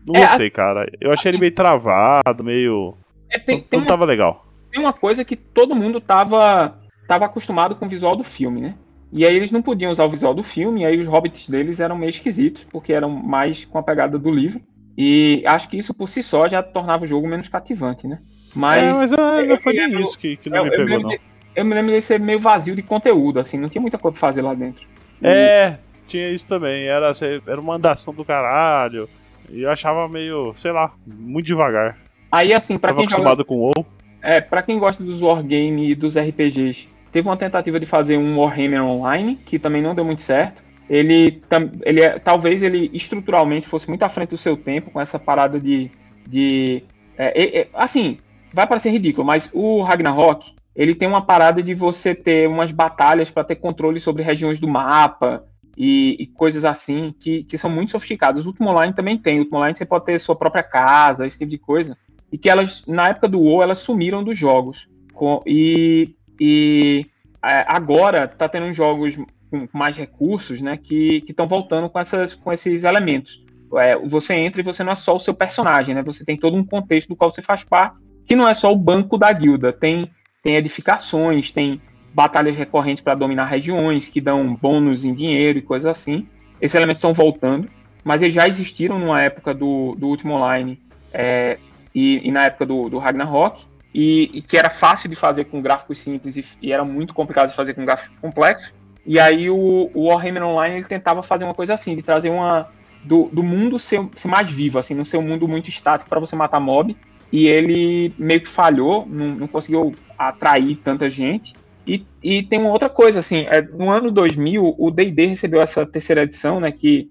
[0.07, 0.87] não É, gostei, cara.
[1.01, 2.97] Eu achei ele meio travado, meio.
[3.31, 4.45] É, tem, Não, tem, não uma, tava legal.
[4.71, 6.79] tem uma coisa que todo mundo tava,
[7.09, 8.75] tava acostumado com o visual do filme, né?
[9.13, 11.79] E aí eles não podiam usar o visual do filme, e aí os hobbits deles
[11.79, 14.61] eram meio esquisitos, porque eram mais com a pegada do livro.
[14.97, 18.21] E acho que isso por si só já tornava o jogo menos cativante, né?
[18.55, 18.83] Mas.
[18.83, 20.85] é, mas ah, não eu foi nem isso que, que não eu, me eu me
[20.85, 21.19] pegou, lembro não.
[21.57, 24.29] eu me lembro de ser meio vazio de conteúdo, assim, não tinha muita coisa pra
[24.29, 24.87] fazer lá dentro.
[25.23, 26.87] É, tinha isso também.
[26.87, 27.13] Era,
[27.47, 29.09] era uma andação do caralho.
[29.51, 31.97] E eu achava meio, sei lá, muito devagar.
[32.31, 33.87] Aí, assim, pra Tava quem joga acostumado com o WoW.
[34.23, 38.39] É, pra quem gosta dos wargame e dos RPGs, teve uma tentativa de fazer um
[38.39, 40.63] Warhammer Online, que também não deu muito certo.
[40.89, 41.41] Ele,
[41.83, 45.59] ele é- talvez ele estruturalmente fosse muito à frente do seu tempo, com essa parada
[45.59, 45.91] de.
[46.27, 46.83] de
[47.17, 48.19] é, é, assim,
[48.53, 53.31] vai parecer ridículo, mas o Ragnarok, ele tem uma parada de você ter umas batalhas
[53.31, 55.45] para ter controle sobre regiões do mapa
[55.77, 58.45] e, e coisas assim, que, que são muito sofisticadas.
[58.45, 59.39] O Ultima Online também tem.
[59.39, 61.97] O Ultima Online você pode ter sua própria casa, esse tipo de coisa
[62.35, 64.89] e que elas, na época do WoW, elas sumiram dos jogos.
[65.13, 67.07] Com- e, e
[67.41, 69.17] é, agora tá tendo jogos
[69.61, 73.43] com mais recursos, né, que estão voltando com, essas, com esses elementos.
[73.77, 76.57] É, você entra e você não é só o seu personagem, né, você tem todo
[76.57, 79.73] um contexto do qual você faz parte, que não é só o banco da guilda,
[79.73, 80.11] tem,
[80.43, 81.81] tem edificações, tem
[82.13, 86.29] batalhas recorrentes para dominar regiões, que dão bônus em dinheiro e coisas assim.
[86.61, 87.69] Esses elementos estão voltando,
[88.05, 90.81] mas eles já existiram numa época do, do Ultima Online,
[91.13, 91.59] é,
[91.95, 93.65] e, e na época do, do Ragnarok,
[93.95, 97.51] e, e que era fácil de fazer com gráficos simples e, e era muito complicado
[97.51, 98.75] de fazer com gráficos complexos.
[99.07, 102.69] E aí o, o Warhammer Online ele tentava fazer uma coisa assim, de trazer uma
[103.05, 106.21] do, do mundo ser, ser mais vivo, assim, não ser um mundo muito estático para
[106.21, 106.97] você matar mob.
[107.31, 111.55] E ele meio que falhou, não, não conseguiu atrair tanta gente.
[111.87, 115.85] E, e tem uma outra coisa, assim, é, no ano 2000, o D&D recebeu essa
[115.85, 117.11] terceira edição, né, que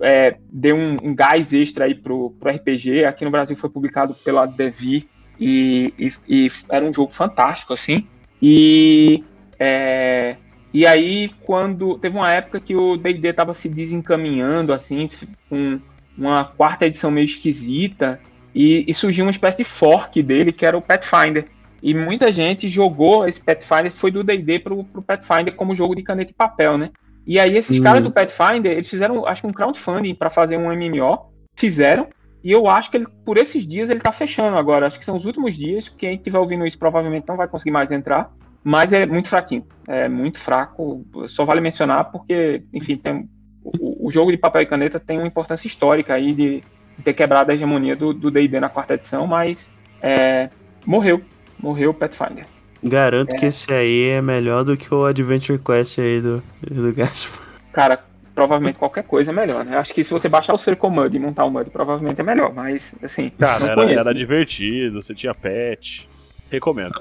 [0.00, 3.04] é, deu um, um gás extra aí pro, pro RPG.
[3.04, 5.08] Aqui no Brasil foi publicado pela Devi
[5.38, 8.06] e, e, e era um jogo fantástico, assim.
[8.40, 9.22] E,
[9.58, 10.36] é,
[10.72, 11.98] e aí, quando.
[11.98, 15.08] Teve uma época que o DD estava se desencaminhando, assim,
[15.48, 15.78] com
[16.16, 18.20] uma quarta edição meio esquisita.
[18.54, 21.46] E, e surgiu uma espécie de fork dele, que era o Pathfinder.
[21.82, 26.02] E muita gente jogou esse Pathfinder, foi do D&D pro, pro Pathfinder como jogo de
[26.02, 26.90] caneta e papel, né?
[27.26, 27.82] E aí esses Hum.
[27.82, 32.08] caras do Pathfinder, eles fizeram, acho que um crowdfunding para fazer um MMO, fizeram,
[32.42, 35.16] e eu acho que ele, por esses dias ele tá fechando agora, acho que são
[35.16, 38.32] os últimos dias, quem estiver ouvindo isso provavelmente não vai conseguir mais entrar,
[38.64, 43.28] mas é muito fraquinho, é muito fraco, só vale mencionar porque, enfim, tem,
[43.64, 46.62] o, o jogo de papel e caneta tem uma importância histórica aí de,
[46.96, 49.70] de ter quebrado a hegemonia do D&D na quarta edição, mas
[50.00, 50.50] é,
[50.86, 51.20] morreu,
[51.58, 52.46] morreu o Pathfinder.
[52.84, 57.46] Garanto que esse aí é melhor do que o Adventure Quest aí do, do Gaspar.
[57.72, 59.76] Cara, provavelmente qualquer coisa é melhor, né?
[59.76, 62.52] Acho que se você baixar o Circle Mud e montar o Mud, provavelmente é melhor,
[62.52, 64.00] mas, assim, Cara, não era, conheço.
[64.00, 66.08] era divertido, você tinha pet.
[66.50, 67.00] Recomendo.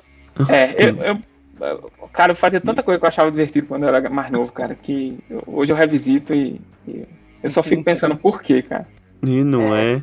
[0.50, 1.20] É, eu- eu-
[2.14, 4.76] Cara, eu fazia tanta coisa que eu achava divertido quando eu era mais novo, cara,
[4.76, 7.06] que eu- hoje eu revisito e, e
[7.44, 8.86] eu só fico pensando por quê, cara.
[9.24, 10.02] E não é.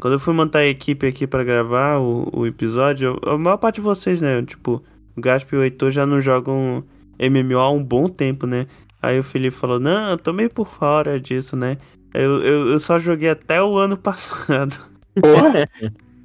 [0.00, 3.76] Quando eu fui montar a equipe aqui pra gravar o, o episódio, a maior parte
[3.76, 4.42] de vocês, né?
[4.42, 4.82] Tipo,
[5.16, 6.84] o Gasp e o Heitor já não jogam
[7.18, 8.66] MMO há um bom tempo, né?
[9.00, 11.78] Aí o Felipe falou, não, eu tô meio por fora disso, né?
[12.12, 14.76] Eu, eu, eu só joguei até o ano passado.
[15.20, 15.68] Porra.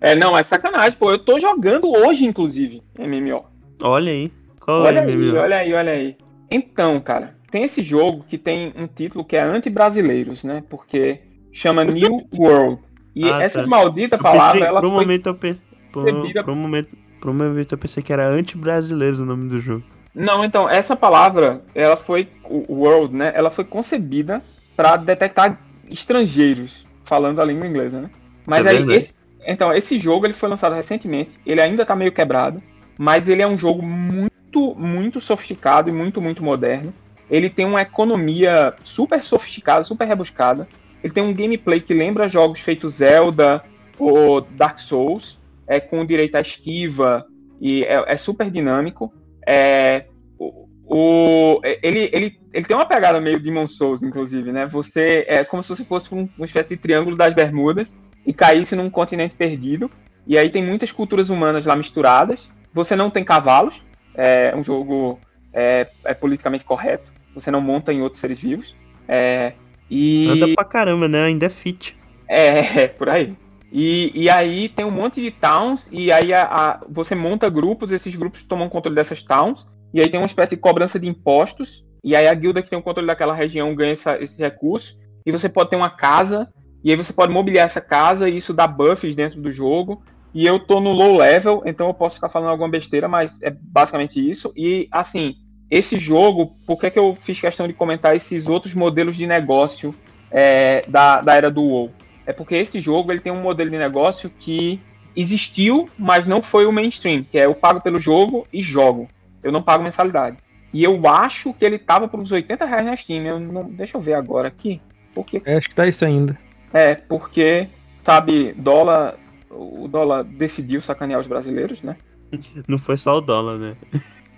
[0.02, 1.12] É, não, é sacanagem, pô.
[1.12, 3.46] Eu tô jogando hoje, inclusive, MMO.
[3.82, 4.32] Olha aí.
[4.66, 6.18] Qual Olha é aí, olha aí, olha aí.
[6.50, 10.64] Então, cara, tem esse jogo que tem um título que é anti-brasileiros, né?
[10.70, 11.22] Porque
[11.52, 12.82] chama New World.
[13.16, 13.68] E Ah, essa tá.
[13.68, 15.58] maldita Eu palavra, pensei, ela por um foi momento eu pe...
[15.92, 16.06] por,
[16.44, 19.86] por um momento, por um momento eu pensei que era anti-brasileiros o nome do jogo.
[20.14, 24.42] Não, então, essa palavra, ela foi, o world, né, ela foi concebida
[24.76, 25.60] para detectar
[25.90, 28.10] estrangeiros falando a língua inglesa, né?
[28.46, 29.00] Mas É aí, verdade.
[29.00, 29.14] esse,
[29.46, 32.62] então, esse jogo, ele foi lançado recentemente, ele ainda tá meio quebrado,
[32.98, 34.33] mas ele é um jogo muito,
[34.78, 36.94] muito sofisticado e muito, muito moderno.
[37.30, 40.68] Ele tem uma economia super sofisticada, super rebuscada.
[41.04, 43.64] Ele tem um gameplay que lembra jogos feitos Zelda
[43.98, 47.26] ou Dark Souls, é, com direito à esquiva,
[47.60, 49.14] e é, é super dinâmico.
[49.48, 50.06] É,
[50.38, 54.66] o, o- ele, ele, ele tem uma pegada meio Demon Souls, inclusive, né?
[54.68, 57.94] Você é como se você fosse um, uma espécie de triângulo das Bermudas
[58.26, 59.90] e caísse num continente perdido.
[60.26, 62.50] E aí tem muitas culturas humanas lá misturadas.
[62.74, 63.82] Você não tem cavalos.
[64.16, 65.20] É um jogo
[65.54, 67.12] é, é politicamente correto.
[67.34, 68.76] Você não monta em outros seres vivos.
[69.08, 69.54] É,
[69.90, 71.24] e Anda pra caramba, né?
[71.26, 71.96] Ainda é fit.
[72.28, 73.36] é, por aí.
[73.72, 77.92] E, e aí tem um monte de towns, e aí a- a- você monta grupos,
[77.92, 81.84] esses grupos tomam controle dessas towns, e aí tem uma espécie de cobrança de impostos,
[82.04, 84.96] e aí a guilda que tem o controle daquela região ganha essa- esses recursos,
[85.26, 86.48] e você pode ter uma casa,
[86.84, 90.04] e aí você pode mobiliar essa casa, e isso dá buffs dentro do jogo.
[90.34, 93.52] E eu tô no low level, então eu posso estar falando alguma besteira, mas é
[93.52, 94.52] basicamente isso.
[94.56, 95.36] E assim,
[95.70, 99.94] esse jogo, por que, que eu fiz questão de comentar esses outros modelos de negócio
[100.32, 101.92] é, da, da era do WoW?
[102.26, 104.80] É porque esse jogo ele tem um modelo de negócio que
[105.16, 109.08] existiu, mas não foi o mainstream, que é eu pago pelo jogo e jogo.
[109.44, 110.38] Eu não pago mensalidade.
[110.74, 113.26] E eu acho que ele tava por uns 80 reais na Steam.
[113.26, 114.82] Eu não, deixa eu ver agora aqui.
[115.14, 116.36] Porque É, acho que tá isso ainda.
[116.74, 117.68] É, porque,
[118.04, 119.16] sabe, dólar.
[119.56, 121.96] O dólar decidiu sacanear os brasileiros, né?
[122.68, 123.76] Não foi só o dólar, né?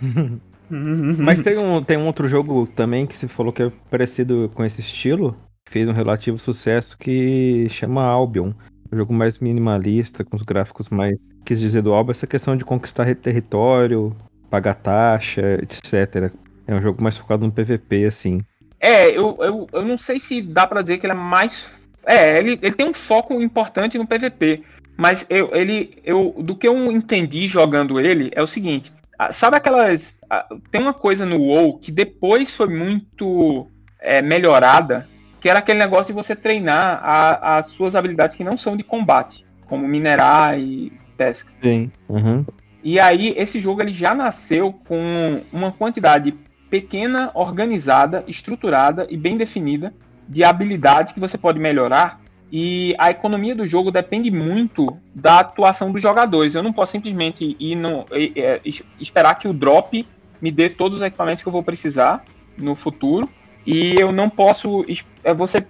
[1.19, 4.65] Mas tem um, tem um outro jogo também que você falou que é parecido com
[4.65, 5.35] esse estilo,
[5.69, 8.51] fez um relativo sucesso que chama Albion.
[8.91, 11.17] Um jogo mais minimalista, com os gráficos mais.
[11.43, 14.15] Quis dizer do Albion, essa questão de conquistar território,
[14.49, 16.31] pagar taxa, etc.
[16.67, 18.41] É um jogo mais focado no PVP, assim.
[18.79, 21.73] É, eu, eu, eu não sei se dá pra dizer que ele é mais.
[22.05, 24.63] É, ele, ele tem um foco importante no PVP.
[24.97, 28.91] Mas eu, ele, eu, do que eu entendi jogando ele é o seguinte:
[29.31, 30.19] sabe aquelas.
[30.71, 33.67] Tem uma coisa no WoW que depois foi muito
[33.99, 35.07] é, melhorada,
[35.41, 38.83] que era aquele negócio de você treinar a- as suas habilidades que não são de
[38.83, 41.51] combate, como minerar e pesca.
[41.61, 41.91] Sim.
[42.07, 42.45] Uhum.
[42.83, 46.33] E aí, esse jogo ele já nasceu com uma quantidade
[46.69, 49.91] pequena, organizada, estruturada e bem definida
[50.27, 52.19] de habilidades que você pode melhorar.
[52.51, 56.55] E a economia do jogo depende muito da atuação dos jogadores.
[56.55, 60.05] Eu não posso simplesmente ir no, é, es- esperar que o drop
[60.41, 62.23] me dê todos os equipamentos que eu vou precisar
[62.57, 63.27] no futuro.
[63.65, 64.85] E eu não posso.
[65.23, 65.65] é, Você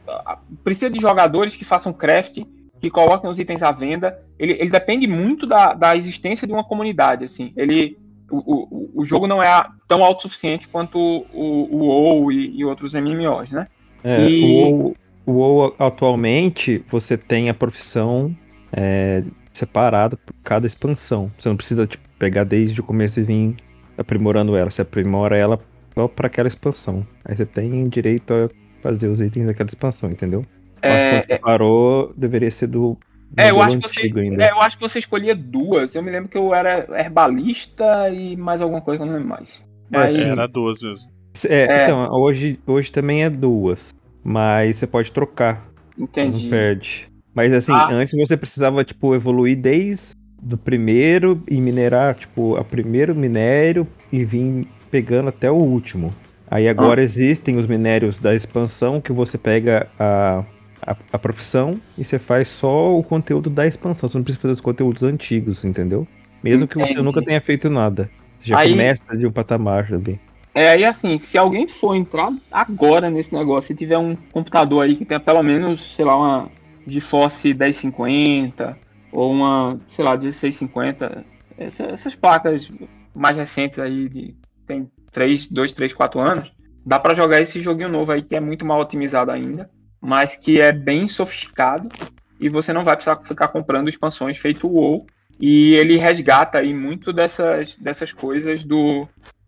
[0.64, 2.40] precisa de jogadores que façam craft,
[2.82, 4.20] que coloquem os itens à venda.
[4.38, 7.24] Ele, ele depende muito da, da existência de uma comunidade.
[7.24, 7.98] Assim, ele,
[8.30, 11.24] o, o, o jogo não é tão autossuficiente quanto o,
[11.72, 13.68] o WoW e, e outros MMOs, né?
[14.04, 14.48] É, E- o,
[14.84, 14.96] WoW,
[15.26, 18.36] o WoW atualmente você tem a profissão
[18.72, 19.24] é,
[19.54, 21.32] separada por cada expansão.
[21.38, 23.56] Você não precisa tipo, pegar desde o começo e vir
[23.98, 24.70] aprimorando ela.
[24.70, 25.60] Você aprimora ela
[25.94, 27.06] só para aquela expansão.
[27.24, 28.50] Aí você tem direito a
[28.82, 30.46] fazer os itens daquela expansão, entendeu?
[30.82, 32.98] Eu acho que É, quando você parou, deveria ser do.
[33.38, 34.02] É, eu acho, que você,
[34.40, 35.96] é, eu acho que você escolhia duas.
[35.96, 39.30] Eu me lembro que eu era herbalista e mais alguma coisa que eu não lembro
[39.30, 39.64] mais.
[39.92, 40.30] É, Mas, sim.
[40.30, 41.10] Era duas mesmo.
[41.50, 41.84] É, É.
[41.84, 43.94] então, hoje, hoje também é duas.
[44.28, 45.70] Mas você pode trocar.
[45.98, 46.44] entendi.
[46.46, 47.08] Não perde.
[47.34, 47.90] Mas assim, Ah.
[47.92, 54.26] antes você precisava, tipo, evoluir desde do primeiro e minerar, tipo, o primeiro minério e
[54.26, 56.14] vir pegando até o último.
[56.50, 60.44] Aí agora existem os minérios da expansão que você pega a,
[60.86, 64.10] a, a profissão e você faz só o conteúdo da expansão.
[64.10, 66.08] Você não precisa fazer os conteúdos antigos, entendeu?
[66.44, 67.02] Mesmo que você Entendi.
[67.02, 68.10] nunca tenha feito nada.
[68.38, 70.20] Você já Aí- começa de um patamar ali.
[70.56, 74.96] É, aí assim, se alguém for entrar agora nesse negócio e tiver um computador aí
[74.96, 76.50] que tenha pelo menos, sei lá, uma
[76.88, 78.80] GeForce 1050
[79.12, 81.26] ou uma, sei lá, 1650,
[81.58, 82.72] essa- essas placas
[83.14, 84.34] mais recentes aí, de,
[84.66, 86.50] tem 3, 2, 3, 4 anos,
[86.86, 89.70] dá pra jogar esse joguinho novo aí que é muito mal otimizado ainda,
[90.00, 91.90] mas que é bem sofisticado
[92.40, 95.06] e você não vai precisar ficar comprando expansões feito o WoW
[95.38, 99.06] e ele resgata aí muito dessas, dessas coisas do,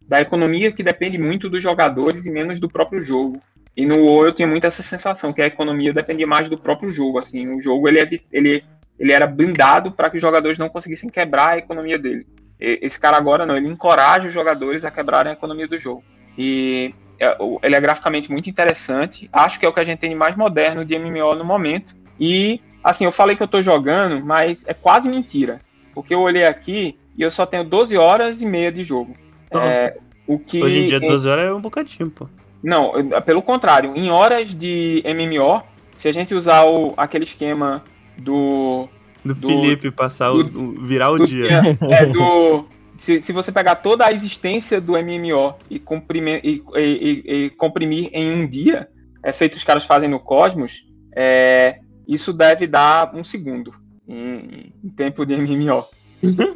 [0.08, 3.40] da economia que depende muito dos jogadores e menos do próprio jogo.
[3.76, 6.90] E no WoW eu tinha muito essa sensação que a economia dependia mais do próprio
[6.90, 7.20] jogo.
[7.20, 8.64] Assim, o jogo ele, é- ele,
[8.98, 12.26] ele era blindado para que os jogadores não conseguissem quebrar a economia dele.
[12.60, 16.04] E- Esse cara agora não, ele encoraja os jogadores a quebrarem a economia do jogo.
[16.38, 19.30] E é, ele é graficamente muito interessante.
[19.32, 21.96] Acho que é o que a gente tem de mais moderno de MMO no momento.
[22.20, 25.60] E assim, eu falei que eu tô jogando, mas é quase mentira.
[25.94, 29.14] Porque eu olhei aqui e eu só tenho 12 horas e meia de jogo.
[29.52, 29.98] É,
[30.28, 32.28] o que Hoje em dia, em- 12 horas é um bocadinho, pô.
[32.64, 35.62] não, é pelo contrário, em horas de MMO,
[35.98, 37.84] se a gente usar o, aquele esquema
[38.18, 38.88] do.
[39.24, 41.50] Do, Do- Felipe passar o, do- o- virar o do dia.
[41.90, 42.66] é, do
[42.98, 48.10] se, se você pegar toda a existência do MMO e comprimir, e- e- e comprimir
[48.12, 48.88] em um dia,
[49.24, 50.84] é feito os caras fazem no Cosmos,
[51.16, 53.74] é, isso deve dar um segundo
[54.08, 55.84] em, em tempo de MMO.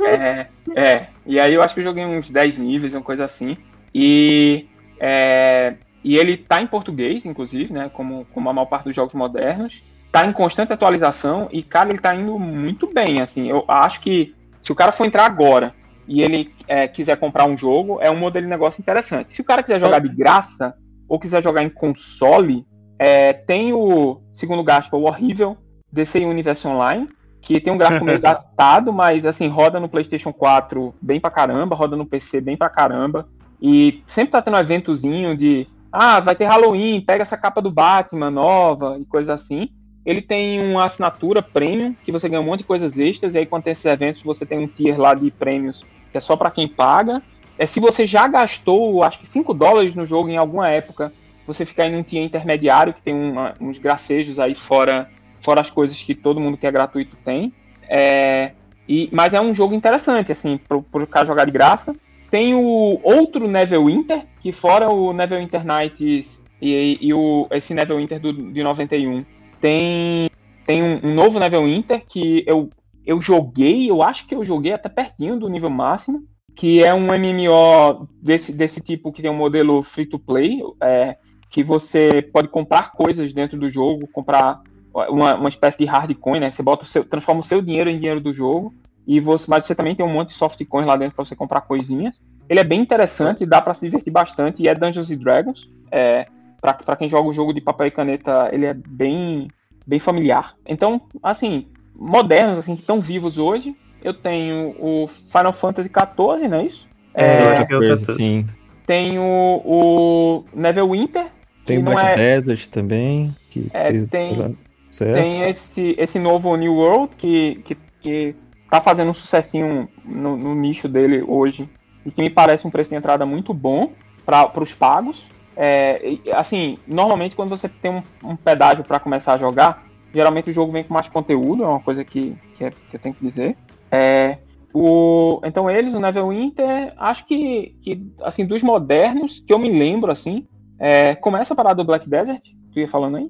[0.07, 3.55] É, é, e aí eu acho que eu joguei uns 10 níveis, uma coisa assim.
[3.93, 4.67] E,
[4.99, 7.89] é, e ele tá em português, inclusive, né?
[7.93, 9.81] Como, como a maior parte dos jogos modernos.
[10.11, 13.49] Tá em constante atualização e, cara, ele tá indo muito bem, assim.
[13.49, 15.73] Eu acho que se o cara for entrar agora
[16.05, 19.33] e ele é, quiser comprar um jogo, é um modelo de negócio interessante.
[19.33, 20.75] Se o cara quiser jogar de graça
[21.07, 22.65] ou quiser jogar em console,
[22.99, 25.57] é, tem o, segundo o Gaspa, o horrível
[25.91, 27.07] DC Universe Online,
[27.41, 31.75] que tem um gráfico meio datado, mas assim, roda no PlayStation 4 bem pra caramba,
[31.75, 33.27] roda no PC bem pra caramba.
[33.61, 37.69] E sempre tá tendo um eventozinho de ah, vai ter Halloween, pega essa capa do
[37.69, 39.69] Batman nova e coisas assim.
[40.05, 43.45] Ele tem uma assinatura premium, que você ganha um monte de coisas extras, e aí
[43.45, 46.49] quando tem esses eventos, você tem um tier lá de prêmios, que é só pra
[46.49, 47.21] quem paga.
[47.57, 51.11] É se você já gastou, acho que 5 dólares no jogo em alguma época,
[51.45, 55.07] você fica aí num tier intermediário, que tem uma- uns gracejos aí fora,
[55.41, 57.53] fora as coisas que todo mundo que é gratuito tem.
[57.87, 58.51] É,
[58.87, 61.95] e, mas é um jogo interessante, assim, pro, pro cara jogar de graça.
[62.29, 68.31] Tem o outro Neverwinter, que fora o Neverwinter Nights e, e o, esse Neverwinter do,
[68.33, 69.25] de 91,
[69.59, 70.29] tem
[70.65, 72.69] tem um, um novo Neverwinter que eu,
[73.05, 76.23] eu joguei, eu acho que eu joguei até pertinho do nível máximo,
[76.55, 81.17] que é um MMO desse, desse tipo que tem um modelo free to play, é,
[81.49, 84.61] que você pode comprar coisas dentro do jogo, comprar
[84.93, 86.51] uma, uma espécie de hardcoin, né?
[86.51, 88.73] Você bota o seu, transforma o seu dinheiro em dinheiro do jogo
[89.07, 91.61] e você, mas você também tem um monte de softcoins lá dentro para você comprar
[91.61, 92.21] coisinhas.
[92.49, 95.69] Ele é bem interessante, dá para se divertir bastante e é Dungeons and Dragons.
[95.91, 96.27] É,
[96.61, 99.47] para quem joga o jogo de papel e caneta, ele é bem
[99.87, 100.55] bem familiar.
[100.65, 101.65] Então, assim,
[101.95, 106.87] modernos assim que estão vivos hoje, eu tenho o Final Fantasy XIV, não é isso?
[107.13, 108.11] É, eu É, acho que é o Coisa 14.
[108.11, 108.45] assim.
[108.85, 111.27] tenho o Neverwinter,
[111.65, 114.55] Tem o não Black é- Desert também, que É, fez tem-
[114.91, 115.23] sucesso.
[115.23, 118.35] Tem esse, esse novo New World que, que, que
[118.69, 121.69] tá fazendo um sucessinho no, no nicho dele hoje
[122.05, 123.93] e que me parece um preço de entrada muito bom
[124.25, 125.25] para os pagos.
[125.55, 130.53] É, assim, normalmente quando você tem um, um pedágio para começar a jogar, geralmente o
[130.53, 133.25] jogo vem com mais conteúdo, é uma coisa que, que, é- que eu tenho que
[133.25, 133.57] dizer.
[133.91, 134.37] É,
[134.73, 140.11] o, então eles, o Neverwinter, acho que, que assim, dos modernos, que eu me lembro,
[140.11, 140.47] assim,
[140.79, 142.41] é, começa a parada do Black Desert,
[142.73, 143.29] tu ia falando aí?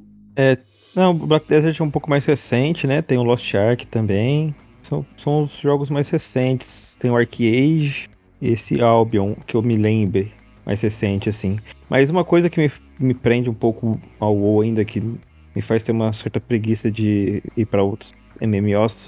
[0.96, 3.02] Não, Black Desert é um pouco mais recente, né?
[3.02, 4.54] Tem o Lost Ark também.
[4.84, 6.98] São, são os jogos mais recentes.
[7.00, 8.10] Tem o Arcade,
[8.42, 10.34] esse Albion, que eu me lembre,
[10.66, 11.58] mais recente, assim.
[11.90, 15.02] Mas uma coisa que me, me prende um pouco ao WoW ainda, que
[15.56, 18.12] me faz ter uma certa preguiça de ir para outros
[18.42, 19.08] MMOs,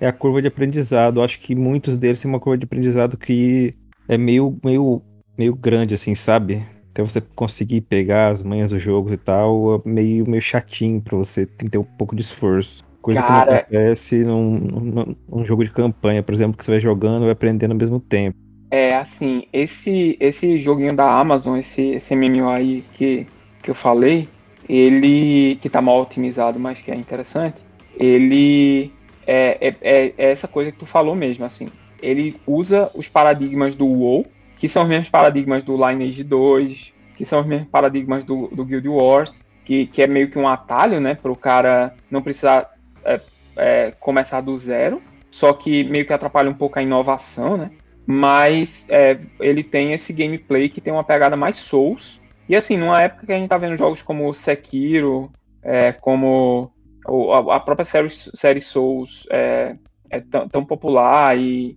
[0.00, 1.22] é a curva de aprendizado.
[1.22, 3.74] Acho que muitos deles têm uma curva de aprendizado que
[4.08, 5.00] é meio, meio,
[5.38, 6.64] meio grande, assim, sabe?
[6.92, 11.16] Até você conseguir pegar as manhas dos jogos e tal, é meio, meio chatinho pra
[11.16, 12.84] você tem que ter um pouco de esforço.
[13.00, 16.70] Coisa que não Cara- acontece num, num, num jogo de campanha, por exemplo, que você
[16.70, 18.36] vai jogando e vai aprendendo ao mesmo tempo.
[18.70, 23.26] É, assim, esse esse joguinho da Amazon, esse, esse MMO aí que,
[23.62, 24.28] que eu falei,
[24.68, 27.64] ele, que tá mal otimizado, mas que é interessante,
[27.96, 28.92] ele
[29.26, 31.68] é, é, é, é essa coisa que tu falou mesmo, assim.
[32.00, 34.26] Ele usa os paradigmas do WoW,
[34.62, 38.64] que são os mesmos paradigmas do Lineage 2, que são os mesmos paradigmas do, do
[38.64, 42.70] Guild Wars, que, que é meio que um atalho, né, pro cara não precisar
[43.04, 43.20] é,
[43.56, 45.02] é, começar do zero,
[45.32, 47.70] só que meio que atrapalha um pouco a inovação, né?
[48.06, 52.20] mas é, ele tem esse gameplay que tem uma pegada mais Souls.
[52.48, 55.28] E assim, numa época que a gente tá vendo jogos como Sekiro,
[55.60, 56.70] é, como
[57.08, 59.74] o- a, própria série, série Souls é,
[60.08, 61.76] é tão, tão popular e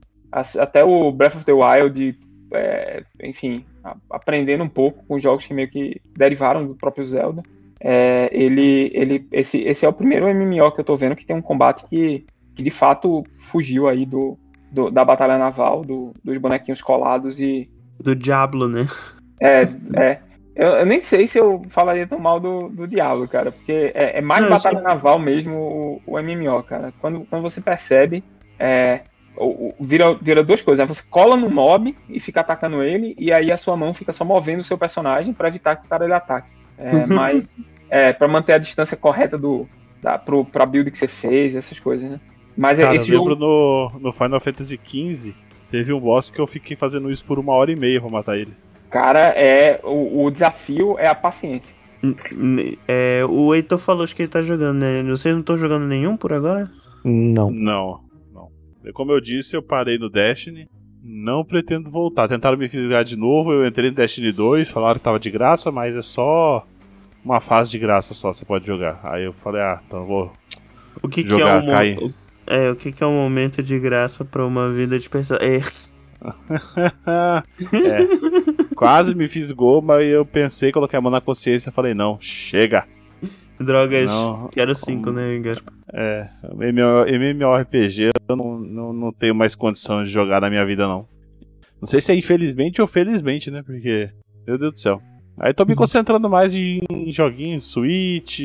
[0.59, 2.19] até o Breath of the Wild,
[2.53, 7.41] é, enfim, a- aprendendo um pouco com jogos que meio que derivaram do próprio Zelda.
[7.81, 11.35] é, ele, ele, esse, esse é o primeiro MMO que eu tô vendo que tem
[11.35, 14.37] um combate que, que de fato fugiu aí do,
[14.71, 17.69] do- da batalha naval, do- dos bonequinhos colados e.
[17.99, 18.87] Do Diablo, né?
[19.39, 19.61] É,
[20.01, 20.21] é.
[20.55, 24.19] Eu, eu nem sei se eu falaria tão mal do, do Diablo, cara, porque é,
[24.19, 24.83] é mais Não, batalha sei.
[24.87, 26.93] naval mesmo o, o MMO, cara.
[27.01, 28.23] Quando, quando você percebe,
[28.57, 29.01] é,
[29.79, 30.87] vira, vira duas coisas.
[30.87, 30.93] né?
[30.93, 34.23] Você cola no mob e fica atacando ele, e aí a sua mão fica só
[34.23, 36.53] movendo o seu personagem pra evitar que o cara ele ataque.
[36.77, 37.47] É, mas
[37.89, 39.67] é, para manter a distância correta do,
[40.01, 42.19] da, pro, pra build que você fez, essas coisas, né?
[42.57, 43.91] Mas é Cara, eu esse lembro jogo.
[43.93, 45.33] no, no Final Fantasy XV,
[45.69, 48.37] teve um boss que eu fiquei fazendo isso por uma hora e meia pra matar
[48.37, 48.53] ele.
[48.89, 51.75] Cara, é o, o desafio é a paciência.
[52.87, 55.03] É, o Heitor falou acho que ele tá jogando, né?
[55.03, 56.71] Vocês não estão jogando nenhum por agora?
[57.03, 58.04] Não, não.
[58.93, 60.67] Como eu disse, eu parei no Destiny.
[61.03, 62.27] Não pretendo voltar.
[62.27, 65.71] Tentaram me fisgar de novo, eu entrei no Destiny 2, falaram que tava de graça,
[65.71, 66.65] mas é só
[67.23, 68.99] uma fase de graça só, você pode jogar.
[69.03, 70.33] Aí eu falei, ah, então eu vou.
[71.03, 71.95] O que, que é Jogar, um mo- cai.
[71.95, 72.13] o-
[72.47, 75.39] É, o que, que é um momento de graça pra uma vida de pessoa?
[75.41, 75.59] É,
[77.73, 78.75] É.
[78.75, 82.85] Quase me fisgou, mas eu pensei, coloquei a mão na consciência e falei, não, chega.
[83.59, 84.05] Drogas.
[84.05, 85.73] Não, Quero cinco, né, Gaspar?
[85.93, 90.87] É, MMO MMORPG eu não, não, não tenho mais condição de jogar na minha vida,
[90.87, 91.07] não.
[91.79, 93.61] Não sei se é infelizmente ou felizmente, né?
[93.63, 94.09] Porque,
[94.47, 95.01] meu Deus do céu.
[95.37, 96.79] Aí tô me concentrando mais em
[97.11, 98.39] joguinhos, Switch,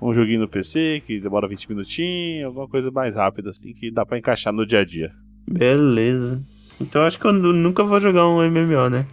[0.00, 4.06] um joguinho no PC que demora 20 minutinhos, alguma coisa mais rápida, assim, que dá
[4.06, 5.10] pra encaixar no dia a dia.
[5.50, 6.42] Beleza.
[6.80, 9.06] Então acho que eu nu- nunca vou jogar um MMO, né?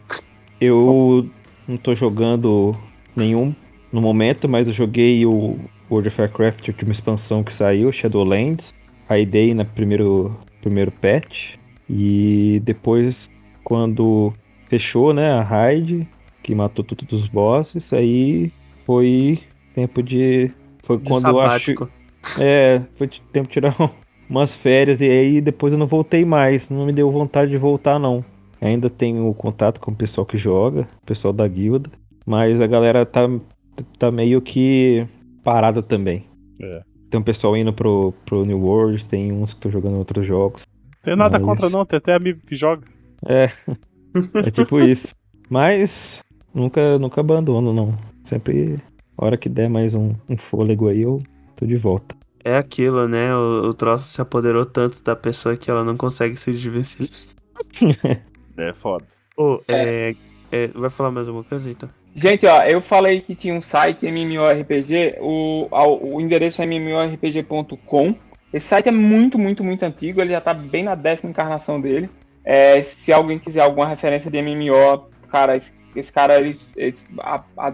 [0.61, 1.30] Eu
[1.68, 2.76] não tô jogando
[3.15, 3.53] nenhum
[3.91, 5.57] no momento, mas eu joguei o
[5.90, 8.74] World of Warcraft, a última expansão que saiu, Shadowlands.
[9.07, 11.56] Raidei na primeiro, primeiro patch.
[11.90, 13.28] E depois,
[13.64, 14.32] quando
[14.68, 16.07] fechou, né, a raid,
[16.44, 18.52] que matou todos os bosses, aí
[18.86, 19.40] foi
[19.74, 20.52] tempo de...
[20.84, 21.74] Foi De quando eu acho...
[21.76, 21.90] sabático.
[22.40, 23.90] É, foi tempo de tirar um-
[24.30, 26.70] umas férias e aí depois eu não voltei mais.
[26.70, 28.24] Não me deu vontade de voltar, não.
[28.61, 31.90] Ainda tenho contato com o pessoal que joga, o pessoal da guilda,
[32.26, 33.28] mas a galera tá,
[33.97, 35.07] tá meio que
[35.43, 36.26] parada também.
[37.10, 40.64] Tem um pessoal indo pro, pro New World, tem uns que estão jogando outros jogos.
[41.01, 42.85] Tem nada Mas- contra, não, tem até amigo que joga.
[43.26, 43.49] É,
[44.45, 45.14] é tipo isso.
[45.49, 46.22] Mas
[46.53, 47.97] nunca, nunca abandono, não.
[48.23, 48.76] Sempre,
[49.18, 51.19] a hora que der mais um, um fôlego aí, eu
[51.56, 52.15] tô de volta.
[52.43, 53.34] É aquilo, né?
[53.35, 57.10] O, o troço se apoderou tanto da pessoa que ela não consegue se desvencilhar.
[58.57, 59.06] É foda.
[59.38, 60.14] Ô, é,
[60.51, 61.89] é, Vai falar mais alguma coisa, então?
[62.22, 65.68] Gente, ó, eu falei que tinha um site MMORPG, o,
[66.14, 68.14] o endereço é mmorpg.com.
[68.54, 72.10] Esse site é muito, muito, muito antigo, ele já tá bem na décima encarnação dele.
[72.44, 77.44] É, se alguém quiser alguma referência de MMO, cara, esse, esse cara, ele, ele- há-
[77.58, 77.74] há-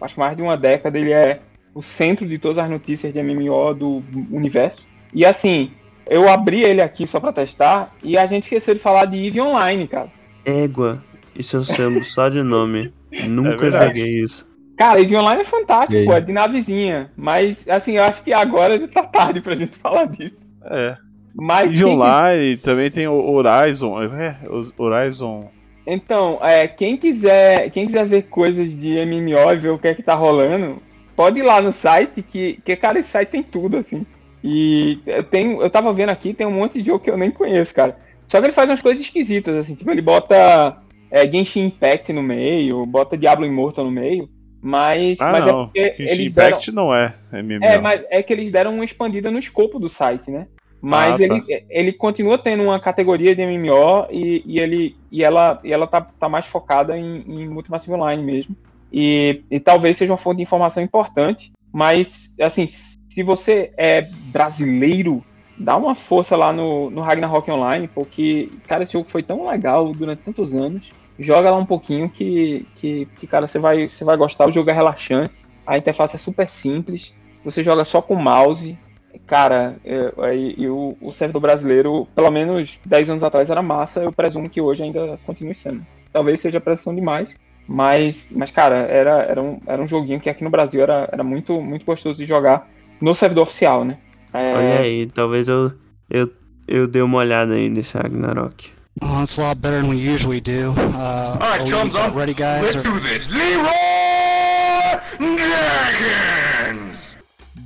[0.00, 1.40] acho que mais de uma década, ele é
[1.74, 4.02] o centro de todas as notícias de MMO do
[4.32, 4.84] universo.
[5.14, 5.70] E assim,
[6.08, 9.40] eu abri ele aqui só pra testar e a gente esqueceu de falar de EVE
[9.40, 10.08] Online, cara.
[10.44, 11.04] Égua.
[11.36, 12.92] Isso eu sei só de nome.
[13.28, 13.98] Nunca verdade.
[13.98, 14.46] joguei isso.
[14.76, 17.10] Cara, EVE Online é fantástico, pô, é de navezinha.
[17.16, 20.46] Mas, assim, eu acho que agora já tá tarde pra gente falar disso.
[20.64, 20.96] É.
[21.34, 24.00] Mas, E quem- online também tem o Horizon.
[24.02, 24.36] É,
[24.76, 25.48] Horizon.
[25.86, 29.94] então, é, quem quiser quem quiser ver coisas de MMO e ver o que é
[29.94, 30.76] que tá rolando,
[31.16, 34.06] pode ir lá no site, que, que cara, esse site tem tudo, assim.
[34.44, 37.30] E eu tenho, eu tava vendo aqui, tem um monte de jogo que eu nem
[37.30, 37.96] conheço, cara.
[38.28, 40.76] Só que ele faz umas coisas esquisitas, assim, tipo, ele bota
[41.10, 44.28] é, Genshin Impact no meio, bota Diablo Immortal no meio,
[44.60, 45.62] mas, Ah, mas não.
[45.62, 46.48] é porque Genshin eles deram...
[46.48, 47.64] Impact não é MMO.
[47.64, 50.46] É, mas é que eles deram uma expandida no escopo do site, né?
[50.80, 51.34] Mas Ah, tá.
[51.34, 55.86] ele, ele continua tendo uma categoria de MMO e, e, ele, e ela, e ela
[55.86, 58.56] tá, tá mais focada em, em Multimassive Online mesmo.
[58.92, 65.22] E, e talvez seja uma fonte de informação importante, mas, assim, se você é brasileiro,
[65.58, 69.92] dá uma força lá no, no Ragnarok Online, porque, cara, esse jogo foi tão legal
[69.92, 70.90] durante tantos anos.
[71.18, 74.46] Joga lá um pouquinho que, que, que cara, você vai, você vai gostar.
[74.46, 77.14] O jogo é relaxante, a interface é super simples,
[77.44, 78.78] você joga só com mouse.
[79.26, 84.00] Cara, é, aí- e o, o servidor brasileiro, pelo menos 10 anos atrás era massa,
[84.00, 85.84] eu presumo que hoje ainda continue sendo.
[86.12, 87.36] Talvez seja pressão demais,
[87.66, 91.24] mas, mas cara, era, era, um, era um joguinho que aqui no Brasil era, era
[91.24, 92.68] muito, muito gostoso de jogar
[93.00, 93.98] no servidor oficial, né?
[94.32, 95.72] É, Olha aí, talvez eu,
[96.08, 96.30] eu,
[96.66, 98.70] eu dê uma olhada aí nesse Ragnarok.
[99.00, 100.72] Oh, it's a lot better than we usually do.
[100.72, 102.14] Uh, Alright, are we thumbs up.
[102.16, 102.62] ready, guys?
[102.64, 103.26] Let's or- do this.
[103.28, 106.98] Leroy Dragons!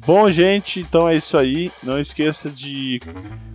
[0.06, 1.70] Bom, gente, então é isso aí.
[1.82, 3.00] Não esqueça de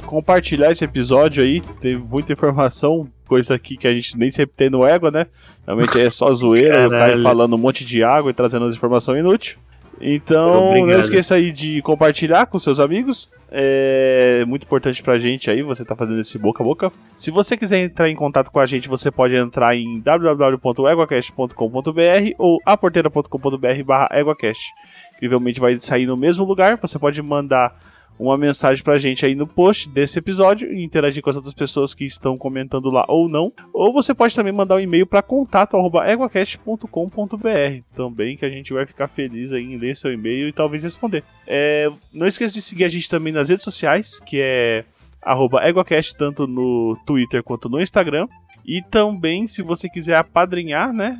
[0.05, 1.61] compartilhar esse episódio aí.
[1.81, 5.27] Teve muita informação, coisa aqui que a gente nem sempre tem no Égua, né?
[5.65, 9.19] Realmente é só zoeira, o cara falando um monte de água e trazendo as informações
[9.19, 9.57] inúteis.
[9.99, 10.89] Então, Obrigado.
[10.93, 13.29] não esqueça aí de compartilhar com seus amigos.
[13.49, 16.91] É muito importante pra gente aí, você tá fazendo esse boca a boca.
[17.15, 22.59] Se você quiser entrar em contato com a gente, você pode entrar em www.eguacast.com.br ou
[22.65, 24.73] aporteira.com.br barra eguacast.
[25.15, 27.73] Incrivelmente vai sair no mesmo lugar, você pode mandar
[28.19, 31.93] uma mensagem pra gente aí no post desse episódio e interagir com as outras pessoas
[31.93, 33.51] que estão comentando lá ou não.
[33.73, 39.07] Ou você pode também mandar um e-mail para contato@eguacast.com.br também, que a gente vai ficar
[39.07, 41.23] feliz aí em ler seu e-mail e talvez responder.
[41.45, 44.85] É, não esqueça de seguir a gente também nas redes sociais, que é
[45.21, 48.27] arroba EguaCast, tanto no Twitter quanto no Instagram.
[48.65, 51.17] E também, se você quiser apadrinhar, né?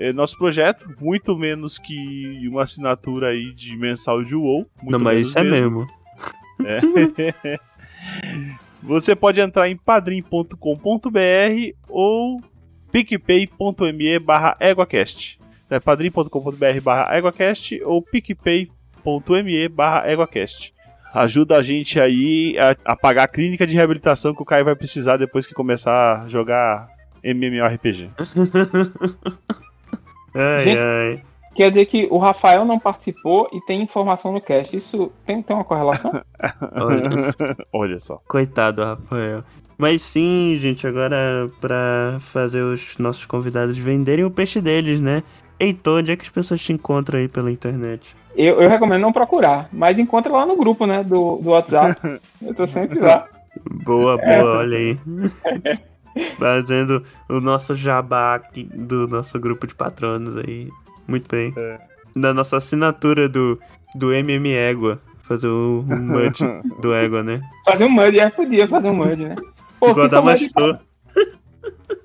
[0.00, 5.28] é, nosso projeto, muito menos que uma assinatura aí de mensal de muito Não, mas
[5.28, 5.86] isso é mesmo.
[6.64, 7.58] É.
[8.82, 10.56] Você pode entrar em padrim.com.br
[11.88, 12.40] ou
[12.90, 15.38] picpay.me barra eguacast.
[15.68, 20.74] É padrim.com.br barra eguacast ou picpay.me barra eguacast.
[21.12, 24.76] Ajuda a gente aí a, a pagar a clínica de reabilitação que o Caio vai
[24.76, 26.88] precisar depois que começar a jogar
[27.22, 28.10] MMORPG.
[30.32, 31.22] Ai, ai.
[31.60, 34.74] Quer dizer que o Rafael não participou e tem informação no cast.
[34.74, 36.10] Isso tem, tem uma correlação?
[36.72, 37.10] Olha,
[37.70, 38.18] Olha só.
[38.26, 39.44] coitado, Rafael.
[39.76, 45.22] Mas sim, gente, agora pra fazer os nossos convidados venderem o peixe deles, né?
[45.58, 48.16] Heitor, onde é que as pessoas te encontram aí pela internet?
[48.34, 52.00] Eu, eu recomendo não procurar, mas encontra lá no grupo, né, do, do WhatsApp.
[52.40, 53.28] Eu tô sempre lá.
[53.84, 54.98] Boa, boa, olha aí.
[56.38, 60.70] Fazendo o nosso jabá aqui do nosso grupo de patronos aí.
[61.10, 61.52] Muito bem.
[62.16, 63.58] Da nossa assinatura do,
[63.94, 65.00] do MM Égua.
[65.22, 66.40] Fazer o, o MUD
[66.80, 67.40] do Égua, né?
[67.64, 69.34] Fazer um MUD, é, podia fazer um MUD, né?
[69.78, 70.74] Pô, Igual o da Mastor.
[70.74, 70.80] tá,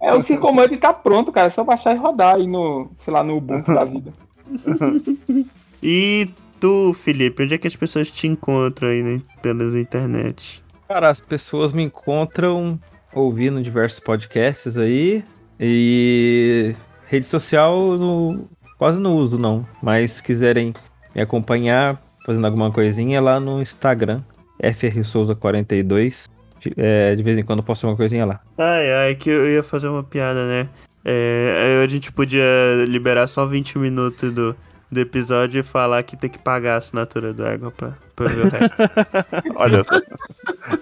[0.01, 1.47] é, o Circomud tá pronto, cara.
[1.47, 4.13] É só baixar e rodar aí no, sei lá, no Ubuntu da vida.
[5.83, 6.29] E
[6.59, 10.63] tu, Felipe, onde é que as pessoas te encontram aí né, pelas internet?
[10.87, 12.79] Cara, as pessoas me encontram
[13.13, 15.23] ouvindo diversos podcasts aí.
[15.59, 16.73] E
[17.07, 18.47] rede social não-
[18.85, 19.65] quase não uso, não.
[19.81, 20.71] Mas se quiserem
[21.15, 24.21] me acompanhar, fazendo alguma coisinha lá no Instagram,
[24.61, 26.29] FRSouza42.
[26.59, 28.39] De, é, de vez em quando eu posto uma coisinha lá.
[28.55, 30.69] Ai, ai, que eu ia fazer uma piada, né?
[31.03, 32.43] É, aí a gente podia
[32.87, 34.55] liberar só 20 minutos do,
[34.91, 38.45] do episódio e falar que tem que pagar a assinatura do Égua pra, pra ver
[38.45, 38.75] o resto.
[39.57, 39.99] Olha só.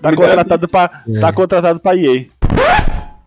[0.01, 0.89] Tá contratado pra,
[1.21, 2.25] tá contratado pra EA.